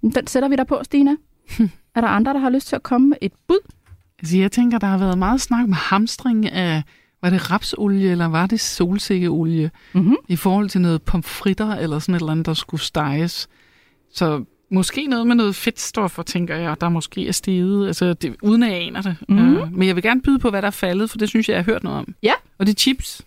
Den 0.02 0.28
sætter 0.28 0.50
vi 0.50 0.56
der 0.56 0.64
på, 0.64 0.80
Stina. 0.84 1.16
er 1.96 2.02
der 2.02 2.08
andre, 2.08 2.34
der 2.34 2.40
har 2.40 2.50
lyst 2.50 2.68
til 2.68 2.76
at 2.76 2.84
komme 2.84 3.10
med 3.10 3.18
et 3.22 3.32
bud? 3.48 3.72
Altså, 4.20 4.38
jeg 4.38 4.52
tænker, 4.52 4.78
der 4.78 4.88
har 4.88 4.98
været 4.98 5.18
meget 5.18 5.42
snak 5.42 5.68
med 5.68 5.76
hamstring 5.76 6.50
af, 6.52 6.84
var 7.22 7.30
det 7.30 7.52
rapsolie, 7.52 8.12
eller 8.12 8.26
var 8.26 8.46
det 8.48 8.60
solsikkeolie, 8.60 9.72
Mm-hmm. 9.94 10.16
i 10.28 10.36
forhold 10.36 10.70
til 10.70 10.82
noget 10.82 11.02
pomfritter, 11.02 11.76
eller 11.76 12.00
sådan 12.00 12.16
et 12.16 12.20
eller 12.20 12.32
andet, 12.32 12.46
der 12.46 12.54
skulle 12.54 12.82
steges. 12.82 13.48
Så 14.14 14.44
måske 14.72 15.08
noget 15.08 15.28
med 15.28 15.36
noget 15.36 15.56
fedtstoffer, 15.56 16.24
tænker 16.24 16.56
jeg, 16.56 16.82
der 16.82 16.90
måske 16.90 17.28
er 17.28 17.32
steget, 17.32 17.88
altså 17.88 18.14
det, 18.14 18.36
uden 18.42 18.64
at 18.64 18.72
jeg 18.72 18.82
aner 18.82 19.02
det. 19.02 19.18
Mhm. 19.30 19.58
Uh, 19.58 19.74
men 19.74 19.88
jeg 19.88 19.96
vil 19.96 20.04
gerne 20.04 20.22
byde 20.22 20.40
på, 20.40 20.50
hvad 20.50 20.62
der 20.62 20.68
er 20.68 20.72
faldet, 20.72 21.10
for 21.10 21.18
det 21.18 21.30
synes 21.30 21.50
jeg, 21.50 21.56
jeg 21.56 21.64
har 21.64 21.72
hørt 21.72 21.84
noget 21.84 22.00
om. 22.00 22.16
Ja. 22.24 22.34
Og 22.58 22.66
det 22.66 22.74
er 22.74 22.80
chips. 22.80 23.22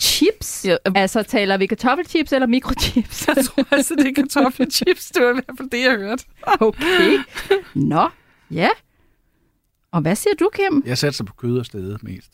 Chips? 0.00 0.64
Ja. 0.64 0.76
Altså, 0.94 1.22
taler 1.22 1.56
vi 1.56 1.66
kartoffelchips 1.66 2.32
eller 2.32 2.46
mikrochips? 2.46 3.26
Jeg 3.36 3.44
tror 3.44 3.66
altså, 3.70 3.94
det 3.94 4.06
er 4.06 4.12
kartoffelchips. 4.12 5.10
Det 5.10 5.22
var 5.22 5.30
i 5.30 5.32
hvert 5.32 5.56
fald 5.56 5.70
det, 5.70 5.80
jeg 5.80 5.96
hørte. 5.96 6.24
okay. 6.60 7.18
Nå, 7.74 8.08
ja. 8.50 8.68
Og 9.92 10.00
hvad 10.00 10.16
siger 10.16 10.34
du, 10.34 10.50
Kim? 10.54 10.82
Jeg 10.86 10.98
satser 10.98 11.24
på 11.24 11.34
kød 11.34 11.58
og 11.58 11.66
stedet 11.66 12.02
mest. 12.02 12.30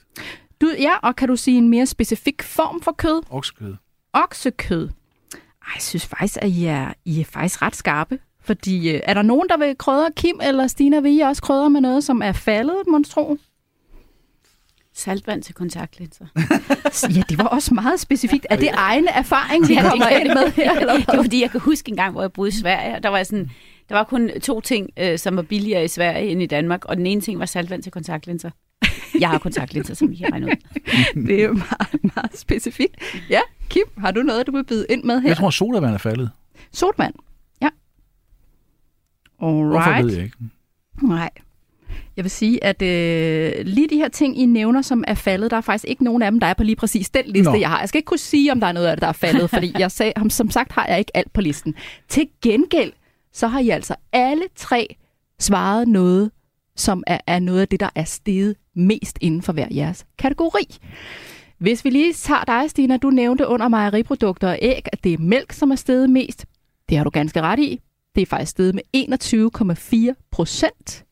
Du, 0.61 0.75
ja, 0.79 0.97
og 1.03 1.17
kan 1.17 1.29
du 1.29 1.37
sige 1.37 1.59
en 1.59 1.69
mere 1.69 1.87
specifik 1.87 2.43
form 2.43 2.83
for 2.83 2.93
kød? 2.93 3.23
Oksekød. 3.31 3.75
Oksekød. 4.13 4.89
Ej, 5.33 5.73
jeg 5.75 5.83
synes 5.83 6.07
faktisk, 6.07 6.39
at 6.43 6.49
I 6.49 6.65
er, 6.65 6.93
I 7.05 7.21
er 7.21 7.25
faktisk 7.25 7.63
ret 7.63 7.77
skarpe. 7.77 8.19
Fordi 8.45 8.91
øh, 8.91 9.01
er 9.05 9.15
der 9.15 9.23
nogen, 9.23 9.49
der 9.49 9.57
vil 9.57 9.79
krydre 9.79 10.11
Kim 10.17 10.41
eller 10.43 10.67
Stina? 10.67 11.01
Vil 11.01 11.17
I 11.17 11.21
også 11.21 11.43
krydre 11.43 11.71
med 11.71 11.81
noget, 11.81 12.05
som 12.05 12.23
er 12.23 12.33
faldet, 12.33 12.77
monstro? 12.89 13.37
Saltvand 14.95 15.43
til 15.43 15.55
kontaktlinser. 15.55 16.25
Ja, 17.17 17.23
det 17.29 17.39
var 17.39 17.45
også 17.45 17.75
meget 17.75 18.01
specifikt. 18.01 18.47
Er 18.51 18.57
det 18.57 18.69
egen 18.75 19.09
erfaring, 19.09 19.69
vi 19.69 19.75
kommer 19.75 20.09
ind 20.09 20.29
med 20.29 20.53
her? 20.53 20.81
Eller 20.81 20.97
det 20.97 21.05
var 21.09 21.23
fordi, 21.23 21.43
jeg 21.43 21.51
kan 21.51 21.61
huske 21.61 21.91
en 21.91 21.97
gang, 21.97 22.13
hvor 22.13 22.21
jeg 22.23 22.33
boede 22.33 22.49
i 22.49 22.53
Sverige, 22.53 22.97
og 22.97 23.03
der 23.03 23.09
var 23.09 23.23
sådan, 23.23 23.51
der 23.89 23.95
var 23.95 24.05
kun 24.05 24.31
to 24.43 24.61
ting, 24.61 24.91
øh, 24.97 25.19
som 25.19 25.37
var 25.37 25.43
billigere 25.43 25.85
i 25.85 25.89
Sverige 25.89 26.29
end 26.31 26.43
i 26.43 26.47
Danmark, 26.47 26.85
og 26.85 26.97
den 26.97 27.07
ene 27.07 27.21
ting 27.21 27.39
var 27.39 27.47
saltvand 27.47 27.83
til 27.83 27.93
kontaktlinser. 27.93 28.51
Jeg 29.21 29.29
har 29.31 29.39
kontaktlinser, 29.39 29.95
som 29.95 30.13
I 30.13 30.17
kan 30.17 30.33
regne 30.33 30.47
ud. 30.47 30.53
Det 31.27 31.41
er 31.41 31.45
jo 31.45 31.53
meget, 31.53 32.15
meget 32.17 32.39
specifikt. 32.39 32.97
Ja, 33.31 33.41
Kim, 33.69 33.85
har 33.99 34.11
du 34.11 34.23
noget, 34.23 34.47
du 34.47 34.53
vil 34.53 34.65
byde 34.65 34.87
ind 34.91 35.05
med 35.05 35.21
her? 35.21 35.29
Jeg 35.29 35.37
tror, 35.37 35.51
sodavand 35.51 35.95
er 35.95 35.99
faldet. 35.99 36.31
Sodvand. 36.73 37.15
Ja. 39.43 39.47
Hvorfor 39.47 39.79
Alright. 39.79 40.07
ved 40.07 40.15
jeg 40.15 40.25
ikke. 40.25 40.37
Nej. 41.03 41.31
Jeg 42.17 42.25
vil 42.25 42.31
sige, 42.31 42.65
at 42.65 42.83
øh, 42.83 43.67
lige 43.67 43.89
de 43.89 43.97
her 43.97 44.09
ting, 44.09 44.39
I 44.39 44.47
nævner, 44.47 44.83
som 44.83 45.05
er 45.07 45.15
faldet, 45.15 45.51
der 45.51 45.57
er 45.57 45.61
faktisk 45.61 45.85
ikke 45.89 46.05
nogen 46.05 46.23
af 46.23 46.31
dem, 46.31 46.41
der 46.41 46.47
er 46.47 46.55
på 46.55 46.63
lige 46.65 46.77
præcis 46.77 47.11
den 47.11 47.25
liste, 47.27 47.53
Nå. 47.53 47.59
jeg 47.59 47.69
har. 47.69 47.79
Jeg 47.79 47.89
skal 47.89 47.99
ikke 47.99 48.07
kunne 48.07 48.19
sige, 48.19 48.53
om 48.53 48.61
der 48.61 48.67
er 48.67 48.73
noget 48.73 48.87
af 48.87 48.97
det, 48.97 49.03
der 49.03 49.09
er 49.09 49.13
faldet, 49.13 49.51
fordi 49.51 49.73
jeg 49.79 49.91
sag, 49.91 50.13
som 50.29 50.51
sagt 50.51 50.73
har 50.73 50.87
jeg 50.89 50.99
ikke 50.99 51.17
alt 51.17 51.33
på 51.33 51.41
listen. 51.41 51.75
Til 52.09 52.29
gengæld, 52.43 52.93
så 53.33 53.47
har 53.47 53.61
I 53.61 53.69
altså 53.69 53.95
alle 54.13 54.45
tre 54.57 54.97
svaret 55.41 55.89
noget, 55.89 56.31
som 56.77 57.03
er, 57.07 57.19
er 57.27 57.39
noget 57.39 57.61
af 57.61 57.69
det, 57.69 57.81
der 57.81 57.91
er 57.95 58.05
steget 58.05 58.57
mest 58.77 59.19
inden 59.21 59.43
for 59.43 59.53
hver 59.53 59.67
jeres 59.71 60.07
kategori. 60.19 60.79
Hvis 61.59 61.85
vi 61.85 61.91
lige 61.91 62.13
tager 62.13 62.45
dig, 62.45 62.71
Stina, 62.71 62.97
du 62.97 63.11
nævnte 63.11 63.47
under 63.49 63.69
mejeriprodukter 63.69 64.49
og 64.49 64.59
æg, 64.63 64.83
at 64.93 65.05
det 65.05 65.13
er 65.13 65.19
mælk, 65.19 65.53
som 65.53 65.71
er 65.71 65.77
steget 65.77 66.11
mest. 66.11 66.47
Det 66.89 66.97
har 66.97 67.05
du 67.05 67.11
ganske 67.11 67.41
ret 67.41 67.59
i. 67.59 67.81
Det 68.15 68.23
er 68.23 68.27
faktisk 68.27 68.51
steget 68.51 68.75
med 68.75 68.83
21,4 70.17 70.29
procent. 70.31 71.05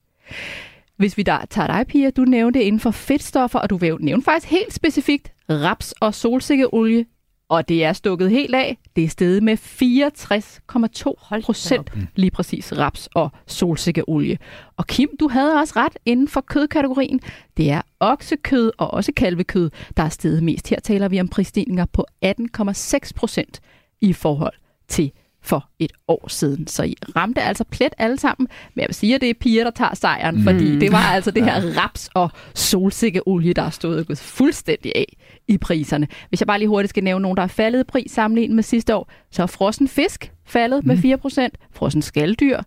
Hvis 0.97 1.17
vi 1.17 1.23
der 1.23 1.45
tager 1.51 1.67
dig, 1.67 1.87
Pia, 1.87 2.11
du 2.11 2.25
nævnte 2.25 2.63
inden 2.63 2.81
for 2.81 2.91
fedtstoffer, 2.91 3.59
og 3.59 3.71
du 3.71 3.77
vil 3.77 3.97
nævne 4.01 4.23
faktisk 4.23 4.51
helt 4.51 4.75
specifikt 4.75 5.33
raps 5.51 5.93
og 6.01 6.15
solsikkeolie. 6.15 7.05
og 7.49 7.69
det 7.69 7.85
er 7.85 7.93
stukket 7.93 8.31
helt 8.31 8.55
af. 8.55 8.79
Det 8.97 9.05
er 9.05 9.09
steget 9.09 9.43
med 9.43 9.57
64,2 9.57 11.41
procent, 11.45 11.91
lige 12.15 12.31
præcis 12.31 12.73
raps 12.79 13.09
og 13.15 13.31
solsikkeolie. 13.47 14.39
Og 14.77 14.87
Kim, 14.87 15.09
du 15.21 15.29
havde 15.29 15.55
også 15.55 15.73
ret 15.77 15.97
inden 16.07 16.29
for 16.29 16.41
kødkategorien. 16.41 17.21
Det 17.57 17.71
er 17.71 17.83
oksekød 18.01 18.73
og 18.79 18.95
også 18.95 19.13
kalvekød, 19.17 19.71
der 19.97 20.03
er 20.03 20.09
steget 20.09 20.43
mest. 20.43 20.69
Her 20.69 20.81
taler 20.81 21.09
vi 21.09 21.21
om 21.21 21.29
prisstigninger 21.29 21.85
på 21.93 22.07
18,6 22.25 23.11
procent 23.17 23.61
i 24.01 24.13
forhold 24.13 24.55
til 24.89 25.13
for 25.43 25.69
et 25.79 25.93
år 26.09 26.29
siden. 26.29 26.67
Så 26.67 26.83
I 26.83 26.95
ramte 27.17 27.43
altså 27.43 27.65
plet 27.65 27.95
alle 27.99 28.19
sammen. 28.19 28.49
Men 28.75 28.81
jeg 28.81 28.89
vil 28.89 28.95
sige, 28.95 29.15
at 29.15 29.21
det 29.21 29.31
er 29.31 29.35
piger, 29.41 29.65
der 29.65 29.71
tager 29.71 29.95
sejren, 29.95 30.37
mm. 30.37 30.43
fordi 30.43 30.79
det 30.79 30.93
var 30.93 30.99
altså 30.99 31.31
det 31.31 31.45
her 31.45 31.83
raps 31.83 32.11
og 32.15 32.31
solsikkeolie, 32.55 33.53
der 33.53 33.63
er 33.63 33.71
stået 33.71 33.99
og 33.99 34.07
gået 34.07 34.19
fuldstændig 34.19 34.93
af 34.95 35.17
i 35.49 35.59
priserne. 35.59 36.09
Hvis 36.29 36.41
jeg 36.41 36.47
bare 36.47 36.59
lige 36.59 36.69
hurtigt 36.69 36.91
skal 36.91 37.05
nævne 37.05 37.23
nogen, 37.23 37.37
der 37.37 37.43
er 37.43 37.47
faldet 37.47 37.81
i 37.81 37.85
pris 37.85 38.11
sammenlignet 38.11 38.55
med 38.55 38.63
sidste 38.63 38.95
år, 38.97 39.11
så 39.31 39.43
er 39.43 39.47
frossen 39.47 39.89
fisk 39.89 40.33
faldet 40.47 40.85
mm. 40.85 40.89
med 40.89 41.51
4%, 41.55 41.69
frossen 41.75 42.03
skalddyr, 42.03 42.61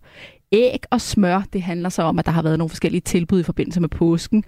æg 0.54 0.78
og 0.90 1.00
smør. 1.00 1.42
Det 1.52 1.62
handler 1.62 1.88
så 1.88 2.02
om, 2.02 2.18
at 2.18 2.26
der 2.26 2.32
har 2.32 2.42
været 2.42 2.58
nogle 2.58 2.68
forskellige 2.68 3.00
tilbud 3.00 3.40
i 3.40 3.42
forbindelse 3.42 3.80
med 3.80 3.88
påsken, 3.88 4.44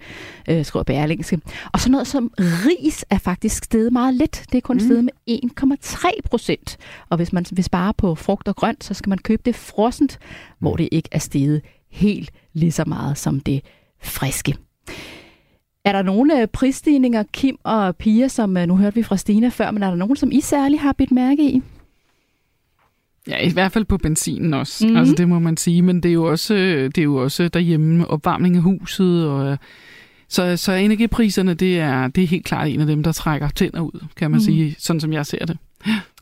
øh, 0.49 0.65
skriver 0.65 0.83
Berlingske. 0.83 1.39
Og 1.73 1.79
så 1.79 1.91
noget 1.91 2.07
som 2.07 2.31
ris 2.37 3.05
er 3.09 3.17
faktisk 3.17 3.63
steget 3.63 3.93
meget 3.93 4.13
lidt. 4.13 4.45
Det 4.51 4.57
er 4.57 4.61
kun 4.61 4.75
mm. 4.75 4.79
steget 4.79 5.03
med 5.03 5.13
1,3 5.29 6.09
procent. 6.29 6.77
Og 7.09 7.17
hvis 7.17 7.33
man 7.33 7.45
vil 7.51 7.63
spare 7.63 7.93
på 7.93 8.15
frugt 8.15 8.47
og 8.47 8.55
grønt, 8.55 8.83
så 8.83 8.93
skal 8.93 9.09
man 9.09 9.17
købe 9.17 9.41
det 9.45 9.55
frossent, 9.55 10.19
hvor 10.59 10.75
det 10.75 10.89
ikke 10.91 11.09
er 11.11 11.19
steget 11.19 11.61
helt 11.91 12.31
lige 12.53 12.71
så 12.71 12.83
meget 12.87 13.17
som 13.17 13.39
det 13.39 13.61
friske. 14.01 14.55
Er 15.85 15.91
der 15.91 16.01
nogle 16.01 16.41
øh, 16.41 16.47
prisstigninger, 16.47 17.23
Kim 17.33 17.57
og 17.63 17.95
Pia, 17.95 18.27
som 18.27 18.57
øh, 18.57 18.67
nu 18.67 18.77
hørte 18.77 18.95
vi 18.95 19.03
fra 19.03 19.17
Stina 19.17 19.47
før, 19.47 19.71
men 19.71 19.83
er 19.83 19.89
der 19.89 19.95
nogen, 19.95 20.15
som 20.15 20.31
I 20.31 20.41
særligt 20.41 20.81
har 20.81 20.93
bidt 20.93 21.11
mærke 21.11 21.49
i? 21.51 21.61
Ja, 23.27 23.37
i 23.47 23.51
hvert 23.51 23.71
fald 23.71 23.85
på 23.85 23.97
benzinen 23.97 24.53
også. 24.53 24.85
Mm-hmm. 24.85 24.97
Altså, 24.97 25.15
det 25.15 25.29
må 25.29 25.39
man 25.39 25.57
sige. 25.57 25.81
Men 25.81 26.03
det 26.03 26.09
er 26.09 26.13
jo 26.13 26.23
også, 26.23 26.53
det 26.95 26.97
er 26.97 27.03
jo 27.03 27.15
også 27.15 27.47
derhjemme 27.47 28.07
opvarmning 28.07 28.55
af 28.55 28.61
huset. 28.61 29.27
Og, 29.27 29.57
så, 30.29 30.57
så 30.57 30.73
energipriserne, 30.73 31.53
det 31.53 31.79
er, 31.79 32.07
det 32.07 32.23
er 32.23 32.27
helt 32.27 32.45
klart 32.45 32.67
en 32.67 32.81
af 32.81 32.87
dem, 32.87 33.03
der 33.03 33.11
trækker 33.11 33.49
tænder 33.49 33.81
ud, 33.81 34.05
kan 34.15 34.31
man 34.31 34.37
mm. 34.37 34.43
sige, 34.43 34.75
sådan 34.79 34.99
som 34.99 35.13
jeg 35.13 35.25
ser 35.25 35.45
det. 35.45 35.57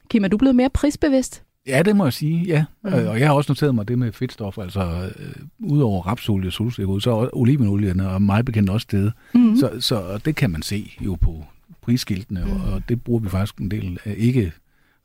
Kim, 0.10 0.24
er 0.24 0.28
du 0.28 0.38
blevet 0.38 0.56
mere 0.56 0.70
prisbevidst? 0.70 1.44
Ja, 1.68 1.82
det 1.82 1.96
må 1.96 2.04
jeg 2.04 2.14
sige, 2.14 2.44
ja. 2.44 2.66
Mm. 2.84 2.94
Og 2.94 3.20
jeg 3.20 3.28
har 3.28 3.34
også 3.34 3.52
noteret 3.52 3.76
mig 3.76 3.88
det 3.88 4.00
med 4.00 4.12
fedtstoffer, 4.12 4.62
altså 4.62 5.12
øh, 5.20 5.36
udover 5.60 6.02
rapsolie 6.02 6.50
og 6.50 6.54
solsikke, 6.54 7.02
så 7.02 7.12
er 7.12 7.30
olivenolierne 7.34 8.10
og 8.10 8.22
meget 8.22 8.46
bekendt 8.46 8.70
også 8.70 8.84
stedet. 8.84 9.14
Mm. 9.34 9.56
Så, 9.56 9.72
så 9.80 10.20
det 10.26 10.36
kan 10.36 10.52
man 10.52 10.62
se 10.62 10.92
jo 11.02 11.16
på 11.16 11.46
prisskiltene, 11.82 12.44
mm. 12.46 12.52
og 12.52 12.82
det 12.90 13.04
bruger 13.04 13.20
vi 13.20 13.30
faktisk 13.30 13.58
en 13.58 13.72
del 13.72 14.00
af. 14.06 14.16
Ikke 14.18 14.52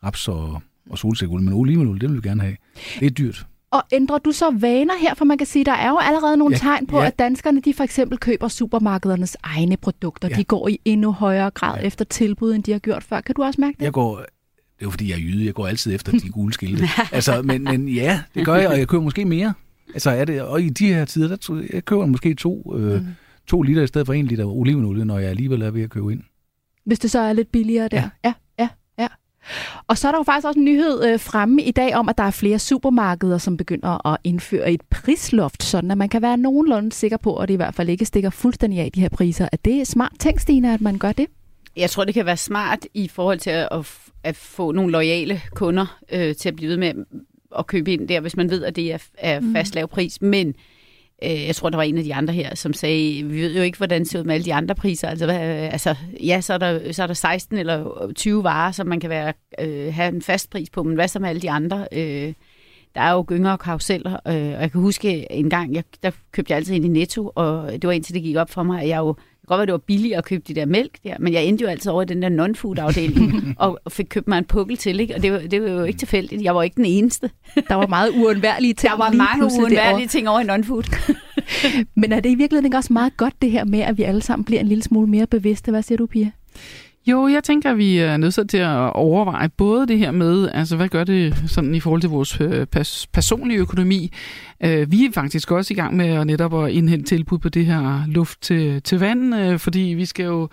raps 0.05 0.29
og 0.29 0.63
og 0.91 0.99
solsikkeolie, 0.99 1.45
men 1.45 1.55
olivenolie, 1.55 2.01
det 2.01 2.09
vil 2.09 2.23
vi 2.23 2.29
gerne 2.29 2.43
have. 2.43 2.57
Det 3.01 3.07
er 3.07 3.11
dyrt. 3.11 3.47
Og 3.73 3.83
ændrer 3.93 4.19
du 4.19 4.33
så 4.33 4.51
vaner 4.51 4.95
her? 5.01 5.15
For 5.15 5.25
man 5.25 5.39
kan 5.39 5.47
sige, 5.47 5.65
der 5.65 5.73
er 5.73 5.89
jo 5.89 5.99
allerede 5.99 6.37
nogle 6.37 6.55
ja, 6.55 6.59
tegn 6.59 6.87
på, 6.87 7.01
ja. 7.01 7.07
at 7.07 7.19
danskerne 7.19 7.61
de 7.61 7.75
for 7.75 7.85
eksempel 7.85 8.19
køber 8.19 8.49
supermarkedernes 8.49 9.37
egne 9.43 9.77
produkter. 9.77 10.29
Ja. 10.29 10.37
De 10.37 10.45
går 10.45 10.69
i 10.69 10.81
endnu 10.85 11.13
højere 11.13 11.51
grad 11.51 11.79
ja. 11.81 11.87
efter 11.87 12.05
tilbud, 12.05 12.55
end 12.55 12.63
de 12.63 12.73
har 12.73 12.79
gjort 12.79 13.05
før. 13.05 13.21
Kan 13.21 13.35
du 13.35 13.43
også 13.43 13.61
mærke 13.61 13.77
det? 13.79 13.85
Jeg 13.85 13.93
går, 13.93 14.17
det 14.17 14.25
er 14.81 14.87
jo 14.87 14.91
fordi, 14.91 15.11
jeg 15.11 15.17
er 15.17 15.21
jyde. 15.21 15.45
Jeg 15.45 15.55
går 15.55 15.67
altid 15.67 15.95
efter 15.95 16.13
de 16.13 16.29
gule 16.29 16.53
skilte. 16.53 16.85
altså, 17.13 17.43
men, 17.43 17.65
men 17.65 17.89
ja, 17.89 18.21
det 18.35 18.47
gør 18.47 18.55
jeg, 18.55 18.69
og 18.69 18.79
jeg 18.79 18.89
køber 18.89 19.05
måske 19.05 19.25
mere. 19.25 19.55
Altså, 19.95 20.11
er 20.11 20.25
det, 20.25 20.43
og 20.43 20.63
i 20.63 20.69
de 20.69 20.87
her 20.87 21.05
tider, 21.05 21.37
der 21.37 21.63
jeg 21.73 21.85
køber 21.85 22.07
måske 22.07 22.35
to, 22.35 22.77
øh, 22.77 23.01
mm. 23.01 23.07
to 23.47 23.63
liter 23.63 23.83
i 23.83 23.87
stedet 23.87 24.07
for 24.07 24.13
en 24.13 24.27
liter 24.27 24.45
olivenolie, 24.45 25.05
når 25.05 25.19
jeg 25.19 25.31
alligevel 25.31 25.63
er 25.63 25.71
ved 25.71 25.83
at 25.83 25.91
købe 25.91 26.13
ind. 26.13 26.23
Hvis 26.87 26.99
det 26.99 27.11
så 27.11 27.19
er 27.19 27.33
lidt 27.33 27.53
billigere 27.53 27.89
der? 27.89 27.97
Ja. 27.97 28.11
ja. 28.25 28.33
Og 29.91 29.99
så 29.99 30.09
er 30.09 30.13
der 30.13 30.19
jo 30.19 30.23
faktisk 30.23 30.47
også 30.47 30.59
en 30.59 30.65
nyhed 30.65 31.05
øh, 31.05 31.21
fremme 31.21 31.63
i 31.63 31.71
dag 31.71 31.95
om, 31.95 32.09
at 32.09 32.19
der 32.19 32.25
er 32.25 32.31
flere 32.31 32.59
supermarkeder, 32.59 33.39
som 33.39 33.57
begynder 33.57 34.07
at 34.07 34.19
indføre 34.25 34.73
et 34.73 34.83
prisloft, 34.91 35.63
sådan 35.63 35.91
at 35.91 35.99
man 35.99 36.09
kan 36.09 36.23
være 36.23 36.37
nogenlunde 36.37 36.93
sikker 36.93 37.17
på, 37.17 37.37
at 37.37 37.49
det 37.49 37.55
i 37.55 37.57
hvert 37.57 37.75
fald 37.75 37.89
ikke 37.89 38.05
stikker 38.05 38.31
fuldstændig 38.31 38.81
af 38.81 38.93
de 38.93 39.01
her 39.01 39.09
priser. 39.09 39.49
Er 39.53 39.57
det 39.65 39.87
smart 39.87 40.13
tænkt, 40.19 40.41
Stine, 40.41 40.75
at 40.75 40.81
man 40.81 40.99
gør 40.99 41.13
det? 41.13 41.27
Jeg 41.77 41.91
tror, 41.91 42.05
det 42.05 42.15
kan 42.15 42.27
være 42.27 42.37
smart 42.37 42.79
i 42.95 43.09
forhold 43.09 43.39
til 43.39 43.51
at, 43.51 43.69
at 44.25 44.37
få 44.37 44.73
nogle 44.73 44.93
lojale 44.93 45.41
kunder 45.55 45.99
øh, 46.13 46.35
til 46.35 46.49
at 46.49 46.57
blive 46.57 46.71
ved 46.71 46.77
med 46.77 46.95
at 47.59 47.67
købe 47.67 47.93
ind 47.93 48.09
der, 48.09 48.21
hvis 48.21 48.37
man 48.37 48.51
ved, 48.51 48.65
at 48.65 48.77
det 48.77 48.93
er, 48.93 48.99
er 49.19 49.41
mm. 49.41 49.53
fast 49.55 49.75
lav 49.75 49.89
pris. 49.89 50.23
Men 50.23 50.55
Øh, 51.25 51.47
jeg 51.47 51.57
tror, 51.57 51.71
der 51.71 51.77
var 51.77 51.83
en 51.83 51.99
af 51.99 52.05
de 52.05 52.15
andre 52.15 52.35
her, 52.35 52.55
som 52.55 52.73
sagde, 52.73 53.23
vi 53.25 53.41
ved 53.41 53.57
jo 53.57 53.63
ikke, 53.63 53.79
hvordan 53.79 54.01
det 54.01 54.11
ser 54.11 54.19
ud 54.19 54.25
med 54.25 54.35
alle 54.35 54.45
de 54.45 54.55
andre 54.55 54.75
priser. 54.75 55.09
Altså, 55.09 55.25
hvad, 55.25 55.37
øh, 55.37 55.73
altså 55.73 55.95
ja, 56.25 56.41
så 56.41 56.55
er, 56.55 56.59
der, 56.59 56.93
så 56.93 57.03
er 57.03 57.07
der 57.07 57.15
16 57.15 57.59
eller 57.59 58.13
20 58.17 58.45
varer, 58.45 58.73
som 58.73 58.87
man 58.87 59.01
kan 59.01 59.11
være, 59.11 59.33
øh, 59.61 59.95
have 59.95 60.15
en 60.15 60.23
fast 60.23 60.51
pris 60.51 60.71
på, 60.71 60.83
men 60.83 60.95
hvad 60.95 61.09
så 61.09 61.19
med 61.19 61.29
alle 61.29 61.43
de 61.43 61.51
andre? 61.51 61.89
Øh, 61.93 62.33
der 62.95 63.01
er 63.01 63.13
jo 63.13 63.25
gynger 63.29 63.53
og 63.53 63.59
karuseller, 63.59 64.13
øh, 64.13 64.35
og 64.35 64.63
jeg 64.63 64.73
kan 64.73 64.81
huske 64.81 65.33
en 65.33 65.51
gang, 65.51 65.75
jeg, 65.75 65.85
der 66.03 66.11
købte 66.33 66.51
jeg 66.51 66.57
altid 66.57 66.75
ind 66.75 66.85
i 66.85 66.89
Netto, 66.89 67.33
og 67.35 67.73
det 67.73 67.85
var 67.85 67.93
indtil 67.93 68.15
det 68.15 68.23
gik 68.23 68.37
op 68.37 68.51
for 68.51 68.63
mig, 68.63 68.83
at 68.83 68.89
jeg 68.89 68.99
jo 68.99 69.15
godt 69.51 69.59
være, 69.59 69.67
det 69.67 69.73
var 69.73 69.79
billigt 69.79 70.15
at 70.15 70.25
købe 70.25 70.43
de 70.49 70.55
der 70.55 70.67
mælk 70.67 70.99
der, 71.05 71.15
men 71.19 71.33
jeg 71.33 71.45
endte 71.45 71.63
jo 71.63 71.69
altid 71.69 71.91
over 71.91 72.03
i 72.03 72.05
den 72.05 72.23
der 72.23 72.29
non-food-afdeling, 72.29 73.55
og 73.65 73.81
fik 73.89 74.07
købt 74.09 74.29
mig 74.29 74.39
en 74.39 74.45
pukkel 74.45 74.77
til, 74.77 75.01
ikke? 75.01 75.15
og 75.15 75.23
det 75.23 75.33
var, 75.33 75.39
det 75.39 75.63
var 75.63 75.69
jo 75.69 75.85
ikke 75.85 75.99
tilfældigt. 75.99 76.43
Jeg 76.43 76.55
var 76.55 76.63
ikke 76.63 76.77
den 76.77 76.85
eneste. 76.85 77.31
Der 77.69 77.75
var 77.75 77.87
meget 77.87 78.11
uundværlige 78.11 78.75
ting. 78.81 78.91
Der 78.91 78.97
var 78.99 79.13
mange 79.13 79.45
uundværlige 79.45 80.09
ting 80.09 80.29
over 80.29 80.41
i 80.41 80.45
non-food. 80.45 81.15
men 82.01 82.13
er 82.13 82.21
det 82.21 82.31
i 82.31 82.35
virkeligheden 82.35 82.65
ikke 82.65 82.77
også 82.77 82.93
meget 82.93 83.17
godt 83.17 83.35
det 83.43 83.51
her 83.51 83.65
med, 83.65 83.81
at 83.81 83.99
vi 83.99 84.03
alle 84.03 84.23
sammen 84.23 84.45
bliver 84.45 84.61
en 84.61 84.67
lille 84.67 84.83
smule 84.83 85.07
mere 85.07 85.27
bevidste? 85.27 85.71
Hvad 85.71 85.83
siger 85.83 85.97
du, 85.97 86.07
Pia? 86.07 86.31
Jo, 87.07 87.29
jeg 87.29 87.45
tænker, 87.45 87.71
at 87.71 87.79
vi 87.79 87.99
er 87.99 88.17
nødt 88.17 88.49
til 88.51 88.59
at 88.59 88.93
overveje 88.93 89.49
både 89.49 89.87
det 89.87 89.99
her 89.99 90.11
med, 90.11 90.49
altså 90.55 90.77
hvad 90.77 90.89
gør 90.89 91.05
det 91.05 91.35
sådan 91.47 91.75
i 91.75 91.81
forhold 91.81 92.01
til 92.01 92.11
vores 92.11 92.41
øh, 92.41 92.67
pers- 92.77 93.07
personlige 93.13 93.59
økonomi. 93.59 94.13
Øh, 94.65 94.93
vi 94.93 95.05
er 95.05 95.13
faktisk 95.13 95.51
også 95.51 95.75
i 95.75 95.77
gang 95.77 95.97
med 95.97 96.07
at 96.07 96.27
netop 96.27 96.65
at 96.65 96.71
indhente 96.71 97.07
tilbud 97.07 97.39
på 97.39 97.49
det 97.49 97.67
her 97.67 98.03
luft 98.07 98.43
til, 98.43 98.83
til 98.83 99.01
vand, 99.01 99.35
øh, 99.35 99.59
fordi 99.59 99.81
vi 99.81 100.05
skal 100.05 100.25
jo, 100.25 100.49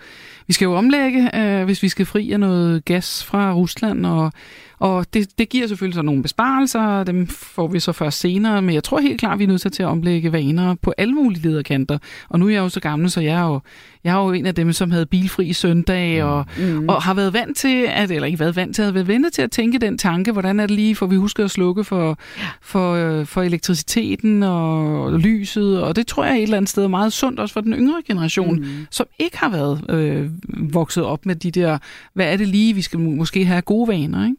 vi 0.46 0.52
skal 0.52 0.64
jo 0.64 0.74
omlægge, 0.74 1.30
hvis 1.64 1.82
vi 1.82 1.88
skal 1.88 2.06
fri 2.06 2.32
af 2.32 2.40
noget 2.40 2.84
gas 2.84 3.24
fra 3.24 3.52
Rusland, 3.52 4.06
og 4.06 4.32
og 4.80 5.06
det, 5.14 5.38
det 5.38 5.48
giver 5.48 5.66
selvfølgelig 5.66 5.94
så 5.94 6.02
nogle 6.02 6.22
besparelser, 6.22 7.04
dem 7.04 7.26
får 7.26 7.66
vi 7.66 7.80
så 7.80 7.92
først 7.92 8.20
senere, 8.20 8.62
men 8.62 8.74
jeg 8.74 8.84
tror 8.84 9.00
helt 9.00 9.20
klart, 9.20 9.32
at 9.32 9.38
vi 9.38 9.44
er 9.44 9.48
nødt 9.48 9.72
til 9.72 9.82
at 9.82 9.88
omlægge 9.88 10.32
vaner 10.32 10.74
på 10.74 10.94
alle 10.98 11.14
mulige 11.14 11.42
lederkanter. 11.42 11.98
Og 12.28 12.38
nu 12.38 12.46
er 12.46 12.50
jeg 12.50 12.58
jo 12.58 12.68
så 12.68 12.80
gammel, 12.80 13.10
så 13.10 13.20
jeg 13.20 13.40
er 13.40 13.46
jo, 13.46 13.60
jeg 14.08 14.20
er 14.20 14.24
jo 14.24 14.32
en 14.32 14.46
af 14.46 14.54
dem, 14.54 14.72
som 14.72 14.90
havde 14.90 15.06
bilfri 15.06 15.52
søndag, 15.52 16.22
og, 16.22 16.44
mm. 16.58 16.88
og 16.88 17.02
har 17.02 17.14
været 17.14 17.32
vant 17.32 17.56
til, 17.56 17.86
at, 17.88 18.10
eller 18.10 18.26
ikke 18.26 18.38
været 18.38 18.56
vant 18.56 18.74
til, 18.74 18.82
at 18.82 18.94
været 18.94 19.08
ventet 19.08 19.32
til 19.32 19.42
at 19.42 19.50
tænke 19.50 19.78
den 19.78 19.98
tanke, 19.98 20.32
hvordan 20.32 20.60
er 20.60 20.66
det 20.66 20.76
lige, 20.76 20.96
for 20.96 21.06
vi 21.06 21.16
husker 21.16 21.44
at 21.44 21.50
slukke 21.50 21.84
for, 21.84 22.18
for, 22.62 22.92
øh, 22.92 23.26
for 23.26 23.42
elektriciteten 23.42 24.42
og 24.42 25.12
lyset, 25.12 25.82
og 25.82 25.96
det 25.96 26.06
tror 26.06 26.24
jeg 26.24 26.36
et 26.36 26.42
eller 26.42 26.56
andet 26.56 26.68
sted 26.68 26.84
er 26.84 26.88
meget 26.88 27.12
sundt 27.12 27.40
også 27.40 27.52
for 27.52 27.60
den 27.60 27.72
yngre 27.72 28.02
generation, 28.06 28.56
mm. 28.56 28.86
som 28.90 29.06
ikke 29.18 29.38
har 29.38 29.48
været 29.48 29.84
øh, 29.88 30.30
vokset 30.74 31.04
op 31.04 31.26
med 31.26 31.34
de 31.34 31.50
der, 31.50 31.78
hvad 32.14 32.32
er 32.32 32.36
det 32.36 32.48
lige, 32.48 32.74
vi 32.74 32.82
skal 32.82 32.98
måske 33.00 33.44
have 33.44 33.62
gode 33.62 33.88
vaner, 33.88 34.24
ikke? 34.24 34.36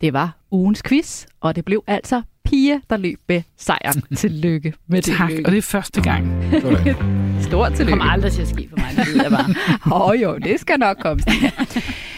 Det 0.00 0.12
var 0.12 0.36
ugens 0.50 0.82
quiz, 0.82 1.26
og 1.40 1.56
det 1.56 1.64
blev 1.64 1.84
altså 1.86 2.22
Pia, 2.50 2.80
der 2.90 2.96
løb 2.96 3.18
med 3.28 3.42
sejren. 3.56 4.02
Tillykke 4.16 4.72
med 4.86 5.02
det. 5.02 5.14
Tak, 5.16 5.30
og 5.44 5.52
det 5.52 5.58
er 5.58 5.62
første 5.62 6.02
gang. 6.02 6.44
Stort 7.42 7.72
tillykke. 7.72 7.78
Det 7.78 7.88
kommer 7.88 8.04
aldrig 8.04 8.32
til 8.32 8.42
at 8.42 8.48
ske 8.48 8.68
for 8.70 8.76
mig, 8.76 8.90
det 8.96 9.14
ved 9.14 9.22
jeg 9.22 9.30
bare. 9.30 9.54
Åh 9.96 10.08
oh, 10.08 10.22
jo, 10.22 10.38
det 10.38 10.60
skal 10.60 10.78
nok 10.78 10.96
komme. 11.00 11.22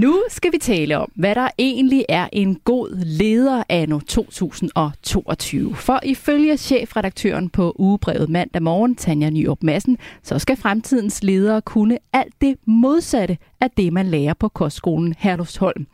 Nu 0.00 0.22
skal 0.28 0.52
vi 0.52 0.58
tale 0.58 0.98
om, 0.98 1.12
hvad 1.14 1.34
der 1.34 1.48
egentlig 1.58 2.04
er 2.08 2.28
en 2.32 2.54
god 2.64 3.04
leder 3.04 3.62
anno 3.68 3.98
2022. 3.98 5.74
For 5.74 6.00
ifølge 6.02 6.56
chefredaktøren 6.56 7.48
på 7.48 7.76
ugebrevet 7.78 8.28
mandag 8.28 8.62
morgen, 8.62 8.96
Tanja 8.96 9.30
Nyrup 9.30 9.62
Madsen, 9.62 9.98
så 10.22 10.38
skal 10.38 10.56
fremtidens 10.56 11.22
ledere 11.22 11.60
kunne 11.60 11.98
alt 12.12 12.34
det 12.40 12.56
modsatte 12.64 13.38
af 13.60 13.70
det, 13.70 13.92
man 13.92 14.06
lærer 14.06 14.34
på 14.34 14.48
kostskolen 14.48 15.14
Herlufsholm. 15.18 15.86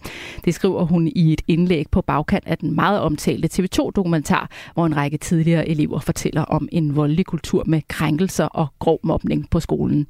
Det 0.45 0.55
skriver 0.55 0.85
hun 0.85 1.09
i 1.17 1.33
et 1.33 1.43
indlæg 1.49 1.87
på 1.91 2.03
bagkant 2.03 2.45
af 2.47 2.59
den 2.59 2.75
meget 2.75 3.01
omtalte 3.01 3.49
TV2-dokumentar, 3.53 4.51
hvor 4.75 4.87
en 4.87 4.97
række 4.97 5.17
tidligere 5.17 5.69
elever 5.69 6.01
fortæller 6.01 6.43
om 6.43 6.69
en 6.73 6.97
voldelig 6.97 7.27
kultur 7.27 7.63
med 7.67 7.81
krænkelser 7.89 8.47
og 8.47 8.67
grov 8.79 9.01
mobning 9.03 9.51
på 9.51 9.61
skolen. 9.61 10.07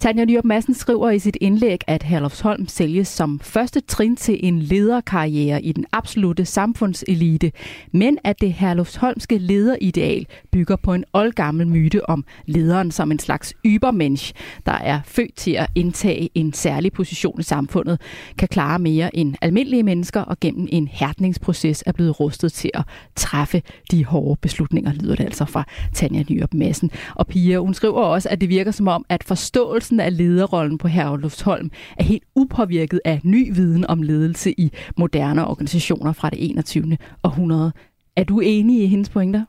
Tanja 0.00 0.24
Nyrup 0.24 0.44
Madsen 0.44 0.74
skriver 0.74 1.10
i 1.10 1.18
sit 1.18 1.36
indlæg, 1.40 1.80
at 1.86 2.02
Herlufsholm 2.02 2.68
sælges 2.68 3.08
som 3.08 3.40
første 3.40 3.80
trin 3.80 4.16
til 4.16 4.46
en 4.46 4.58
lederkarriere 4.58 5.62
i 5.62 5.72
den 5.72 5.84
absolute 5.92 6.44
samfundselite, 6.44 7.52
men 7.92 8.18
at 8.24 8.40
det 8.40 8.52
Herlufsholmske 8.52 9.38
lederideal 9.38 10.26
bygger 10.52 10.76
på 10.76 10.94
en 10.94 11.04
oldgammel 11.12 11.68
myte 11.68 12.10
om 12.10 12.24
lederen 12.46 12.90
som 12.90 13.12
en 13.12 13.18
slags 13.18 13.54
ybermensch, 13.66 14.32
der 14.66 14.72
er 14.72 15.00
født 15.04 15.34
til 15.36 15.50
at 15.50 15.66
indtage 15.74 16.30
en 16.34 16.52
særlig 16.52 16.92
position 16.92 17.40
i 17.40 17.42
samfundet, 17.42 18.00
kan 18.38 18.48
klare 18.48 18.78
mere 18.78 19.16
end 19.16 19.34
almindelige 19.42 19.82
mennesker 19.82 20.20
og 20.20 20.40
gennem 20.40 20.68
en 20.72 20.88
hærdningsproces 20.88 21.82
er 21.86 21.92
blevet 21.92 22.20
rustet 22.20 22.52
til 22.52 22.70
at 22.74 22.82
træffe 23.16 23.62
de 23.90 24.04
hårde 24.04 24.38
beslutninger, 24.42 24.92
lyder 24.92 25.14
det 25.14 25.24
altså 25.24 25.44
fra 25.44 25.64
Tanja 25.94 26.24
Nyrup 26.30 26.54
Madsen. 26.54 26.90
Og 27.14 27.26
Pia, 27.26 27.58
hun 27.58 27.74
skriver 27.74 28.00
også, 28.02 28.28
at 28.28 28.40
det 28.40 28.48
virker 28.48 28.70
som 28.70 28.88
om, 28.88 29.04
at 29.08 29.24
forståelse 29.24 29.87
resten 29.88 30.00
af 30.00 30.16
lederrollen 30.16 30.78
på 30.78 30.88
Herlufsholm 30.88 31.70
er 31.98 32.02
helt 32.04 32.22
upåvirket 32.34 33.00
af 33.04 33.20
ny 33.24 33.54
viden 33.54 33.86
om 33.86 34.02
ledelse 34.02 34.60
i 34.60 34.72
moderne 34.96 35.46
organisationer 35.46 36.12
fra 36.12 36.30
det 36.30 36.50
21. 36.50 36.98
århundrede. 37.24 37.72
Er 38.16 38.24
du 38.24 38.40
enig 38.40 38.82
i 38.82 38.86
hendes 38.86 39.08
pointer? 39.08 39.44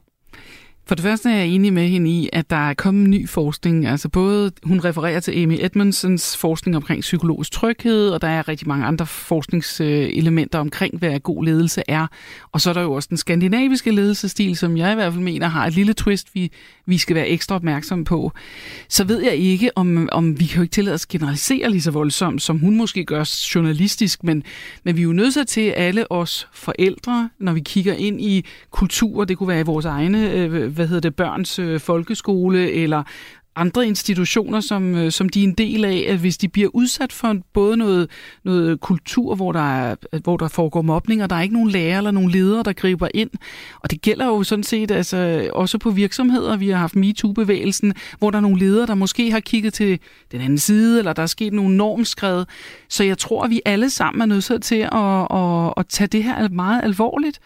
For 0.89 0.95
det 0.95 1.03
første 1.03 1.29
er 1.29 1.35
jeg 1.35 1.47
enig 1.47 1.73
med 1.73 1.87
hende 1.87 2.11
i, 2.11 2.29
at 2.33 2.49
der 2.49 2.69
er 2.69 2.73
kommet 2.73 3.09
ny 3.09 3.29
forskning. 3.29 3.85
Altså 3.85 4.09
både, 4.09 4.51
hun 4.63 4.79
refererer 4.79 5.19
til 5.19 5.43
Amy 5.43 5.57
Edmondsons 5.61 6.37
forskning 6.37 6.75
omkring 6.75 7.01
psykologisk 7.01 7.51
tryghed, 7.51 8.09
og 8.09 8.21
der 8.21 8.27
er 8.27 8.47
rigtig 8.47 8.67
mange 8.67 8.85
andre 8.85 9.05
forskningselementer 9.05 10.59
omkring, 10.59 10.97
hvad 10.97 11.19
god 11.19 11.45
ledelse 11.45 11.83
er. 11.87 12.07
Og 12.51 12.61
så 12.61 12.69
er 12.69 12.73
der 12.73 12.81
jo 12.81 12.91
også 12.91 13.07
den 13.09 13.17
skandinaviske 13.17 13.91
ledelsestil, 13.91 14.57
som 14.57 14.77
jeg 14.77 14.91
i 14.91 14.95
hvert 14.95 15.13
fald 15.13 15.23
mener 15.23 15.47
har 15.47 15.67
et 15.67 15.73
lille 15.73 15.93
twist, 15.93 16.35
vi, 16.35 16.51
vi 16.85 16.97
skal 16.97 17.15
være 17.15 17.27
ekstra 17.27 17.55
opmærksomme 17.55 18.05
på. 18.05 18.31
Så 18.87 19.03
ved 19.03 19.23
jeg 19.23 19.35
ikke, 19.35 19.71
om, 19.75 20.09
om 20.11 20.39
vi 20.39 20.45
kan 20.45 20.55
jo 20.55 20.61
ikke 20.61 20.73
tillade 20.73 20.93
os 20.93 21.05
generalisere 21.05 21.69
lige 21.69 21.81
så 21.81 21.91
voldsomt, 21.91 22.41
som 22.41 22.59
hun 22.59 22.77
måske 22.77 23.05
gør 23.05 23.49
journalistisk, 23.55 24.23
men, 24.23 24.43
men 24.83 24.95
vi 24.95 25.01
er 25.01 25.05
jo 25.05 25.13
nødt 25.13 25.47
til 25.47 25.69
alle 25.69 26.11
os 26.11 26.47
forældre, 26.53 27.29
når 27.39 27.53
vi 27.53 27.59
kigger 27.59 27.93
ind 27.93 28.21
i 28.21 28.45
kultur, 28.71 29.23
det 29.23 29.37
kunne 29.37 29.49
være 29.49 29.59
i 29.59 29.63
vores 29.63 29.85
egne 29.85 30.31
øh, 30.31 30.78
hvad 30.79 30.87
hedder 30.87 31.01
det, 31.01 31.15
børns 31.15 31.59
øh, 31.59 31.79
folkeskole 31.79 32.71
eller 32.71 33.03
andre 33.55 33.87
institutioner, 33.87 34.59
som, 34.59 34.95
øh, 34.95 35.11
som 35.11 35.29
de 35.29 35.39
er 35.39 35.43
en 35.43 35.53
del 35.53 35.85
af, 35.85 36.05
at 36.07 36.17
hvis 36.17 36.37
de 36.37 36.47
bliver 36.47 36.69
udsat 36.73 37.13
for 37.13 37.35
både 37.53 37.77
noget, 37.77 38.09
noget 38.43 38.79
kultur, 38.79 39.35
hvor 39.35 39.51
der, 39.51 39.79
er, 39.81 39.95
hvor 40.23 40.37
der 40.37 40.47
foregår 40.47 40.81
mobning, 40.81 41.23
og 41.23 41.29
der 41.29 41.35
er 41.35 41.41
ikke 41.41 41.53
nogen 41.53 41.69
lærer 41.69 41.97
eller 41.97 42.11
nogen 42.11 42.31
ledere, 42.31 42.63
der 42.63 42.73
griber 42.73 43.07
ind. 43.13 43.29
Og 43.79 43.91
det 43.91 44.01
gælder 44.01 44.25
jo 44.25 44.43
sådan 44.43 44.63
set 44.63 44.91
altså, 44.91 45.49
også 45.53 45.77
på 45.77 45.89
virksomheder. 45.89 46.57
Vi 46.57 46.69
har 46.69 46.77
haft 46.77 46.95
MeToo-bevægelsen, 46.95 47.93
hvor 48.19 48.31
der 48.31 48.37
er 48.37 48.41
nogle 48.41 48.59
ledere, 48.59 48.87
der 48.87 48.95
måske 48.95 49.31
har 49.31 49.39
kigget 49.39 49.73
til 49.73 49.99
den 50.31 50.41
anden 50.41 50.57
side, 50.57 50.99
eller 50.99 51.13
der 51.13 51.21
er 51.21 51.27
sket 51.27 51.53
nogle 51.53 51.77
normskred. 51.77 52.45
Så 52.89 53.03
jeg 53.03 53.17
tror, 53.17 53.43
at 53.43 53.49
vi 53.49 53.61
alle 53.65 53.89
sammen 53.89 54.21
er 54.21 54.25
nødt 54.25 54.63
til 54.63 54.87
at, 54.91 55.37
at, 55.37 55.73
at 55.77 55.87
tage 55.87 56.07
det 56.07 56.23
her 56.23 56.49
meget 56.49 56.83
alvorligt. 56.83 57.39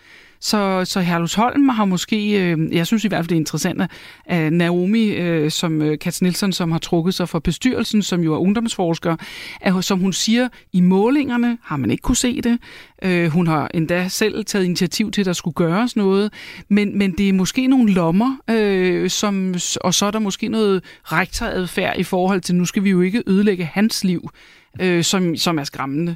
Så, 0.44 0.86
så 0.86 1.02
Herlusholm 1.02 1.70
har 1.70 1.86
måske, 1.86 2.42
øh, 2.42 2.76
jeg 2.76 2.88
synes 2.88 3.04
i 3.04 3.08
hvert 3.08 3.20
fald 3.20 3.28
det 3.28 3.36
er 3.36 3.40
interessant, 3.40 3.82
at 4.26 4.54
Naomi, 4.54 5.10
øh, 5.10 5.52
som 5.52 5.82
øh, 5.82 6.00
Kats 6.00 6.22
Nielsen, 6.22 6.54
som 6.54 6.72
har 6.72 6.80
trukket 6.80 7.14
sig 7.14 7.30
fra 7.30 7.40
bestyrelsen, 7.40 8.02
som 8.02 8.22
jo 8.22 8.34
er 8.34 8.38
ungdomsforsker, 8.38 9.16
at, 9.62 9.84
som 9.86 10.00
hun 10.00 10.14
siger, 10.14 10.50
i 10.74 10.82
målingerne 10.82 11.58
har 11.64 11.78
man 11.78 11.92
ikke 11.92 12.02
kunne 12.02 12.16
se 12.16 12.42
det. 12.42 12.60
Øh, 13.04 13.28
hun 13.28 13.48
har 13.48 13.70
endda 13.74 14.08
selv 14.08 14.46
taget 14.46 14.66
initiativ 14.66 15.12
til, 15.12 15.22
at 15.22 15.26
der 15.26 15.34
skulle 15.34 15.54
gøres 15.54 15.96
noget, 15.96 16.34
men, 16.70 16.98
men 16.98 17.12
det 17.12 17.30
er 17.30 17.34
måske 17.34 17.68
nogle 17.68 17.94
lommer, 17.94 18.38
øh, 18.50 19.10
som, 19.10 19.56
og 19.82 19.94
så 19.94 20.06
er 20.06 20.12
der 20.12 20.20
måske 20.20 20.48
noget 20.48 20.84
rektoradfærd 21.04 22.00
i 22.00 22.04
forhold 22.04 22.42
til, 22.42 22.56
nu 22.56 22.66
skal 22.66 22.84
vi 22.84 22.90
jo 22.90 23.02
ikke 23.02 23.24
ødelægge 23.28 23.66
hans 23.66 24.04
liv, 24.04 24.30
øh, 24.82 25.04
som, 25.04 25.36
som 25.36 25.60
er 25.60 25.64
skræmmende. 25.64 26.16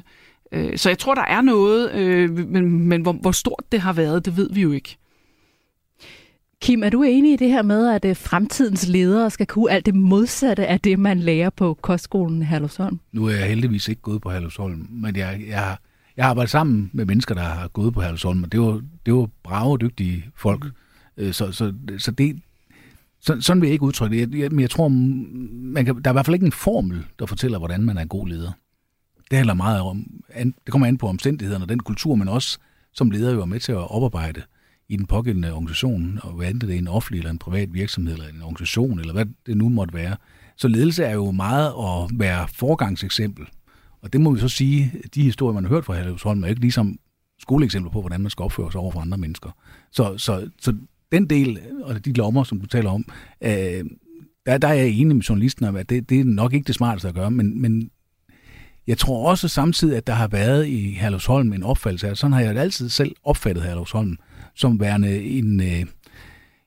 Øh, 0.52 0.78
så 0.78 0.88
jeg 0.88 0.98
tror, 0.98 1.14
der 1.14 1.24
er 1.24 1.40
noget, 1.40 1.92
øh, 1.92 2.48
men, 2.48 2.88
men 2.88 3.02
hvor, 3.02 3.12
hvor 3.12 3.32
stort 3.32 3.64
det 3.72 3.80
har 3.80 3.92
været, 3.92 4.24
det 4.24 4.36
ved 4.36 4.50
vi 4.52 4.60
jo 4.60 4.72
ikke. 4.72 4.96
Kim, 6.60 6.82
er 6.82 6.90
du 6.90 7.02
enig 7.02 7.32
i 7.32 7.36
det 7.36 7.48
her 7.48 7.62
med, 7.62 7.88
at 7.88 8.04
øh, 8.04 8.16
fremtidens 8.16 8.88
ledere 8.88 9.30
skal 9.30 9.46
kunne 9.46 9.70
alt 9.70 9.86
det 9.86 9.94
modsatte 9.94 10.66
af 10.66 10.80
det, 10.80 10.98
man 10.98 11.20
lærer 11.20 11.50
på 11.50 11.78
kostskolen 11.80 12.42
Herlufsholm? 12.42 13.00
Nu 13.12 13.26
er 13.26 13.30
jeg 13.30 13.48
heldigvis 13.48 13.88
ikke 13.88 14.02
gået 14.02 14.22
på 14.22 14.30
Herlufsholm, 14.30 14.86
men 14.90 15.16
jeg, 15.16 15.40
jeg, 15.48 15.76
jeg 16.16 16.24
har 16.24 16.30
arbejdet 16.30 16.50
sammen 16.50 16.90
med 16.92 17.04
mennesker, 17.04 17.34
der 17.34 17.42
har 17.42 17.68
gået 17.68 17.94
på 17.94 18.00
Herlufsholm, 18.00 18.42
og 18.42 18.52
det 18.52 18.60
var, 18.60 18.82
det 19.06 19.14
var 19.14 19.28
brave, 19.42 19.78
dygtige 19.78 20.24
folk. 20.36 20.64
Mm. 20.64 21.32
Så, 21.32 21.52
så, 21.52 21.74
så 21.98 22.10
det, 22.10 22.40
så, 23.20 23.40
sådan 23.40 23.60
vil 23.60 23.66
jeg 23.66 23.72
ikke 23.72 23.84
udtrykke 23.84 24.16
det. 24.16 24.38
Jeg, 24.38 24.50
men 24.50 24.60
jeg 24.60 24.70
tror, 24.70 24.88
man 24.88 25.84
kan, 25.84 25.94
der 25.94 26.10
er 26.10 26.12
i 26.12 26.14
hvert 26.14 26.26
fald 26.26 26.34
ikke 26.34 26.46
en 26.46 26.52
formel, 26.52 27.04
der 27.18 27.26
fortæller, 27.26 27.58
hvordan 27.58 27.82
man 27.82 27.96
er 27.96 28.02
en 28.02 28.08
god 28.08 28.28
leder 28.28 28.52
det 29.30 29.36
handler 29.36 29.54
meget 29.54 29.80
om, 29.80 30.06
det 30.36 30.70
kommer 30.70 30.86
an 30.86 30.98
på 30.98 31.08
omstændighederne 31.08 31.64
og 31.64 31.68
den 31.68 31.80
kultur, 31.80 32.14
man 32.14 32.28
også 32.28 32.58
som 32.98 33.10
leder 33.10 33.34
jo 33.34 33.40
er 33.40 33.46
med 33.46 33.60
til 33.60 33.72
at 33.72 33.90
oparbejde 33.90 34.42
i 34.88 34.96
den 34.96 35.06
pågældende 35.06 35.52
organisation, 35.52 36.20
og 36.22 36.32
hvad 36.32 36.50
enten 36.50 36.68
det 36.68 36.74
er 36.74 36.78
en 36.78 36.88
offentlig 36.88 37.18
eller 37.18 37.30
en 37.30 37.38
privat 37.38 37.74
virksomhed, 37.74 38.14
eller 38.14 38.28
en 38.28 38.42
organisation, 38.42 39.00
eller 39.00 39.12
hvad 39.12 39.26
det 39.46 39.56
nu 39.56 39.68
måtte 39.68 39.94
være. 39.94 40.16
Så 40.56 40.68
ledelse 40.68 41.04
er 41.04 41.14
jo 41.14 41.30
meget 41.30 41.66
at 41.66 42.18
være 42.18 42.48
forgangseksempel. 42.48 43.46
Og 44.02 44.12
det 44.12 44.20
må 44.20 44.32
vi 44.32 44.40
så 44.40 44.48
sige, 44.48 44.92
de 45.14 45.22
historier, 45.22 45.54
man 45.54 45.64
har 45.64 45.68
hørt 45.68 45.84
fra 45.84 45.94
Herlevsholm, 45.94 46.44
er 46.44 46.48
ikke 46.48 46.60
ligesom 46.60 46.98
skoleeksempler 47.38 47.90
på, 47.90 48.00
hvordan 48.00 48.20
man 48.20 48.30
skal 48.30 48.42
opføre 48.42 48.72
sig 48.72 48.80
over 48.80 48.92
for 48.92 49.00
andre 49.00 49.18
mennesker. 49.18 49.50
Så, 49.92 50.18
så, 50.18 50.50
så 50.60 50.76
den 51.12 51.30
del, 51.30 51.60
og 51.82 52.04
de 52.04 52.12
lommer, 52.12 52.44
som 52.44 52.60
du 52.60 52.66
taler 52.66 52.90
om, 52.90 53.04
øh, 53.40 53.84
der, 54.46 54.58
der 54.58 54.68
er 54.68 54.74
jeg 54.74 54.88
enig 54.88 55.16
med 55.16 55.24
journalisten 55.24 55.66
om, 55.66 55.76
at 55.76 55.90
det, 55.90 56.10
det 56.10 56.20
er 56.20 56.24
nok 56.24 56.52
ikke 56.52 56.66
det 56.66 56.74
smarteste 56.74 57.08
at 57.08 57.14
gøre, 57.14 57.30
men, 57.30 57.62
men 57.62 57.90
jeg 58.88 58.98
tror 58.98 59.28
også 59.30 59.48
samtidig, 59.48 59.96
at 59.96 60.06
der 60.06 60.12
har 60.12 60.28
været 60.28 60.66
i 60.66 60.90
Herlevsholm 60.90 61.52
en 61.52 61.62
opfattelse 61.62 62.08
af, 62.08 62.16
sådan 62.16 62.32
har 62.32 62.40
jeg 62.40 62.56
altid 62.56 62.88
selv 62.88 63.14
opfattet 63.24 63.64
Herlevsholm, 63.64 64.16
som 64.54 64.80
værende 64.80 65.22
en, 65.22 65.60
øh, 65.60 65.86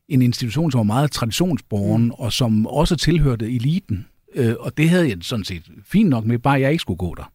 en 0.09 0.21
institution, 0.21 0.71
som 0.71 0.77
var 0.77 0.83
meget 0.83 1.11
traditionsborgen, 1.11 2.03
mm. 2.03 2.11
og 2.11 2.33
som 2.33 2.67
også 2.67 2.95
tilhørte 2.95 3.55
eliten. 3.55 4.05
Øh, 4.35 4.55
og 4.59 4.77
det 4.77 4.89
havde 4.89 5.09
jeg 5.09 5.17
sådan 5.21 5.45
set 5.45 5.71
fint 5.85 6.09
nok 6.09 6.25
med, 6.25 6.39
bare 6.39 6.61
jeg 6.61 6.71
ikke 6.71 6.81
skulle 6.81 6.97
gå 6.97 7.15
der. 7.15 7.31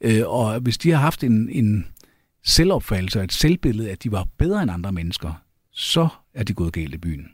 Øh, 0.00 0.22
og 0.26 0.60
hvis 0.60 0.78
de 0.78 0.90
har 0.90 0.98
haft 0.98 1.24
en, 1.24 1.48
en 1.50 1.86
selvopfattelse 2.44 3.18
og 3.18 3.24
et 3.24 3.32
selvbillede, 3.32 3.90
at 3.90 4.02
de 4.02 4.12
var 4.12 4.26
bedre 4.38 4.62
end 4.62 4.70
andre 4.70 4.92
mennesker, 4.92 5.42
så 5.72 6.08
er 6.34 6.44
de 6.44 6.54
gået 6.54 6.72
galt 6.72 6.94
i 6.94 6.98
byen. 6.98 7.28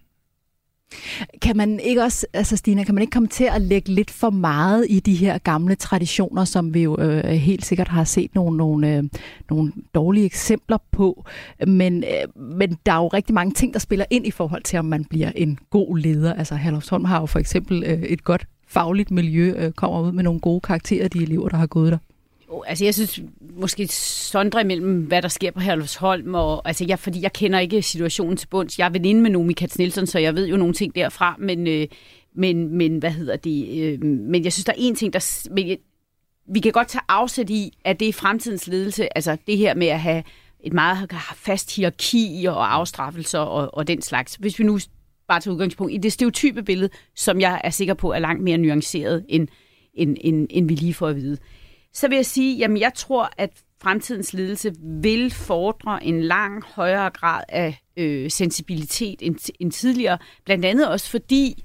Kan 1.42 1.56
man 1.56 1.80
ikke 1.80 2.02
også, 2.02 2.26
altså 2.32 2.56
Stina, 2.56 2.84
kan 2.84 2.94
man 2.94 3.02
ikke 3.02 3.10
komme 3.10 3.28
til 3.28 3.44
at 3.44 3.62
lægge 3.62 3.92
lidt 3.92 4.10
for 4.10 4.30
meget 4.30 4.86
i 4.90 5.00
de 5.00 5.14
her 5.14 5.38
gamle 5.38 5.74
traditioner, 5.74 6.44
som 6.44 6.74
vi 6.74 6.82
jo 6.82 6.96
øh, 7.00 7.24
helt 7.24 7.64
sikkert 7.64 7.88
har 7.88 8.04
set 8.04 8.34
nogle, 8.34 8.56
nogle, 8.56 8.96
øh, 8.96 9.04
nogle 9.50 9.72
dårlige 9.94 10.24
eksempler 10.24 10.78
på, 10.90 11.24
men, 11.66 12.04
øh, 12.04 12.42
men 12.42 12.78
der 12.86 12.92
er 12.92 12.96
jo 12.96 13.08
rigtig 13.08 13.34
mange 13.34 13.54
ting, 13.54 13.72
der 13.72 13.78
spiller 13.78 14.04
ind 14.10 14.26
i 14.26 14.30
forhold 14.30 14.62
til, 14.62 14.78
om 14.78 14.84
man 14.84 15.04
bliver 15.04 15.32
en 15.34 15.58
god 15.70 15.98
leder. 15.98 16.34
Altså 16.34 16.54
Herlufsholm 16.54 17.04
har 17.04 17.20
jo 17.20 17.26
for 17.26 17.38
eksempel 17.38 17.84
øh, 17.86 18.02
et 18.02 18.24
godt 18.24 18.46
fagligt 18.68 19.10
miljø, 19.10 19.54
øh, 19.56 19.72
kommer 19.72 20.00
ud 20.00 20.12
med 20.12 20.24
nogle 20.24 20.40
gode 20.40 20.60
karakterer, 20.60 21.08
de 21.08 21.22
elever, 21.22 21.48
der 21.48 21.56
har 21.56 21.66
gået 21.66 21.92
der. 21.92 21.98
Altså, 22.62 22.84
jeg 22.84 22.94
synes 22.94 23.20
måske 23.56 23.86
sondre 23.86 24.60
imellem, 24.60 25.00
hvad 25.00 25.22
der 25.22 25.28
sker 25.28 25.50
på 25.50 25.60
Herlufsholm, 25.60 26.34
og, 26.34 26.68
altså, 26.68 26.84
jeg, 26.88 26.98
fordi 26.98 27.22
jeg 27.22 27.32
kender 27.32 27.58
ikke 27.58 27.82
situationen 27.82 28.36
til 28.36 28.46
bunds. 28.46 28.78
Jeg 28.78 28.84
er 28.84 28.90
veninde 28.90 29.22
med 29.22 29.30
Nomi 29.30 29.52
Katz 29.52 29.78
Nielsen, 29.78 30.06
så 30.06 30.18
jeg 30.18 30.34
ved 30.34 30.48
jo 30.48 30.56
nogle 30.56 30.74
ting 30.74 30.94
derfra, 30.94 31.36
men, 31.38 31.66
øh, 31.66 31.86
men, 32.34 32.76
men 32.76 32.98
hvad 32.98 33.10
hedder 33.10 33.36
det? 33.36 33.82
Øh, 33.82 34.04
men 34.04 34.44
jeg 34.44 34.52
synes, 34.52 34.64
der 34.64 34.72
er 34.72 34.78
en 34.78 34.94
ting, 34.94 35.12
der... 35.12 35.48
Men 35.50 35.68
jeg, 35.68 35.78
vi 36.46 36.60
kan 36.60 36.72
godt 36.72 36.88
tage 36.88 37.02
afsæt 37.08 37.50
i, 37.50 37.78
at 37.84 38.00
det 38.00 38.08
er 38.08 38.12
fremtidens 38.12 38.66
ledelse, 38.66 39.16
altså 39.16 39.36
det 39.46 39.58
her 39.58 39.74
med 39.74 39.86
at 39.86 40.00
have 40.00 40.22
et 40.64 40.72
meget 40.72 41.12
fast 41.34 41.76
hierarki 41.76 42.44
og 42.48 42.74
afstraffelser 42.74 43.38
og, 43.38 43.74
og 43.74 43.88
den 43.88 44.02
slags. 44.02 44.34
Hvis 44.34 44.58
vi 44.58 44.64
nu 44.64 44.78
bare 45.28 45.40
tager 45.40 45.52
udgangspunkt 45.52 45.92
i 45.92 45.96
det 45.96 46.12
stereotype 46.12 46.62
billede, 46.62 46.90
som 47.16 47.40
jeg 47.40 47.60
er 47.64 47.70
sikker 47.70 47.94
på 47.94 48.12
er 48.12 48.18
langt 48.18 48.42
mere 48.42 48.58
nuanceret, 48.58 49.24
end, 49.28 49.48
end, 49.94 50.16
end, 50.20 50.46
end 50.50 50.68
vi 50.68 50.74
lige 50.74 50.94
får 50.94 51.08
at 51.08 51.16
vide 51.16 51.38
så 51.94 52.08
vil 52.08 52.16
jeg 52.16 52.26
sige, 52.26 52.56
jamen 52.56 52.80
jeg 52.80 52.92
tror, 52.94 53.30
at 53.38 53.50
fremtidens 53.82 54.32
ledelse 54.32 54.74
vil 55.02 55.30
fordre 55.30 56.04
en 56.04 56.22
lang 56.22 56.64
højere 56.64 57.10
grad 57.10 57.42
af 57.48 57.82
øh, 57.96 58.30
sensibilitet 58.30 59.16
end, 59.20 59.52
end 59.60 59.72
tidligere. 59.72 60.18
Blandt 60.44 60.64
andet 60.64 60.88
også 60.88 61.10
fordi, 61.10 61.64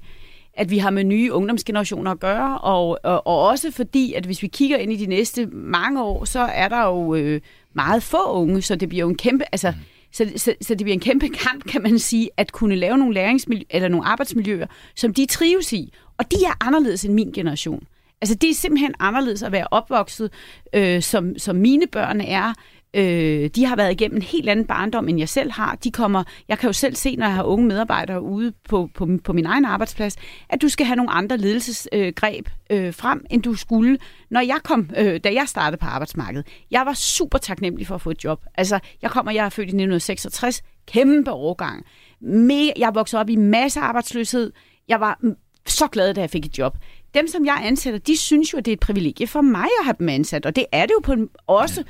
at 0.54 0.70
vi 0.70 0.78
har 0.78 0.90
med 0.90 1.04
nye 1.04 1.32
ungdomsgenerationer 1.32 2.10
at 2.10 2.20
gøre, 2.20 2.58
og, 2.58 2.98
og, 3.04 3.26
og 3.26 3.46
også 3.46 3.70
fordi, 3.70 4.12
at 4.12 4.26
hvis 4.26 4.42
vi 4.42 4.46
kigger 4.46 4.76
ind 4.76 4.92
i 4.92 4.96
de 4.96 5.06
næste 5.06 5.46
mange 5.46 6.02
år, 6.02 6.24
så 6.24 6.40
er 6.40 6.68
der 6.68 6.84
jo 6.84 7.14
øh, 7.14 7.40
meget 7.72 8.02
få 8.02 8.32
unge, 8.32 8.62
så 8.62 8.76
det 8.76 8.88
bliver 8.88 9.00
jo 9.00 9.08
en 9.08 9.16
kæmpe, 9.16 9.44
altså, 9.52 9.74
så, 10.12 10.32
så, 10.36 10.54
så 10.60 10.74
det 10.74 10.84
bliver 10.84 10.94
en 10.94 11.00
kæmpe 11.00 11.28
kamp, 11.28 11.64
kan 11.64 11.82
man 11.82 11.98
sige, 11.98 12.30
at 12.36 12.52
kunne 12.52 12.76
lave 12.76 12.98
nogle 12.98 13.14
læringsmiljøer, 13.14 13.66
eller 13.70 13.88
nogle 13.88 14.06
arbejdsmiljøer, 14.06 14.66
som 14.96 15.14
de 15.14 15.26
trives 15.26 15.72
i. 15.72 15.92
Og 16.18 16.30
de 16.30 16.36
er 16.46 16.66
anderledes 16.66 17.04
end 17.04 17.14
min 17.14 17.32
generation. 17.32 17.86
Altså 18.22 18.34
det 18.34 18.50
er 18.50 18.54
simpelthen 18.54 18.94
anderledes 18.98 19.42
at 19.42 19.52
være 19.52 19.66
opvokset, 19.70 20.32
øh, 20.74 21.02
som, 21.02 21.38
som 21.38 21.56
mine 21.56 21.86
børn 21.86 22.20
er. 22.20 22.54
Øh, 22.94 23.50
de 23.54 23.64
har 23.66 23.76
været 23.76 23.92
igennem 23.92 24.16
en 24.16 24.22
helt 24.22 24.48
anden 24.48 24.66
barndom, 24.66 25.08
end 25.08 25.18
jeg 25.18 25.28
selv 25.28 25.52
har. 25.52 25.74
De 25.74 25.90
kommer, 25.90 26.24
jeg 26.48 26.58
kan 26.58 26.68
jo 26.68 26.72
selv 26.72 26.94
se, 26.94 27.16
når 27.16 27.26
jeg 27.26 27.34
har 27.34 27.42
unge 27.42 27.66
medarbejdere 27.66 28.22
ude 28.22 28.52
på, 28.68 28.90
på, 28.94 29.08
på 29.24 29.32
min 29.32 29.46
egen 29.46 29.64
arbejdsplads, 29.64 30.16
at 30.48 30.62
du 30.62 30.68
skal 30.68 30.86
have 30.86 30.96
nogle 30.96 31.10
andre 31.10 31.36
ledelsesgreb 31.36 32.48
øh, 32.70 32.94
frem, 32.94 33.24
end 33.30 33.42
du 33.42 33.54
skulle, 33.54 33.98
når 34.30 34.40
jeg 34.40 34.58
kom, 34.64 34.90
øh, 34.96 35.20
da 35.24 35.32
jeg 35.34 35.44
startede 35.48 35.80
på 35.80 35.86
arbejdsmarkedet. 35.86 36.46
Jeg 36.70 36.82
var 36.86 36.94
super 36.94 37.38
taknemmelig 37.38 37.86
for 37.86 37.94
at 37.94 38.00
få 38.00 38.10
et 38.10 38.24
job. 38.24 38.44
Altså, 38.54 38.78
jeg 39.02 39.10
kommer, 39.10 39.32
jeg 39.32 39.44
er 39.44 39.48
født 39.48 39.64
i 39.64 39.74
1966, 39.76 40.62
kæmpe 40.86 41.30
overgang. 41.30 41.84
Me, 42.20 42.70
jeg 42.76 42.90
voksede 42.94 43.20
op 43.20 43.28
i 43.28 43.36
masse 43.36 43.80
arbejdsløshed. 43.80 44.52
Jeg 44.88 45.00
var 45.00 45.20
så 45.66 45.86
glad, 45.86 46.14
da 46.14 46.20
jeg 46.20 46.30
fik 46.30 46.46
et 46.46 46.58
job 46.58 46.76
dem, 47.14 47.26
som 47.26 47.46
jeg 47.46 47.60
ansætter, 47.64 48.00
de 48.00 48.16
synes 48.16 48.52
jo, 48.52 48.58
at 48.58 48.64
det 48.64 48.70
er 48.70 48.76
et 48.76 48.80
privilegie 48.80 49.26
for 49.26 49.40
mig 49.40 49.68
at 49.80 49.84
have 49.84 49.96
dem 49.98 50.08
ansat, 50.08 50.46
og 50.46 50.56
det 50.56 50.66
er 50.72 50.86
det 50.86 50.94
jo 50.94 51.00
på 51.02 51.12
en, 51.12 51.28
også. 51.46 51.84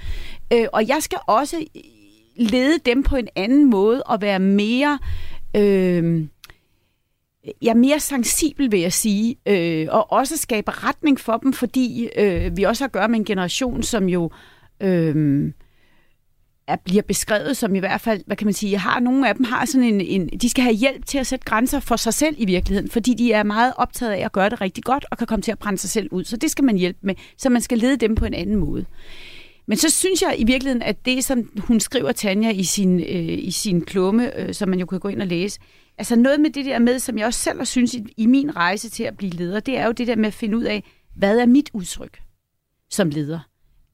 Øh, 0.52 0.66
og 0.72 0.88
jeg 0.88 0.98
skal 1.00 1.18
også 1.26 1.64
lede 2.36 2.78
dem 2.78 3.02
på 3.02 3.16
en 3.16 3.28
anden 3.36 3.70
måde 3.70 4.02
og 4.02 4.20
være 4.20 4.38
mere... 4.38 4.98
Øh, 5.56 6.26
ja, 7.62 7.74
mere 7.74 8.00
sensibel, 8.00 8.72
vil 8.72 8.80
jeg 8.80 8.92
sige, 8.92 9.36
øh, 9.46 9.86
og 9.90 10.12
også 10.12 10.36
skaber 10.36 10.88
retning 10.88 11.20
for 11.20 11.36
dem, 11.36 11.52
fordi 11.52 12.08
øh, 12.16 12.56
vi 12.56 12.62
også 12.62 12.84
har 12.84 12.88
at 12.88 12.92
gøre 12.92 13.08
med 13.08 13.18
en 13.18 13.24
generation, 13.24 13.82
som 13.82 14.08
jo 14.08 14.30
øh, 14.80 15.52
er, 16.70 16.76
bliver 16.76 17.02
beskrevet 17.02 17.56
som 17.56 17.74
i 17.74 17.78
hvert 17.78 18.00
fald, 18.00 18.22
hvad 18.26 18.36
kan 18.36 18.46
man 18.46 18.54
sige, 18.54 18.78
har 18.78 19.00
nogle 19.00 19.28
af 19.28 19.34
dem 19.34 19.44
har 19.44 19.64
sådan 19.64 19.84
en, 19.84 20.00
en, 20.00 20.28
de 20.28 20.48
skal 20.48 20.64
have 20.64 20.74
hjælp 20.74 21.06
til 21.06 21.18
at 21.18 21.26
sætte 21.26 21.44
grænser 21.44 21.80
for 21.80 21.96
sig 21.96 22.14
selv 22.14 22.34
i 22.38 22.44
virkeligheden, 22.44 22.90
fordi 22.90 23.14
de 23.14 23.32
er 23.32 23.42
meget 23.42 23.72
optaget 23.76 24.12
af 24.12 24.24
at 24.24 24.32
gøre 24.32 24.50
det 24.50 24.60
rigtig 24.60 24.84
godt, 24.84 25.06
og 25.10 25.18
kan 25.18 25.26
komme 25.26 25.42
til 25.42 25.52
at 25.52 25.58
brænde 25.58 25.78
sig 25.78 25.90
selv 25.90 26.08
ud. 26.10 26.24
Så 26.24 26.36
det 26.36 26.50
skal 26.50 26.64
man 26.64 26.76
hjælpe 26.76 26.98
med, 27.02 27.14
så 27.36 27.50
man 27.50 27.62
skal 27.62 27.78
lede 27.78 27.96
dem 27.96 28.14
på 28.14 28.24
en 28.24 28.34
anden 28.34 28.56
måde. 28.56 28.84
Men 29.66 29.78
så 29.78 29.90
synes 29.90 30.22
jeg 30.22 30.34
i 30.38 30.44
virkeligheden, 30.44 30.82
at 30.82 31.04
det, 31.04 31.24
som 31.24 31.50
hun 31.58 31.80
skriver, 31.80 32.12
Tanja, 32.12 32.50
i 32.50 32.64
sin, 32.64 33.00
øh, 33.00 33.38
i 33.38 33.50
sin 33.50 33.84
klumme, 33.84 34.38
øh, 34.40 34.54
som 34.54 34.68
man 34.68 34.80
jo 34.80 34.86
kan 34.86 35.00
gå 35.00 35.08
ind 35.08 35.20
og 35.20 35.26
læse, 35.26 35.60
altså 35.98 36.16
noget 36.16 36.40
med 36.40 36.50
det 36.50 36.64
der 36.64 36.78
med, 36.78 36.98
som 36.98 37.18
jeg 37.18 37.26
også 37.26 37.40
selv 37.40 37.58
har 37.58 37.64
synes 37.64 37.94
i, 37.94 38.04
i 38.16 38.26
min 38.26 38.56
rejse 38.56 38.90
til 38.90 39.02
at 39.02 39.16
blive 39.16 39.32
leder, 39.32 39.60
det 39.60 39.78
er 39.78 39.86
jo 39.86 39.92
det 39.92 40.06
der 40.06 40.16
med 40.16 40.26
at 40.26 40.34
finde 40.34 40.56
ud 40.56 40.64
af, 40.64 40.84
hvad 41.16 41.38
er 41.38 41.46
mit 41.46 41.70
udtryk 41.72 42.20
som 42.90 43.10
leder? 43.10 43.40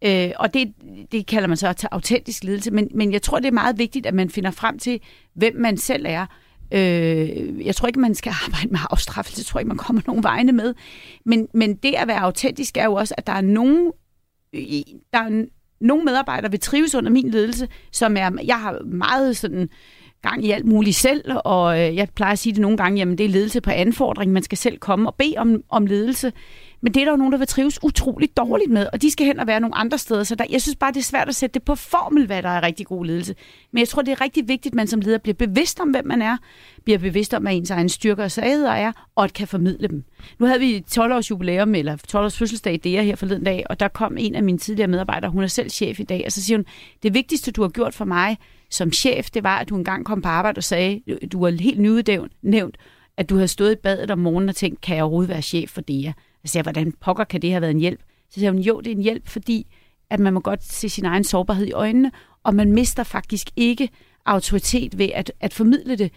Øh, 0.04 0.30
og 0.36 0.54
det, 0.54 0.72
det 1.12 1.26
kalder 1.26 1.48
man 1.48 1.56
så 1.56 1.68
at 1.68 1.76
tage 1.76 1.94
autentisk 1.94 2.44
ledelse, 2.44 2.70
men, 2.70 2.88
men 2.94 3.12
jeg 3.12 3.22
tror, 3.22 3.38
det 3.38 3.48
er 3.48 3.52
meget 3.52 3.78
vigtigt, 3.78 4.06
at 4.06 4.14
man 4.14 4.30
finder 4.30 4.50
frem 4.50 4.78
til, 4.78 5.00
hvem 5.34 5.56
man 5.56 5.76
selv 5.76 6.04
er. 6.08 6.26
Øh, 6.72 7.66
jeg 7.66 7.76
tror 7.76 7.86
ikke, 7.88 8.00
man 8.00 8.14
skal 8.14 8.32
arbejde 8.46 8.68
med 8.68 8.78
afstraffelse, 8.90 9.40
jeg 9.40 9.46
tror 9.46 9.60
ikke, 9.60 9.68
man 9.68 9.76
kommer 9.76 10.02
nogen 10.06 10.22
vegne 10.22 10.52
med. 10.52 10.74
Men, 11.24 11.48
men 11.54 11.74
det 11.74 11.94
at 11.94 12.08
være 12.08 12.20
autentisk 12.20 12.76
er 12.76 12.84
jo 12.84 12.94
også, 12.94 13.14
at 13.18 13.26
der 13.26 13.32
er 13.32 13.40
nogen, 13.40 13.92
der 15.12 15.18
er 15.18 15.44
nogle 15.80 16.04
medarbejdere 16.04 16.50
vil 16.50 16.60
trives 16.60 16.94
under 16.94 17.10
min 17.10 17.30
ledelse, 17.30 17.68
som 17.92 18.16
er, 18.16 18.30
jeg 18.44 18.60
har 18.60 18.82
meget 18.84 19.36
sådan 19.36 19.68
gang 20.22 20.44
i 20.44 20.50
alt 20.50 20.66
muligt 20.66 20.96
selv, 20.96 21.32
og 21.44 21.80
øh, 21.80 21.96
jeg 21.96 22.08
plejer 22.14 22.32
at 22.32 22.38
sige 22.38 22.52
det 22.52 22.60
nogle 22.60 22.76
gange, 22.76 22.98
jamen 22.98 23.18
det 23.18 23.24
er 23.24 23.30
ledelse 23.30 23.60
på 23.60 23.70
anfordring, 23.70 24.32
man 24.32 24.42
skal 24.42 24.58
selv 24.58 24.78
komme 24.78 25.08
og 25.08 25.14
bede 25.14 25.34
om, 25.36 25.62
om 25.68 25.86
ledelse. 25.86 26.32
Men 26.86 26.94
det 26.94 27.00
er 27.00 27.04
der 27.04 27.12
jo 27.12 27.16
nogen, 27.16 27.32
der 27.32 27.38
vil 27.38 27.46
trives 27.46 27.84
utroligt 27.84 28.36
dårligt 28.36 28.70
med, 28.70 28.86
og 28.92 29.02
de 29.02 29.10
skal 29.10 29.26
hen 29.26 29.40
og 29.40 29.46
være 29.46 29.60
nogle 29.60 29.74
andre 29.74 29.98
steder. 29.98 30.24
Så 30.24 30.34
der, 30.34 30.44
jeg 30.50 30.62
synes 30.62 30.76
bare, 30.76 30.92
det 30.92 30.98
er 30.98 31.04
svært 31.04 31.28
at 31.28 31.34
sætte 31.34 31.54
det 31.54 31.62
på 31.62 31.74
formel, 31.74 32.26
hvad 32.26 32.42
der 32.42 32.48
er 32.48 32.62
rigtig 32.62 32.86
god 32.86 33.04
ledelse. 33.04 33.34
Men 33.72 33.78
jeg 33.78 33.88
tror, 33.88 34.02
det 34.02 34.12
er 34.12 34.20
rigtig 34.20 34.48
vigtigt, 34.48 34.72
at 34.72 34.74
man 34.74 34.86
som 34.86 35.00
leder 35.00 35.18
bliver 35.18 35.34
bevidst 35.34 35.80
om, 35.80 35.88
hvem 35.88 36.06
man 36.06 36.22
er, 36.22 36.36
bliver 36.84 36.98
bevidst 36.98 37.34
om, 37.34 37.42
hvad 37.42 37.54
ens 37.54 37.70
egen 37.70 37.88
styrker 37.88 38.24
og 38.24 38.30
svagheder 38.30 38.70
er, 38.70 38.92
og 39.14 39.24
at 39.24 39.32
kan 39.32 39.48
formidle 39.48 39.88
dem. 39.88 40.04
Nu 40.38 40.46
havde 40.46 40.60
vi 40.60 40.84
12 40.90 41.12
års 41.12 41.30
jubilæum, 41.30 41.74
eller 41.74 41.96
12 41.96 42.24
års 42.24 42.38
fødselsdag 42.38 42.74
i 42.74 42.76
DR 42.76 43.02
her 43.02 43.16
forleden 43.16 43.44
dag, 43.44 43.64
og 43.70 43.80
der 43.80 43.88
kom 43.88 44.16
en 44.18 44.34
af 44.34 44.42
mine 44.42 44.58
tidligere 44.58 44.88
medarbejdere, 44.88 45.30
hun 45.30 45.42
er 45.42 45.46
selv 45.46 45.70
chef 45.70 46.00
i 46.00 46.04
dag, 46.04 46.22
og 46.26 46.32
så 46.32 46.42
siger 46.42 46.58
hun, 46.58 46.64
det 47.02 47.14
vigtigste, 47.14 47.52
du 47.52 47.62
har 47.62 47.68
gjort 47.68 47.94
for 47.94 48.04
mig 48.04 48.38
som 48.70 48.92
chef, 48.92 49.30
det 49.30 49.42
var, 49.42 49.58
at 49.58 49.68
du 49.68 49.76
engang 49.76 50.04
kom 50.04 50.22
på 50.22 50.28
arbejde 50.28 50.58
og 50.58 50.64
sagde, 50.64 51.00
du 51.32 51.40
var 51.40 51.50
helt 51.50 51.80
nyudnævnt, 51.80 52.76
at 53.16 53.30
du 53.30 53.34
havde 53.34 53.48
stået 53.48 53.72
i 53.72 53.80
badet 53.82 54.10
om 54.10 54.18
morgenen 54.18 54.48
og 54.48 54.56
tænkt, 54.56 54.80
kan 54.80 54.96
jeg 54.96 55.04
overhovedet 55.04 55.28
være 55.28 55.42
chef 55.42 55.70
for 55.70 55.80
DEA? 55.80 56.12
Jeg 56.46 56.50
siger, 56.50 56.62
hvordan 56.62 56.92
pokker 57.00 57.24
kan 57.24 57.42
det 57.42 57.50
have 57.50 57.60
været 57.60 57.70
en 57.70 57.80
hjælp? 57.80 58.00
Så 58.30 58.40
siger 58.40 58.52
hun, 58.52 58.60
jo, 58.60 58.80
det 58.80 58.86
er 58.86 58.96
en 58.96 59.02
hjælp, 59.02 59.28
fordi 59.28 59.66
at 60.10 60.20
man 60.20 60.32
må 60.32 60.40
godt 60.40 60.64
se 60.64 60.88
sin 60.88 61.04
egen 61.04 61.24
sårbarhed 61.24 61.66
i 61.66 61.72
øjnene, 61.72 62.10
og 62.44 62.54
man 62.54 62.72
mister 62.72 63.02
faktisk 63.02 63.50
ikke 63.56 63.88
autoritet 64.26 64.98
ved 64.98 65.08
at, 65.14 65.32
at 65.40 65.54
formidle 65.54 65.96
det, 65.96 66.12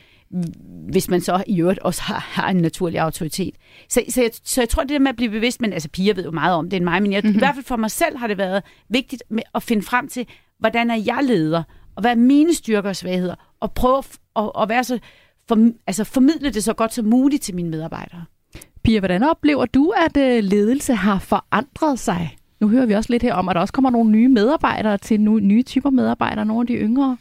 hvis 0.90 1.10
man 1.10 1.22
så 1.22 1.44
i 1.48 1.62
øvrigt 1.62 1.80
også 1.80 2.02
har, 2.02 2.20
har 2.20 2.50
en 2.50 2.58
naturlig 2.58 3.00
autoritet. 3.00 3.56
Så, 3.90 4.04
så, 4.10 4.22
jeg, 4.22 4.32
så 4.44 4.62
jeg 4.62 4.70
tror, 4.70 4.84
det 4.84 4.90
der 4.90 5.00
med 5.00 5.10
at 5.10 5.16
blive 5.16 5.32
bevidst, 5.32 5.62
men 5.62 5.74
altså 5.74 5.90
piger 5.90 6.14
ved 6.14 6.24
jo 6.24 6.32
meget 6.32 6.56
om 6.56 6.70
det 6.70 6.78
end 6.78 6.84
mig, 6.84 7.02
men 7.02 7.14
jeg, 7.14 7.22
mm-hmm. 7.24 7.38
i 7.38 7.40
hvert 7.40 7.56
fald 7.56 7.66
for 7.66 7.76
mig 7.76 7.92
selv 7.92 8.18
har 8.18 8.28
det 8.28 8.38
været 8.38 8.64
vigtigt 8.90 9.24
med 9.30 9.44
at 9.56 9.64
finde 9.64 9.82
frem 9.84 10.08
til, 10.08 10.26
hvordan 10.60 10.90
er 10.90 10.96
jeg 11.06 11.20
leder, 11.24 11.64
og 11.96 12.02
hvad 12.02 12.12
er 12.12 12.16
mine 12.16 12.54
styrker 12.54 12.90
og 12.90 12.96
svagheder, 12.96 13.36
og 13.60 13.74
prøve 13.74 13.98
at, 13.98 14.20
at, 14.36 14.52
at 14.62 14.70
være 14.70 14.84
så, 14.84 15.00
for, 15.48 15.72
altså 15.88 16.04
formidle 16.04 16.50
det 16.50 16.64
så 16.64 16.74
godt 16.74 16.94
som 16.94 17.06
muligt 17.06 17.44
til 17.44 17.56
mine 17.56 17.70
medarbejdere. 17.70 18.26
Pia, 18.90 19.00
hvordan 19.00 19.24
oplever 19.24 19.66
du, 19.66 19.94
at 20.06 20.18
øh, 20.18 20.44
ledelse 20.44 20.94
har 20.94 21.20
forandret 21.20 22.00
sig? 22.00 22.38
Nu 22.60 22.68
hører 22.68 22.86
vi 22.86 22.94
også 22.94 23.12
lidt 23.12 23.24
her 23.24 23.34
om, 23.34 23.50
at 23.50 23.56
der 23.56 23.62
også 23.62 23.74
kommer 23.74 23.90
nogle 23.90 24.12
nye 24.12 24.28
medarbejdere 24.28 24.98
til 24.98 25.22
nye 25.22 25.64
typer 25.64 25.90
medarbejdere, 25.90 26.46
nogle 26.46 26.62
af 26.62 26.68
de 26.68 26.74
yngre. 26.74 27.18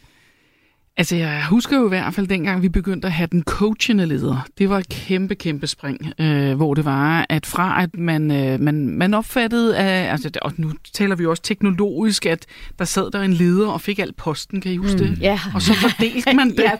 Altså, 0.99 1.15
jeg 1.15 1.45
husker 1.45 1.77
jo 1.77 1.85
i 1.85 1.89
hvert 1.89 2.13
fald 2.13 2.27
dengang, 2.27 2.61
vi 2.61 2.69
begyndte 2.69 3.05
at 3.05 3.11
have 3.11 3.27
den 3.31 3.43
coachende 3.43 4.05
leder. 4.05 4.47
Det 4.57 4.69
var 4.69 4.77
et 4.77 4.89
kæmpe, 4.89 5.35
kæmpe 5.35 5.67
spring, 5.67 6.13
øh, 6.19 6.55
hvor 6.55 6.73
det 6.73 6.85
var, 6.85 7.25
at 7.29 7.45
fra 7.45 7.83
at 7.83 7.97
man, 7.97 8.31
øh, 8.31 8.59
man, 8.59 8.87
man 8.87 9.13
opfattede, 9.13 9.77
af, 9.77 10.11
altså, 10.11 10.29
og 10.41 10.53
nu 10.57 10.71
taler 10.93 11.15
vi 11.15 11.23
jo 11.23 11.29
også 11.29 11.43
teknologisk, 11.43 12.25
at 12.25 12.45
der 12.79 12.85
sad 12.85 13.11
der 13.11 13.21
en 13.21 13.33
leder 13.33 13.67
og 13.67 13.81
fik 13.81 13.99
al 13.99 14.13
posten, 14.13 14.61
kan 14.61 14.71
I 14.71 14.77
huske 14.77 14.97
det? 14.97 15.09
Mm, 15.09 15.17
ja. 15.21 15.39
Og 15.53 15.61
så 15.61 15.73
fordelte 15.73 16.33
man 16.33 16.49
det. 16.57 16.63
ja, 16.63 16.71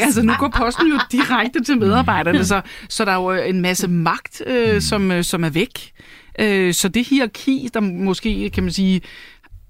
altså, 0.00 0.22
nu 0.22 0.32
går 0.38 0.48
posten 0.48 0.86
jo 0.86 0.98
direkte 1.12 1.64
til 1.64 1.78
medarbejderne, 1.78 2.44
så, 2.44 2.60
så 2.88 3.04
der 3.04 3.12
er 3.12 3.22
jo 3.22 3.30
en 3.30 3.60
masse 3.60 3.88
magt, 3.88 4.42
øh, 4.46 4.80
som, 4.80 5.10
øh, 5.10 5.24
som 5.24 5.44
er 5.44 5.50
væk. 5.50 5.92
Øh, 6.38 6.74
så 6.74 6.88
det 6.88 7.06
hierarki, 7.08 7.68
der 7.74 7.80
måske, 7.80 8.50
kan 8.50 8.62
man 8.62 8.72
sige, 8.72 9.00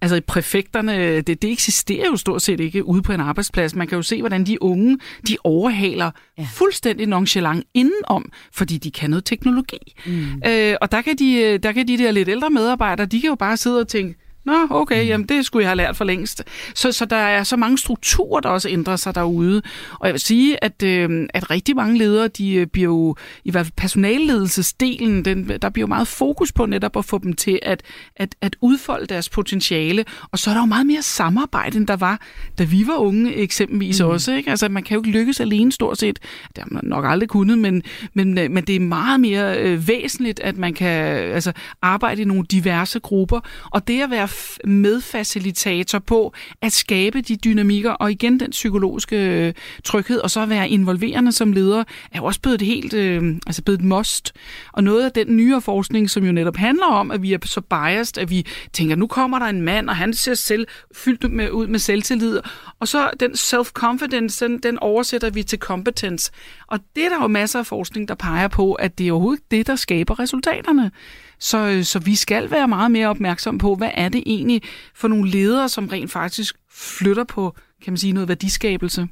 Altså 0.04 0.20
præfekterne, 0.26 1.20
det, 1.20 1.42
det 1.42 1.52
eksisterer 1.52 2.06
jo 2.06 2.16
stort 2.16 2.42
set 2.42 2.60
ikke 2.60 2.84
ude 2.84 3.02
på 3.02 3.12
en 3.12 3.20
arbejdsplads. 3.20 3.74
Man 3.74 3.86
kan 3.86 3.96
jo 3.96 4.02
se, 4.02 4.22
hvordan 4.22 4.46
de 4.46 4.62
unge, 4.62 4.98
de 5.28 5.36
overhaler 5.44 6.10
ja. 6.38 6.46
fuldstændig 6.54 7.06
nonchalant 7.06 7.64
indenom, 7.74 8.32
fordi 8.52 8.78
de 8.78 8.90
kan 8.90 9.10
noget 9.10 9.24
teknologi. 9.24 9.94
Mm. 10.06 10.42
Øh, 10.46 10.74
og 10.80 10.92
der 10.92 11.02
kan, 11.02 11.16
de, 11.16 11.58
der 11.58 11.72
kan 11.72 11.88
de 11.88 11.98
der 11.98 12.10
lidt 12.10 12.28
ældre 12.28 12.50
medarbejdere, 12.50 13.06
de 13.06 13.20
kan 13.20 13.28
jo 13.28 13.34
bare 13.34 13.56
sidde 13.56 13.80
og 13.80 13.88
tænke, 13.88 14.23
Nå, 14.44 14.66
okay, 14.70 15.02
mm. 15.02 15.08
jamen 15.08 15.26
det 15.28 15.46
skulle 15.46 15.62
jeg 15.62 15.70
have 15.70 15.76
lært 15.76 15.96
for 15.96 16.04
længst. 16.04 16.44
Så, 16.74 16.92
så 16.92 17.04
der 17.04 17.16
er 17.16 17.42
så 17.42 17.56
mange 17.56 17.78
strukturer, 17.78 18.40
der 18.40 18.48
også 18.48 18.68
ændrer 18.68 18.96
sig 18.96 19.14
derude. 19.14 19.62
Og 20.00 20.06
jeg 20.06 20.12
vil 20.12 20.20
sige, 20.20 20.64
at, 20.64 20.82
øh, 20.82 21.28
at 21.34 21.50
rigtig 21.50 21.76
mange 21.76 21.98
ledere, 21.98 22.28
de 22.28 22.54
øh, 22.54 22.66
bliver 22.66 22.88
jo, 22.88 23.16
i 23.44 23.50
hvert 23.50 23.66
fald 23.66 23.72
personalledelsesdelen, 23.76 25.24
den, 25.24 25.48
der 25.62 25.68
bliver 25.68 25.82
jo 25.82 25.88
meget 25.88 26.08
fokus 26.08 26.52
på 26.52 26.66
netop 26.66 26.96
at 26.96 27.04
få 27.04 27.18
dem 27.18 27.32
til 27.32 27.58
at, 27.62 27.82
at, 28.16 28.34
at 28.40 28.56
udfolde 28.60 29.06
deres 29.06 29.28
potentiale. 29.28 30.04
Og 30.30 30.38
så 30.38 30.50
er 30.50 30.54
der 30.54 30.60
jo 30.60 30.66
meget 30.66 30.86
mere 30.86 31.02
samarbejde, 31.02 31.78
end 31.78 31.86
der 31.86 31.96
var, 31.96 32.20
da 32.58 32.64
vi 32.64 32.86
var 32.86 32.96
unge 32.96 33.34
eksempelvis 33.34 34.00
mm. 34.00 34.06
også. 34.06 34.32
Ikke? 34.32 34.50
Altså 34.50 34.68
man 34.68 34.82
kan 34.82 34.94
jo 34.94 35.00
ikke 35.00 35.18
lykkes 35.18 35.40
alene 35.40 35.72
stort 35.72 35.98
set. 35.98 36.18
Det 36.56 36.58
har 36.58 36.68
man 36.70 36.84
nok 36.84 37.04
aldrig 37.08 37.28
kunnet, 37.28 37.58
men, 37.58 37.82
men, 38.14 38.38
øh, 38.38 38.50
men 38.50 38.64
det 38.64 38.76
er 38.76 38.80
meget 38.80 39.20
mere 39.20 39.58
øh, 39.58 39.88
væsentligt, 39.88 40.40
at 40.40 40.56
man 40.56 40.74
kan 40.74 40.88
altså, 41.16 41.52
arbejde 41.82 42.22
i 42.22 42.24
nogle 42.24 42.44
diverse 42.50 43.00
grupper. 43.00 43.40
Og 43.70 43.88
det 43.88 44.02
at 44.02 44.10
være 44.10 44.28
medfacilitator 44.64 45.98
på 45.98 46.34
at 46.62 46.72
skabe 46.72 47.20
de 47.20 47.36
dynamikker, 47.36 47.90
og 47.90 48.10
igen 48.10 48.40
den 48.40 48.50
psykologiske 48.50 49.16
øh, 49.16 49.52
tryghed, 49.84 50.20
og 50.20 50.30
så 50.30 50.46
være 50.46 50.68
involverende 50.68 51.32
som 51.32 51.52
leder, 51.52 51.84
er 52.12 52.18
jo 52.18 52.24
også 52.24 52.40
blevet 52.40 52.62
et 52.62 52.66
helt, 52.66 52.94
øh, 52.94 53.36
altså 53.46 53.62
blevet 53.62 53.78
et 53.78 53.84
must. 53.84 54.32
Og 54.72 54.84
noget 54.84 55.04
af 55.04 55.12
den 55.12 55.36
nyere 55.36 55.60
forskning, 55.60 56.10
som 56.10 56.24
jo 56.24 56.32
netop 56.32 56.56
handler 56.56 56.86
om, 56.86 57.10
at 57.10 57.22
vi 57.22 57.32
er 57.32 57.38
så 57.44 57.60
biased, 57.60 58.18
at 58.18 58.30
vi 58.30 58.46
tænker, 58.72 58.96
nu 58.96 59.06
kommer 59.06 59.38
der 59.38 59.46
en 59.46 59.62
mand, 59.62 59.88
og 59.88 59.96
han 59.96 60.14
ser 60.14 60.34
selv 60.34 60.66
fyldt 60.94 61.32
med, 61.32 61.50
ud 61.50 61.66
med 61.66 61.78
selvtillid, 61.78 62.40
og 62.80 62.88
så 62.88 63.10
den 63.20 63.32
self-confidence, 63.32 64.44
den, 64.44 64.58
den 64.58 64.78
oversætter 64.78 65.30
vi 65.30 65.42
til 65.42 65.58
competence. 65.58 66.32
Og 66.66 66.78
det 66.96 67.04
er 67.04 67.08
der 67.08 67.22
jo 67.22 67.26
masser 67.26 67.58
af 67.58 67.66
forskning, 67.66 68.08
der 68.08 68.14
peger 68.14 68.48
på, 68.48 68.72
at 68.72 68.98
det 68.98 69.08
er 69.08 69.12
overhovedet 69.12 69.50
det, 69.50 69.66
der 69.66 69.76
skaber 69.76 70.20
resultaterne. 70.20 70.90
Så, 71.38 71.58
øh, 71.58 71.84
så 71.84 71.98
vi 71.98 72.14
skal 72.14 72.50
være 72.50 72.68
meget 72.68 72.90
mere 72.90 73.08
opmærksom 73.08 73.58
på, 73.58 73.74
hvad 73.74 73.90
er 73.94 74.08
det 74.08 74.22
egentlig 74.26 74.62
for 74.94 75.08
nogle 75.08 75.30
ledere, 75.30 75.68
som 75.68 75.88
rent 75.88 76.10
faktisk 76.10 76.56
flytter 76.70 77.24
på, 77.24 77.54
kan 77.84 77.92
man 77.92 77.98
sige, 77.98 78.12
noget 78.12 78.28
værdiskabelse. 78.28 79.08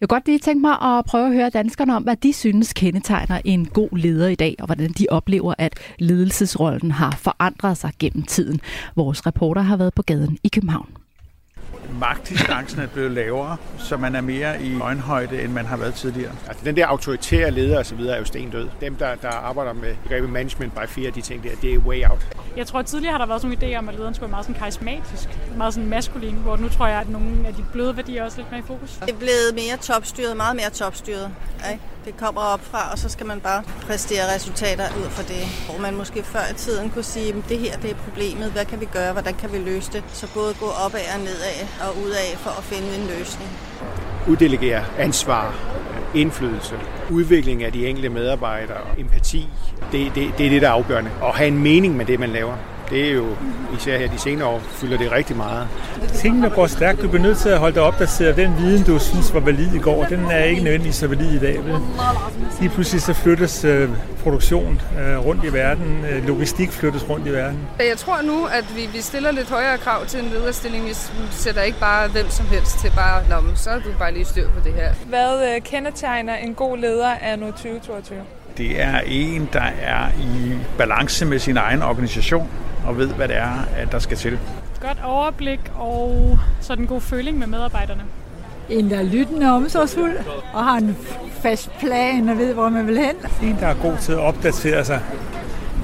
Jeg 0.00 0.08
kunne 0.08 0.16
godt 0.16 0.26
lige 0.26 0.38
tænke 0.38 0.60
mig 0.60 0.82
at 0.82 1.04
prøve 1.04 1.26
at 1.26 1.32
høre 1.32 1.50
danskerne 1.50 1.96
om, 1.96 2.02
hvad 2.02 2.16
de 2.16 2.32
synes 2.32 2.72
kendetegner 2.72 3.40
en 3.44 3.66
god 3.66 3.96
leder 3.96 4.28
i 4.28 4.34
dag, 4.34 4.54
og 4.58 4.66
hvordan 4.66 4.92
de 4.92 5.06
oplever, 5.10 5.54
at 5.58 5.74
ledelsesrollen 5.98 6.90
har 6.90 7.10
forandret 7.10 7.78
sig 7.78 7.92
gennem 7.98 8.22
tiden. 8.22 8.60
Vores 8.96 9.26
reporter 9.26 9.62
har 9.62 9.76
været 9.76 9.94
på 9.94 10.02
gaden 10.02 10.38
i 10.44 10.48
København 10.48 11.05
magtdistancen 12.00 12.80
er 12.80 12.86
blevet 12.86 13.10
lavere, 13.10 13.56
så 13.78 13.96
man 13.96 14.14
er 14.14 14.20
mere 14.20 14.62
i 14.62 14.80
øjenhøjde, 14.80 15.42
end 15.42 15.52
man 15.52 15.66
har 15.66 15.76
været 15.76 15.94
tidligere. 15.94 16.32
Altså, 16.48 16.64
den 16.64 16.76
der 16.76 16.86
autoritære 16.86 17.50
leder 17.50 17.80
osv. 17.80 18.00
er 18.00 18.18
jo 18.18 18.24
stendød. 18.24 18.68
Dem, 18.80 18.96
der, 18.96 19.14
der 19.14 19.28
arbejder 19.28 19.72
med 19.72 19.94
begrebet 20.02 20.30
management 20.30 20.74
by 20.74 20.88
fear, 20.88 21.10
de 21.10 21.20
tænker, 21.20 21.50
at 21.50 21.58
det 21.62 21.74
er 21.74 21.78
way 21.78 22.04
out. 22.10 22.26
Jeg 22.56 22.66
tror, 22.66 22.78
at 22.78 22.86
tidligere 22.86 23.12
har 23.12 23.18
der 23.18 23.26
været 23.26 23.40
sådan 23.40 23.62
en 23.62 23.74
idé 23.74 23.78
om, 23.78 23.88
at 23.88 23.94
lederen 23.94 24.14
skulle 24.14 24.22
være 24.22 24.30
meget 24.30 24.46
sådan 24.46 24.60
karismatisk, 24.60 25.28
meget 25.56 25.74
sådan 25.74 25.88
maskulin, 25.88 26.34
hvor 26.34 26.56
nu 26.56 26.68
tror 26.68 26.86
jeg, 26.86 27.00
at 27.00 27.08
nogle 27.08 27.46
af 27.46 27.54
de 27.54 27.64
bløde 27.72 27.96
værdier 27.96 28.20
er 28.20 28.24
også 28.24 28.38
lidt 28.38 28.50
mere 28.50 28.60
i 28.60 28.64
fokus. 28.66 28.90
Det 28.92 29.10
er 29.10 29.18
blevet 29.18 29.54
mere 29.54 29.76
topstyret, 29.76 30.36
meget 30.36 30.56
mere 30.56 30.70
topstyret. 30.70 31.30
Ikke? 31.72 31.84
Det 32.06 32.16
kommer 32.16 32.40
op 32.40 32.64
fra, 32.64 32.92
og 32.92 32.98
så 32.98 33.08
skal 33.08 33.26
man 33.26 33.40
bare 33.40 33.62
præstere 33.86 34.34
resultater 34.34 34.84
ud 35.00 35.10
fra 35.10 35.22
det. 35.22 35.42
Hvor 35.66 35.78
man 35.80 35.96
måske 35.96 36.22
før 36.22 36.44
i 36.50 36.54
tiden 36.54 36.90
kunne 36.90 37.04
sige, 37.04 37.28
at 37.28 37.34
det 37.48 37.58
her 37.58 37.76
det 37.76 37.90
er 37.90 37.94
problemet, 37.94 38.52
hvad 38.52 38.64
kan 38.64 38.80
vi 38.80 38.84
gøre, 38.92 39.12
hvordan 39.12 39.34
kan 39.34 39.52
vi 39.52 39.58
løse 39.58 39.92
det? 39.92 40.04
Så 40.08 40.34
både 40.34 40.54
gå 40.60 40.66
opad 40.66 41.00
og 41.14 41.20
nedad 41.20 41.58
og 41.80 42.02
udad 42.04 42.36
for 42.36 42.50
at 42.58 42.64
finde 42.64 42.88
en 42.98 43.06
løsning. 43.18 43.50
Uddelegere 44.28 44.84
ansvar, 44.98 45.54
indflydelse, 46.14 46.74
udvikling 47.10 47.64
af 47.64 47.72
de 47.72 47.86
enkelte 47.86 48.08
medarbejdere, 48.08 48.98
empati, 48.98 49.48
det, 49.92 50.14
det, 50.14 50.38
det 50.38 50.46
er 50.46 50.50
det, 50.50 50.62
der 50.62 50.68
er 50.68 50.72
afgørende. 50.72 51.10
Og 51.20 51.34
have 51.34 51.48
en 51.48 51.58
mening 51.58 51.96
med 51.96 52.06
det, 52.06 52.20
man 52.20 52.30
laver. 52.30 52.56
Det 52.90 53.08
er 53.08 53.12
jo, 53.12 53.26
især 53.76 53.98
her 53.98 54.08
de 54.08 54.18
senere 54.18 54.48
år, 54.48 54.58
fylder 54.58 54.98
det 54.98 55.12
rigtig 55.12 55.36
meget. 55.36 55.68
Tingene 56.14 56.50
går 56.50 56.66
stærkt. 56.66 57.02
Du 57.02 57.08
bliver 57.08 57.22
nødt 57.22 57.38
til 57.38 57.48
at 57.48 57.58
holde 57.58 57.74
dig 57.74 57.82
opdateret. 57.82 58.36
Den 58.36 58.58
viden, 58.58 58.84
du 58.84 58.98
synes 58.98 59.34
var 59.34 59.40
valid 59.40 59.74
i 59.74 59.78
går, 59.78 60.04
den 60.04 60.30
er 60.30 60.44
ikke 60.44 60.62
nødvendigvis 60.62 60.94
så 60.96 61.06
valid 61.06 61.36
i 61.36 61.38
dag. 61.38 61.64
Vel? 61.64 61.74
Lige 62.60 62.70
pludselig 62.70 63.02
så 63.02 63.12
flyttes 63.14 63.64
øh, 63.64 63.88
produktion 64.22 64.80
øh, 65.00 65.26
rundt 65.26 65.44
i 65.44 65.52
verden. 65.52 66.04
Øh, 66.10 66.26
logistik 66.26 66.70
flyttes 66.70 67.08
rundt 67.08 67.26
i 67.26 67.32
verden. 67.32 67.58
Jeg 67.78 67.98
tror 67.98 68.22
nu, 68.22 68.44
at 68.44 68.64
vi, 68.76 68.88
vi 68.92 69.00
stiller 69.00 69.30
lidt 69.30 69.50
højere 69.50 69.78
krav 69.78 70.06
til 70.06 70.20
en 70.20 70.30
lederstilling. 70.30 70.84
Vi 70.86 70.94
sætter 71.30 71.62
ikke 71.62 71.80
bare 71.80 72.08
hvem 72.08 72.30
som 72.30 72.46
helst 72.46 72.78
til 72.78 72.92
bare, 72.96 73.22
Nå, 73.28 73.36
så 73.54 73.70
er 73.70 73.78
du 73.78 73.88
bare 73.98 74.12
lige 74.12 74.24
styr 74.24 74.48
på 74.48 74.60
det 74.64 74.72
her. 74.72 74.92
Hvad 75.06 75.54
øh, 75.54 75.62
kendetegner 75.62 76.36
en 76.36 76.54
god 76.54 76.78
leder 76.78 77.10
af 77.10 77.38
nu 77.38 77.46
2022? 77.46 78.18
Det 78.58 78.80
er 78.82 79.00
en, 79.06 79.48
der 79.52 79.68
er 79.82 80.08
i 80.18 80.52
balance 80.78 81.26
med 81.26 81.38
sin 81.38 81.56
egen 81.56 81.82
organisation 81.82 82.48
og 82.86 82.98
ved, 82.98 83.08
hvad 83.08 83.28
det 83.28 83.36
er, 83.36 83.64
at 83.76 83.92
der 83.92 83.98
skal 83.98 84.16
til. 84.16 84.38
Godt 84.80 84.98
overblik 85.04 85.60
og 85.74 86.38
sådan 86.60 86.84
en 86.84 86.88
god 86.88 87.00
føling 87.00 87.38
med 87.38 87.46
medarbejderne. 87.46 88.02
En, 88.68 88.90
der 88.90 88.98
er 88.98 89.02
lyttende 89.02 89.46
og 89.46 89.54
omsorgsfuld 89.54 90.16
og 90.52 90.64
har 90.64 90.76
en 90.76 90.96
fast 91.42 91.70
plan 91.78 92.28
og 92.28 92.38
ved, 92.38 92.54
hvor 92.54 92.68
man 92.68 92.86
vil 92.86 92.98
hen. 92.98 93.14
En, 93.42 93.56
der 93.60 93.66
er 93.66 93.74
god 93.82 93.96
til 93.96 94.12
at 94.12 94.18
opdatere 94.18 94.84
sig. 94.84 95.00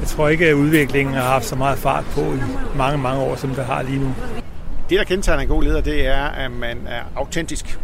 Jeg 0.00 0.08
tror 0.08 0.28
ikke, 0.28 0.46
at 0.46 0.54
udviklingen 0.54 1.14
har 1.14 1.22
haft 1.22 1.44
så 1.44 1.56
meget 1.56 1.78
fart 1.78 2.04
på 2.14 2.20
i 2.20 2.38
mange, 2.76 2.98
mange 2.98 3.22
år, 3.22 3.36
som 3.36 3.50
det 3.50 3.64
har 3.64 3.82
lige 3.82 3.98
nu. 3.98 4.14
Det, 4.90 4.98
der 4.98 5.04
kendetegner 5.04 5.42
en 5.42 5.48
god 5.48 5.62
leder, 5.62 5.80
det 5.80 6.06
er, 6.06 6.24
at 6.24 6.50
man 6.50 6.78
er 6.86 7.02
autentisk. 7.16 7.78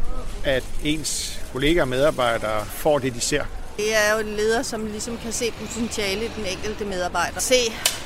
At 0.44 0.64
ens 0.84 1.40
kollegaer 1.52 1.82
og 1.82 1.88
medarbejdere 1.88 2.64
får 2.64 2.98
det, 2.98 3.14
de 3.14 3.20
ser. 3.20 3.42
Det 3.78 3.96
er 3.96 4.14
jo 4.14 4.28
en 4.28 4.36
leder, 4.36 4.62
som 4.62 4.86
ligesom 4.86 5.18
kan 5.22 5.32
se 5.32 5.44
potentiale 5.60 6.24
i 6.24 6.30
den 6.36 6.44
enkelte 6.46 6.84
medarbejder. 6.84 7.40
Se 7.40 7.54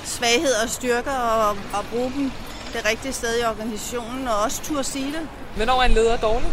svagheder 0.04 0.62
og 0.64 0.68
styrker 0.68 1.10
og, 1.10 1.48
og 1.50 1.84
bruge 1.92 2.12
dem 2.16 2.32
det 2.72 2.90
rigtige 2.90 3.12
sted 3.12 3.40
i 3.40 3.44
organisationen 3.44 4.28
og 4.28 4.34
også 4.44 4.62
turde 4.62 4.84
sige 4.84 5.06
det. 5.06 5.28
Hvornår 5.56 5.82
er 5.82 5.86
en 5.86 5.90
leder 5.90 6.16
dårlig? 6.16 6.48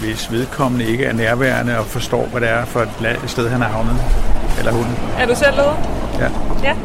Hvis 0.00 0.32
vedkommende 0.32 0.86
ikke 0.86 1.04
er 1.04 1.12
nærværende 1.12 1.78
og 1.78 1.86
forstår, 1.86 2.26
hvad 2.26 2.40
det 2.40 2.48
er 2.48 2.64
for 2.64 2.80
et 2.80 3.30
sted, 3.30 3.48
han 3.48 3.62
er 3.62 3.66
havnet. 3.66 3.96
Eller 4.58 4.72
hun. 4.72 4.86
Er 5.18 5.26
du 5.26 5.34
selv 5.34 5.56
leder? 5.56 5.76
Ja. 6.18 6.30
Ja. 6.62 6.76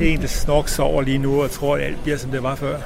En, 0.00 0.20
der 0.20 0.26
snorks 0.28 0.78
over 0.78 1.02
lige 1.02 1.18
nu 1.18 1.42
og 1.42 1.50
tror, 1.50 1.76
at 1.76 1.82
alt 1.82 2.02
bliver, 2.02 2.18
som 2.18 2.30
det 2.30 2.42
var 2.42 2.54
før. 2.54 2.76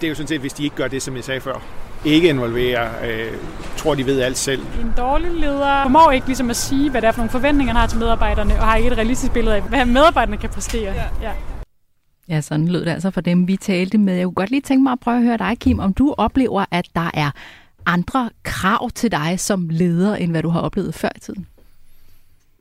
Det 0.00 0.06
er 0.06 0.08
jo 0.08 0.14
sådan 0.14 0.28
set, 0.28 0.40
hvis 0.40 0.52
de 0.52 0.64
ikke 0.64 0.76
gør 0.76 0.88
det, 0.88 1.02
som 1.02 1.16
jeg 1.16 1.24
sagde 1.24 1.40
før. 1.40 1.62
Ikke 2.04 2.28
involverer, 2.28 2.88
øh, 3.10 3.32
tror 3.76 3.94
de 3.94 4.06
ved 4.06 4.20
alt 4.20 4.38
selv. 4.38 4.60
En 4.80 4.92
dårlig 4.96 5.30
leder 5.30 5.82
formår 5.82 6.10
ikke 6.10 6.26
ligesom 6.26 6.50
at 6.50 6.56
sige, 6.56 6.90
hvad 6.90 7.00
det 7.00 7.08
er 7.08 7.12
for 7.12 7.18
nogle 7.18 7.30
forventninger, 7.30 7.72
han 7.74 7.80
har 7.80 7.86
til 7.86 7.98
medarbejderne, 7.98 8.54
og 8.54 8.66
har 8.66 8.76
ikke 8.76 8.90
et 8.90 8.96
realistisk 8.96 9.32
billede 9.32 9.56
af, 9.56 9.62
hvad 9.62 9.86
medarbejderne 9.86 10.36
kan 10.36 10.50
præstere. 10.50 10.92
Ja. 10.92 11.04
ja. 11.22 11.32
Ja, 12.28 12.40
sådan 12.40 12.68
lød 12.68 12.84
det 12.84 12.90
altså 12.90 13.10
for 13.10 13.20
dem, 13.20 13.48
vi 13.48 13.56
talte 13.56 13.98
med. 13.98 14.14
Jeg 14.14 14.24
kunne 14.24 14.34
godt 14.34 14.50
lige 14.50 14.60
tænke 14.60 14.82
mig 14.82 14.92
at 14.92 15.00
prøve 15.00 15.16
at 15.16 15.22
høre 15.22 15.36
dig, 15.36 15.58
Kim, 15.60 15.78
om 15.78 15.94
du 15.94 16.14
oplever, 16.18 16.64
at 16.70 16.86
der 16.94 17.10
er 17.14 17.30
andre 17.86 18.30
krav 18.42 18.90
til 18.90 19.12
dig 19.12 19.40
som 19.40 19.68
leder, 19.68 20.16
end 20.16 20.30
hvad 20.30 20.42
du 20.42 20.48
har 20.48 20.60
oplevet 20.60 20.94
før 20.94 21.08
i 21.16 21.20
tiden? 21.20 21.46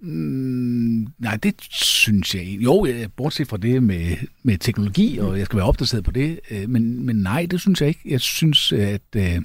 Mm, 0.01 1.07
nej, 1.19 1.37
det 1.43 1.55
synes 1.71 2.35
jeg 2.35 2.43
ikke. 2.43 2.63
Jo, 2.63 2.87
bortset 3.15 3.47
fra 3.47 3.57
det 3.57 3.83
med, 3.83 4.17
med 4.43 4.57
teknologi, 4.57 5.17
og 5.17 5.37
jeg 5.37 5.45
skal 5.45 5.57
være 5.57 5.67
opdateret 5.67 6.03
på 6.03 6.11
det, 6.11 6.39
øh, 6.51 6.69
men, 6.69 7.05
men 7.05 7.15
nej, 7.15 7.47
det 7.51 7.61
synes 7.61 7.81
jeg 7.81 7.87
ikke. 7.87 8.01
Jeg 8.05 8.21
synes, 8.21 8.71
at 8.71 9.01
øh, 9.15 9.41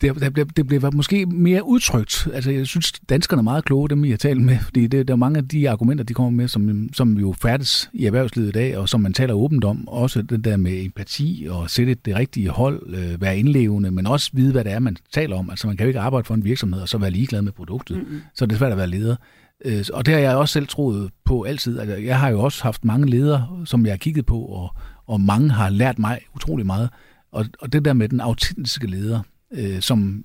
det, 0.00 0.20
det, 0.20 0.32
bliver, 0.32 0.46
det 0.56 0.66
bliver 0.66 0.90
måske 0.90 1.26
mere 1.26 1.66
udtrykt. 1.66 2.28
Altså, 2.34 2.50
jeg 2.50 2.66
synes, 2.66 2.92
danskerne 2.92 3.40
er 3.40 3.44
meget 3.44 3.64
kloge, 3.64 3.88
dem 3.88 4.04
I 4.04 4.10
har 4.10 4.16
talt 4.16 4.42
med, 4.42 4.58
fordi 4.58 4.86
det, 4.86 5.08
der 5.08 5.14
er 5.14 5.18
mange 5.18 5.38
af 5.38 5.48
de 5.48 5.70
argumenter, 5.70 6.04
de 6.04 6.14
kommer 6.14 6.30
med, 6.30 6.48
som, 6.48 6.88
som 6.92 7.18
jo 7.18 7.34
færdes 7.42 7.90
i 7.92 8.06
erhvervslivet 8.06 8.48
i 8.48 8.52
dag, 8.52 8.76
og 8.78 8.88
som 8.88 9.00
man 9.00 9.12
taler 9.12 9.34
åbent 9.34 9.64
om. 9.64 9.88
Også 9.88 10.22
det 10.22 10.44
der 10.44 10.56
med 10.56 10.84
empati 10.84 11.46
og 11.50 11.70
sætte 11.70 11.94
det 11.94 12.16
rigtige 12.16 12.48
hold, 12.48 12.94
øh, 12.94 13.20
være 13.20 13.38
indlevende, 13.38 13.90
men 13.90 14.06
også 14.06 14.30
vide, 14.32 14.52
hvad 14.52 14.64
det 14.64 14.72
er, 14.72 14.78
man 14.78 14.96
taler 15.12 15.36
om. 15.36 15.50
Altså, 15.50 15.66
man 15.66 15.76
kan 15.76 15.84
jo 15.84 15.88
ikke 15.88 16.00
arbejde 16.00 16.24
for 16.24 16.34
en 16.34 16.44
virksomhed 16.44 16.80
og 16.80 16.88
så 16.88 16.98
være 16.98 17.10
ligeglad 17.10 17.42
med 17.42 17.52
produktet. 17.52 17.96
Mm-hmm. 17.96 18.20
Så 18.34 18.46
det 18.46 18.52
er 18.52 18.58
svært 18.58 18.72
at 18.72 18.78
være 18.78 18.86
leder. 18.86 19.16
Øh, 19.64 19.84
og 19.92 20.06
det 20.06 20.14
har 20.14 20.20
jeg 20.20 20.36
også 20.36 20.52
selv 20.52 20.66
troet 20.66 21.10
på 21.24 21.42
altid. 21.42 21.78
Altså, 21.78 21.96
jeg 21.96 22.20
har 22.20 22.28
jo 22.28 22.40
også 22.40 22.62
haft 22.62 22.84
mange 22.84 23.10
ledere, 23.10 23.48
som 23.64 23.86
jeg 23.86 23.92
har 23.92 23.98
kigget 23.98 24.26
på, 24.26 24.38
og, 24.38 24.74
og 25.06 25.20
mange 25.20 25.50
har 25.50 25.70
lært 25.70 25.98
mig 25.98 26.20
utrolig 26.34 26.66
meget. 26.66 26.90
Og, 27.32 27.46
og 27.60 27.72
det 27.72 27.84
der 27.84 27.92
med 27.92 28.08
den 28.08 28.20
autentiske 28.20 28.86
leder, 28.86 29.20
øh, 29.52 29.80
som 29.80 30.24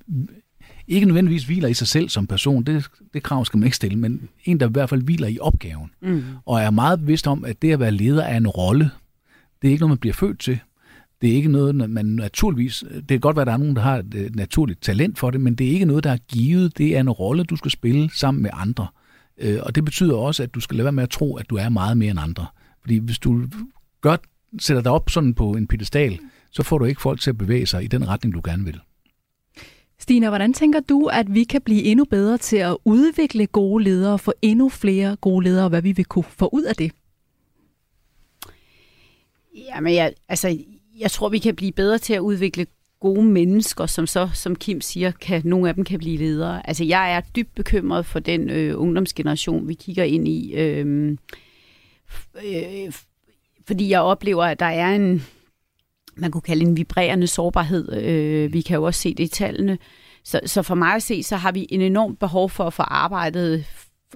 ikke 0.88 1.06
nødvendigvis 1.06 1.44
hviler 1.44 1.68
i 1.68 1.74
sig 1.74 1.88
selv 1.88 2.08
som 2.08 2.26
person, 2.26 2.64
det, 2.64 2.90
det 3.14 3.22
krav 3.22 3.44
skal 3.44 3.58
man 3.58 3.66
ikke 3.66 3.76
stille, 3.76 3.98
men 3.98 4.28
en, 4.44 4.60
der 4.60 4.68
i 4.68 4.72
hvert 4.72 4.88
fald 4.88 5.02
hviler 5.02 5.28
i 5.28 5.38
opgaven, 5.38 5.90
mm. 6.02 6.24
og 6.46 6.60
er 6.60 6.70
meget 6.70 7.00
bevidst 7.00 7.26
om, 7.26 7.44
at 7.44 7.62
det 7.62 7.72
at 7.72 7.80
være 7.80 7.90
leder 7.90 8.22
er 8.22 8.36
en 8.36 8.48
rolle. 8.48 8.90
Det 9.62 9.68
er 9.68 9.72
ikke 9.72 9.80
noget, 9.80 9.90
man 9.90 9.98
bliver 9.98 10.14
født 10.14 10.38
til. 10.38 10.58
Det 11.20 11.30
er 11.30 11.34
ikke 11.34 11.48
noget, 11.48 11.90
man 11.90 12.06
naturligvis... 12.06 12.84
Det 12.94 13.08
kan 13.08 13.20
godt 13.20 13.36
være, 13.36 13.42
at 13.42 13.46
der 13.46 13.52
er 13.52 13.56
nogen, 13.56 13.76
der 13.76 13.82
har 13.82 13.98
et 13.98 14.32
naturligt 14.34 14.82
talent 14.82 15.18
for 15.18 15.30
det, 15.30 15.40
men 15.40 15.54
det 15.54 15.66
er 15.66 15.70
ikke 15.70 15.84
noget, 15.84 16.04
der 16.04 16.10
er 16.10 16.16
givet. 16.16 16.78
Det 16.78 16.96
er 16.96 17.00
en 17.00 17.10
rolle, 17.10 17.44
du 17.44 17.56
skal 17.56 17.70
spille 17.70 18.10
sammen 18.14 18.42
med 18.42 18.50
andre. 18.52 18.86
Øh, 19.38 19.58
og 19.62 19.74
det 19.74 19.84
betyder 19.84 20.16
også, 20.16 20.42
at 20.42 20.54
du 20.54 20.60
skal 20.60 20.76
lade 20.76 20.84
være 20.84 20.92
med 20.92 21.02
at 21.02 21.10
tro, 21.10 21.36
at 21.36 21.50
du 21.50 21.56
er 21.56 21.68
meget 21.68 21.98
mere 21.98 22.10
end 22.10 22.20
andre. 22.20 22.46
Fordi 22.80 22.98
hvis 22.98 23.18
du 23.18 23.46
godt 24.00 24.20
sætter 24.58 24.82
dig 24.82 24.92
op 24.92 25.10
sådan 25.10 25.34
på 25.34 25.52
en 25.52 25.66
pedestal, 25.66 26.18
så 26.50 26.62
får 26.62 26.78
du 26.78 26.84
ikke 26.84 27.00
folk 27.00 27.20
til 27.20 27.30
at 27.30 27.38
bevæge 27.38 27.66
sig 27.66 27.84
i 27.84 27.86
den 27.86 28.08
retning, 28.08 28.34
du 28.34 28.40
gerne 28.44 28.64
vil. 28.64 28.80
Stina, 29.98 30.28
hvordan 30.28 30.52
tænker 30.52 30.80
du, 30.80 31.06
at 31.06 31.34
vi 31.34 31.44
kan 31.44 31.60
blive 31.60 31.82
endnu 31.82 32.04
bedre 32.04 32.38
til 32.38 32.56
at 32.56 32.76
udvikle 32.84 33.46
gode 33.46 33.84
ledere 33.84 34.12
og 34.12 34.20
få 34.20 34.32
endnu 34.42 34.68
flere 34.68 35.16
gode 35.16 35.44
ledere, 35.44 35.64
og 35.64 35.68
hvad 35.68 35.82
vi 35.82 35.92
vil 35.92 36.04
kunne 36.04 36.24
få 36.24 36.48
ud 36.52 36.62
af 36.62 36.74
det? 36.74 36.92
Jamen, 39.54 39.94
jeg, 39.94 40.12
altså, 40.28 40.58
jeg 40.98 41.10
tror, 41.10 41.28
vi 41.28 41.38
kan 41.38 41.56
blive 41.56 41.72
bedre 41.72 41.98
til 41.98 42.14
at 42.14 42.20
udvikle 42.20 42.66
gode 43.00 43.24
mennesker, 43.24 43.86
som 43.86 44.06
så, 44.06 44.28
som 44.34 44.56
Kim 44.56 44.80
siger, 44.80 45.10
kan 45.10 45.42
nogle 45.44 45.68
af 45.68 45.74
dem 45.74 45.84
kan 45.84 45.98
blive 45.98 46.18
ledere. 46.18 46.68
Altså, 46.68 46.84
jeg 46.84 47.12
er 47.12 47.20
dybt 47.20 47.54
bekymret 47.54 48.06
for 48.06 48.18
den 48.18 48.50
øh, 48.50 48.80
ungdomsgeneration, 48.80 49.68
vi 49.68 49.74
kigger 49.74 50.04
ind 50.04 50.28
i. 50.28 50.54
Øhm, 50.54 51.18
øh, 52.44 52.84
øh, 52.84 52.92
fordi 53.66 53.88
jeg 53.88 54.00
oplever, 54.00 54.44
at 54.44 54.60
der 54.60 54.66
er 54.66 54.94
en, 54.94 55.22
man 56.16 56.30
kunne 56.30 56.42
kalde 56.42 56.62
en 56.62 56.76
vibrerende 56.76 57.26
sårbarhed. 57.26 57.92
Øh, 57.92 58.52
vi 58.52 58.60
kan 58.60 58.74
jo 58.74 58.82
også 58.82 59.00
se 59.00 59.14
det 59.14 59.24
i 59.24 59.28
tallene. 59.28 59.78
Så, 60.24 60.40
så 60.46 60.62
for 60.62 60.74
mig 60.74 60.94
at 60.94 61.02
se, 61.02 61.22
så 61.22 61.36
har 61.36 61.52
vi 61.52 61.66
en 61.70 61.80
enorm 61.80 62.16
behov 62.16 62.50
for 62.50 62.64
at 62.64 62.72
få 62.72 62.82
arbejdet 62.82 63.64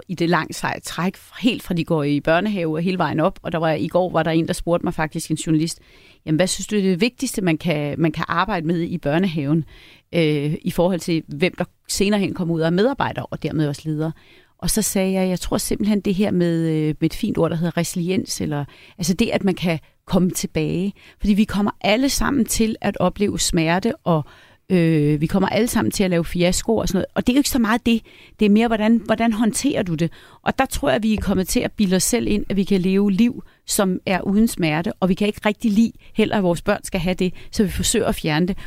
i 0.07 0.15
det 0.15 0.29
langt 0.29 0.55
seje 0.55 0.79
træk, 0.79 1.17
helt 1.41 1.63
fra 1.63 1.73
de 1.73 1.83
går 1.83 2.03
i 2.03 2.19
børnehave 2.19 2.77
og 2.77 2.81
hele 2.81 2.97
vejen 2.97 3.19
op. 3.19 3.39
Og 3.41 3.51
der 3.51 3.57
var, 3.57 3.71
i 3.71 3.87
går 3.87 4.11
var 4.11 4.23
der 4.23 4.31
en, 4.31 4.47
der 4.47 4.53
spurgte 4.53 4.85
mig 4.85 4.93
faktisk, 4.93 5.31
en 5.31 5.37
journalist, 5.37 5.79
jamen 6.25 6.35
hvad 6.35 6.47
synes 6.47 6.67
du 6.67 6.75
er 6.75 6.81
det 6.81 7.01
vigtigste, 7.01 7.41
man 7.41 7.57
kan, 7.57 7.95
man 7.97 8.11
kan 8.11 8.25
arbejde 8.27 8.67
med 8.67 8.81
i 8.81 8.97
børnehaven, 8.97 9.65
øh, 10.13 10.55
i 10.61 10.71
forhold 10.71 10.99
til 10.99 11.23
hvem 11.27 11.53
der 11.57 11.65
senere 11.89 12.19
hen 12.19 12.33
kommer 12.33 12.55
ud 12.55 12.61
af 12.61 12.71
medarbejder, 12.71 13.21
og 13.21 13.43
dermed 13.43 13.67
også 13.67 13.81
ledere. 13.85 14.11
Og 14.57 14.69
så 14.69 14.81
sagde 14.81 15.13
jeg, 15.13 15.29
jeg 15.29 15.39
tror 15.39 15.57
simpelthen 15.57 16.01
det 16.01 16.15
her 16.15 16.31
med, 16.31 16.69
øh, 16.69 16.95
med 16.99 17.09
et 17.09 17.13
fint 17.13 17.37
ord, 17.37 17.49
der 17.49 17.55
hedder 17.55 17.77
resiliens, 17.77 18.41
eller 18.41 18.65
altså 18.97 19.13
det, 19.13 19.29
at 19.29 19.43
man 19.43 19.55
kan 19.55 19.79
komme 20.05 20.31
tilbage. 20.31 20.93
Fordi 21.19 21.33
vi 21.33 21.43
kommer 21.43 21.71
alle 21.81 22.09
sammen 22.09 22.45
til 22.45 22.75
at 22.81 22.97
opleve 22.97 23.39
smerte, 23.39 23.95
og 23.95 24.25
øh, 24.69 25.21
vi 25.21 25.25
kommer 25.25 25.49
alle 25.49 25.67
sammen 25.67 25.91
til 25.91 26.03
at 26.03 26.09
lave 26.09 26.25
fiasko 26.25 26.77
og 26.77 26.87
sådan 26.87 26.97
noget. 26.97 27.05
Og 27.15 27.27
det 27.27 27.33
er 27.33 27.35
jo 27.35 27.39
ikke 27.39 27.49
så 27.49 27.59
meget 27.59 27.85
det. 27.85 28.01
Det 28.39 28.45
er 28.45 28.49
mere, 28.49 28.67
hvordan, 28.67 29.01
hvordan 29.05 29.33
håndterer 29.33 29.83
du 29.83 29.95
det? 29.95 30.11
Og 30.41 30.59
der 30.59 30.65
tror 30.65 30.89
jeg, 30.89 30.95
at 30.95 31.03
vi 31.03 31.13
er 31.13 31.21
kommet 31.21 31.47
til 31.47 31.59
at 31.59 31.71
bilde 31.71 31.95
os 31.95 32.03
selv 32.03 32.27
ind, 32.27 32.45
at 32.49 32.55
vi 32.55 32.63
kan 32.63 32.81
leve 32.81 33.11
liv, 33.11 33.43
som 33.65 33.99
er 34.05 34.21
uden 34.21 34.47
smerte, 34.47 34.93
og 34.93 35.09
vi 35.09 35.13
kan 35.13 35.27
ikke 35.27 35.41
rigtig 35.45 35.71
lide 35.71 35.91
heller, 36.13 36.37
at 36.37 36.43
vores 36.43 36.61
børn 36.61 36.83
skal 36.83 36.99
have 36.99 37.13
det, 37.13 37.33
så 37.51 37.63
vi 37.63 37.69
forsøger 37.69 38.05
at 38.05 38.15
fjerne 38.15 38.47
det. 38.47 38.57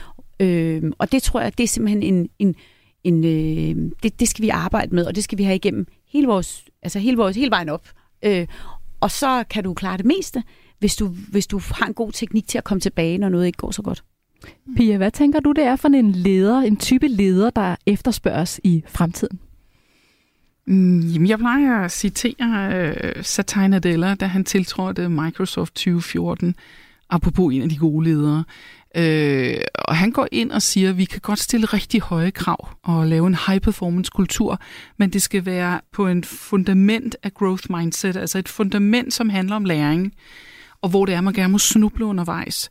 Øh, 0.40 0.92
og 0.98 1.12
det 1.12 1.22
tror 1.22 1.40
jeg, 1.40 1.58
det 1.58 1.64
er 1.64 1.68
simpelthen 1.68 2.02
en, 2.02 2.28
en, 2.38 2.54
en 3.04 3.24
øh, 3.24 3.92
det, 4.02 4.20
det 4.20 4.28
skal 4.28 4.42
vi 4.42 4.48
arbejde 4.48 4.94
med, 4.94 5.06
og 5.06 5.14
det 5.14 5.24
skal 5.24 5.38
vi 5.38 5.42
have 5.42 5.56
igennem 5.56 5.86
hele 6.12 6.26
vores, 6.26 6.64
altså 6.82 6.98
hele 6.98 7.16
vores, 7.16 7.36
hele 7.36 7.50
vejen 7.50 7.68
op. 7.68 7.88
Øh, 8.22 8.46
og 9.00 9.10
så 9.10 9.44
kan 9.50 9.64
du 9.64 9.74
klare 9.74 9.96
det 9.96 10.06
meste, 10.06 10.42
hvis 10.84 10.96
du, 10.96 11.06
hvis 11.06 11.46
du 11.46 11.60
har 11.70 11.86
en 11.86 11.94
god 11.94 12.12
teknik 12.12 12.48
til 12.48 12.58
at 12.58 12.64
komme 12.64 12.80
tilbage, 12.80 13.18
når 13.18 13.28
noget 13.28 13.46
ikke 13.46 13.56
går 13.56 13.70
så 13.70 13.82
godt. 13.82 14.04
Pia, 14.76 14.96
hvad 14.96 15.10
tænker 15.10 15.40
du, 15.40 15.52
det 15.52 15.64
er 15.64 15.76
for 15.76 15.88
en 15.88 16.12
leder, 16.12 16.60
en 16.60 16.76
type 16.76 17.08
leder, 17.08 17.50
der 17.50 17.76
efterspørges 17.86 18.60
i 18.64 18.84
fremtiden? 18.88 19.38
Mm, 20.66 21.00
jamen, 21.00 21.28
jeg 21.28 21.38
plejer 21.38 21.80
at 21.80 21.92
citere 21.92 22.94
uh, 23.16 23.22
Satya 23.22 23.68
Nadella, 23.68 24.14
da 24.14 24.26
han 24.26 24.44
tiltrådte 24.44 25.08
Microsoft 25.08 25.74
2014, 25.74 26.54
apropos 27.10 27.54
en 27.54 27.62
af 27.62 27.68
de 27.68 27.76
gode 27.76 28.04
ledere. 28.04 28.44
Uh, 28.98 29.60
og 29.74 29.96
han 29.96 30.10
går 30.10 30.28
ind 30.32 30.50
og 30.50 30.62
siger, 30.62 30.90
at 30.90 30.98
vi 30.98 31.04
kan 31.04 31.20
godt 31.20 31.38
stille 31.38 31.66
rigtig 31.66 32.00
høje 32.00 32.30
krav 32.30 32.68
og 32.82 33.06
lave 33.06 33.26
en 33.26 33.36
high-performance 33.46 34.10
kultur, 34.14 34.60
men 34.96 35.10
det 35.10 35.22
skal 35.22 35.46
være 35.46 35.80
på 35.92 36.06
en 36.08 36.24
fundament 36.24 37.16
af 37.22 37.34
growth 37.34 37.64
mindset, 37.70 38.16
altså 38.16 38.38
et 38.38 38.48
fundament, 38.48 39.14
som 39.14 39.28
handler 39.28 39.56
om 39.56 39.64
læring 39.64 40.14
og 40.84 40.90
hvor 40.90 41.04
det 41.04 41.14
er, 41.14 41.20
man 41.20 41.34
gerne 41.34 41.52
må 41.52 41.58
snuble 41.58 42.04
undervejs. 42.04 42.70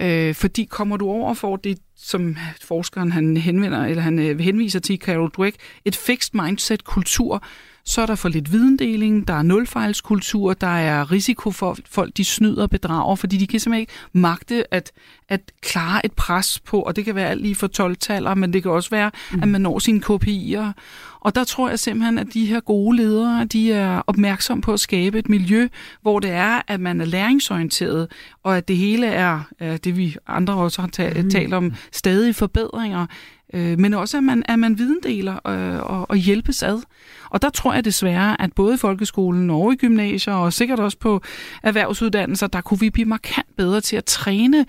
Øh, 0.00 0.34
fordi 0.34 0.64
kommer 0.64 0.96
du 0.96 1.08
over 1.08 1.34
for 1.34 1.56
det, 1.56 1.78
som 1.96 2.36
forskeren 2.62 3.12
han 3.12 3.36
henvender, 3.36 3.84
eller 3.84 4.02
han 4.02 4.18
øh, 4.18 4.38
henviser 4.38 4.80
til 4.80 4.98
Carol 4.98 5.30
Dweck, 5.30 5.56
et 5.84 5.96
fixed 5.96 6.42
mindset 6.42 6.84
kultur, 6.84 7.44
så 7.84 8.02
er 8.02 8.06
der 8.06 8.14
for 8.14 8.28
lidt 8.28 8.52
videndeling, 8.52 9.28
der 9.28 9.34
er 9.34 9.42
nulfejlskultur, 9.42 10.52
der 10.52 10.66
er 10.66 11.12
risiko 11.12 11.50
for, 11.50 11.70
at 11.70 11.80
folk 11.90 12.16
de 12.16 12.24
snyder 12.24 12.62
og 12.62 12.70
bedrager, 12.70 13.16
fordi 13.16 13.36
de 13.36 13.46
kan 13.46 13.60
simpelthen 13.60 13.80
ikke 13.80 13.92
magte 14.12 14.74
at, 14.74 14.92
at 15.28 15.40
klare 15.62 16.06
et 16.06 16.12
pres 16.12 16.60
på, 16.60 16.80
og 16.80 16.96
det 16.96 17.04
kan 17.04 17.14
være 17.14 17.28
alt 17.28 17.42
lige 17.42 17.54
for 17.54 17.66
12 17.66 17.96
men 18.36 18.52
det 18.52 18.62
kan 18.62 18.70
også 18.70 18.90
være, 18.90 19.10
mm. 19.32 19.42
at 19.42 19.48
man 19.48 19.60
når 19.60 19.78
sine 19.78 20.00
KPI'er. 20.04 20.72
Og 21.20 21.34
der 21.34 21.44
tror 21.44 21.68
jeg 21.68 21.78
simpelthen, 21.78 22.18
at 22.18 22.26
de 22.34 22.46
her 22.46 22.60
gode 22.60 22.96
ledere, 22.96 23.44
de 23.44 23.72
er 23.72 24.02
opmærksom 24.06 24.60
på 24.60 24.72
at 24.72 24.80
skabe 24.80 25.18
et 25.18 25.28
miljø, 25.28 25.68
hvor 26.02 26.20
det 26.20 26.30
er, 26.30 26.60
at 26.68 26.80
man 26.80 27.00
er 27.00 27.04
læringsorienteret, 27.04 28.08
og 28.42 28.56
at 28.56 28.68
det 28.68 28.76
hele 28.76 29.06
er, 29.06 29.40
det, 29.60 29.96
vi 29.96 30.16
andre 30.26 30.54
også 30.54 30.80
har 30.80 30.88
talt, 30.88 31.32
talt 31.32 31.54
om, 31.54 31.74
stadige 31.92 32.34
forbedringer, 32.34 33.06
øh, 33.54 33.78
men 33.78 33.94
også 33.94 34.16
at 34.16 34.24
man, 34.24 34.42
at 34.48 34.58
man 34.58 34.78
videndeler 34.78 35.48
øh, 35.48 35.82
og, 35.82 36.10
og 36.10 36.16
hjælpes 36.16 36.62
ad. 36.62 36.82
Og 37.30 37.42
der 37.42 37.50
tror 37.50 37.74
jeg 37.74 37.84
desværre, 37.84 38.40
at 38.40 38.52
både 38.52 38.74
i 38.74 38.78
folkeskolen 38.78 39.50
og 39.50 39.72
i 39.72 39.76
gymnasier, 39.76 40.34
og 40.34 40.52
sikkert 40.52 40.80
også 40.80 40.98
på 40.98 41.22
erhvervsuddannelser, 41.62 42.46
der 42.46 42.60
kunne 42.60 42.80
vi 42.80 42.90
blive 42.90 43.08
markant 43.08 43.56
bedre 43.56 43.80
til 43.80 43.96
at 43.96 44.04
træne 44.04 44.66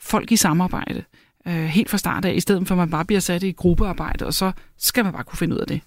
folk 0.00 0.32
i 0.32 0.36
samarbejde 0.36 1.04
øh, 1.48 1.54
helt 1.54 1.90
fra 1.90 1.98
start 1.98 2.24
af, 2.24 2.34
i 2.34 2.40
stedet 2.40 2.68
for 2.68 2.74
at 2.74 2.78
man 2.78 2.90
bare 2.90 3.04
bliver 3.04 3.20
sat 3.20 3.42
i 3.42 3.52
gruppearbejde, 3.52 4.26
og 4.26 4.34
så 4.34 4.52
skal 4.78 5.04
man 5.04 5.12
bare 5.12 5.24
kunne 5.24 5.38
finde 5.38 5.54
ud 5.54 5.60
af 5.60 5.66
det. 5.66 5.80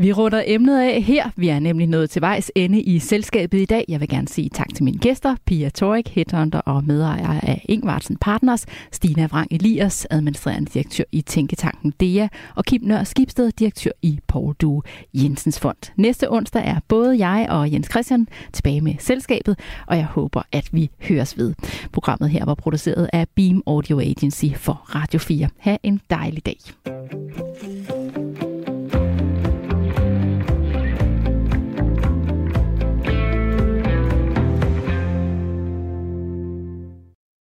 Vi 0.00 0.12
runder 0.12 0.42
emnet 0.46 0.80
af 0.80 1.02
her. 1.02 1.30
Vi 1.36 1.48
er 1.48 1.58
nemlig 1.58 1.86
nået 1.86 2.10
til 2.10 2.22
vejs 2.22 2.52
ende 2.54 2.82
i 2.82 2.98
selskabet 2.98 3.58
i 3.58 3.64
dag. 3.64 3.84
Jeg 3.88 4.00
vil 4.00 4.08
gerne 4.08 4.28
sige 4.28 4.48
tak 4.48 4.74
til 4.74 4.84
mine 4.84 4.98
gæster, 4.98 5.36
Pia 5.46 5.68
Torik, 5.68 6.08
headhunter 6.08 6.58
og 6.58 6.84
medejer 6.84 7.40
af 7.40 7.64
Ingvartsen 7.68 8.16
Partners, 8.16 8.66
Stina 8.92 9.26
Vrang 9.26 9.52
Elias, 9.52 10.06
administrerende 10.10 10.70
direktør 10.74 11.04
i 11.12 11.20
Tænketanken 11.20 11.92
DEA, 12.00 12.28
og 12.54 12.64
Kim 12.64 12.80
Nør 12.84 13.04
Skibsted, 13.04 13.52
direktør 13.52 13.90
i 14.02 14.18
Paul 14.28 14.54
Due 14.54 14.82
Jensens 15.14 15.60
Fond. 15.60 15.92
Næste 15.96 16.32
onsdag 16.32 16.62
er 16.64 16.80
både 16.88 17.26
jeg 17.26 17.46
og 17.50 17.72
Jens 17.72 17.88
Christian 17.90 18.28
tilbage 18.52 18.80
med 18.80 18.94
selskabet, 18.98 19.58
og 19.86 19.96
jeg 19.96 20.04
håber, 20.04 20.42
at 20.52 20.68
vi 20.72 20.90
høres 21.00 21.38
ved. 21.38 21.54
Programmet 21.92 22.30
her 22.30 22.44
var 22.44 22.54
produceret 22.54 23.10
af 23.12 23.26
Beam 23.34 23.62
Audio 23.66 24.00
Agency 24.00 24.46
for 24.56 24.72
Radio 24.72 25.18
4. 25.18 25.48
Ha' 25.58 25.76
en 25.82 26.00
dejlig 26.10 26.46
dag. 26.46 26.58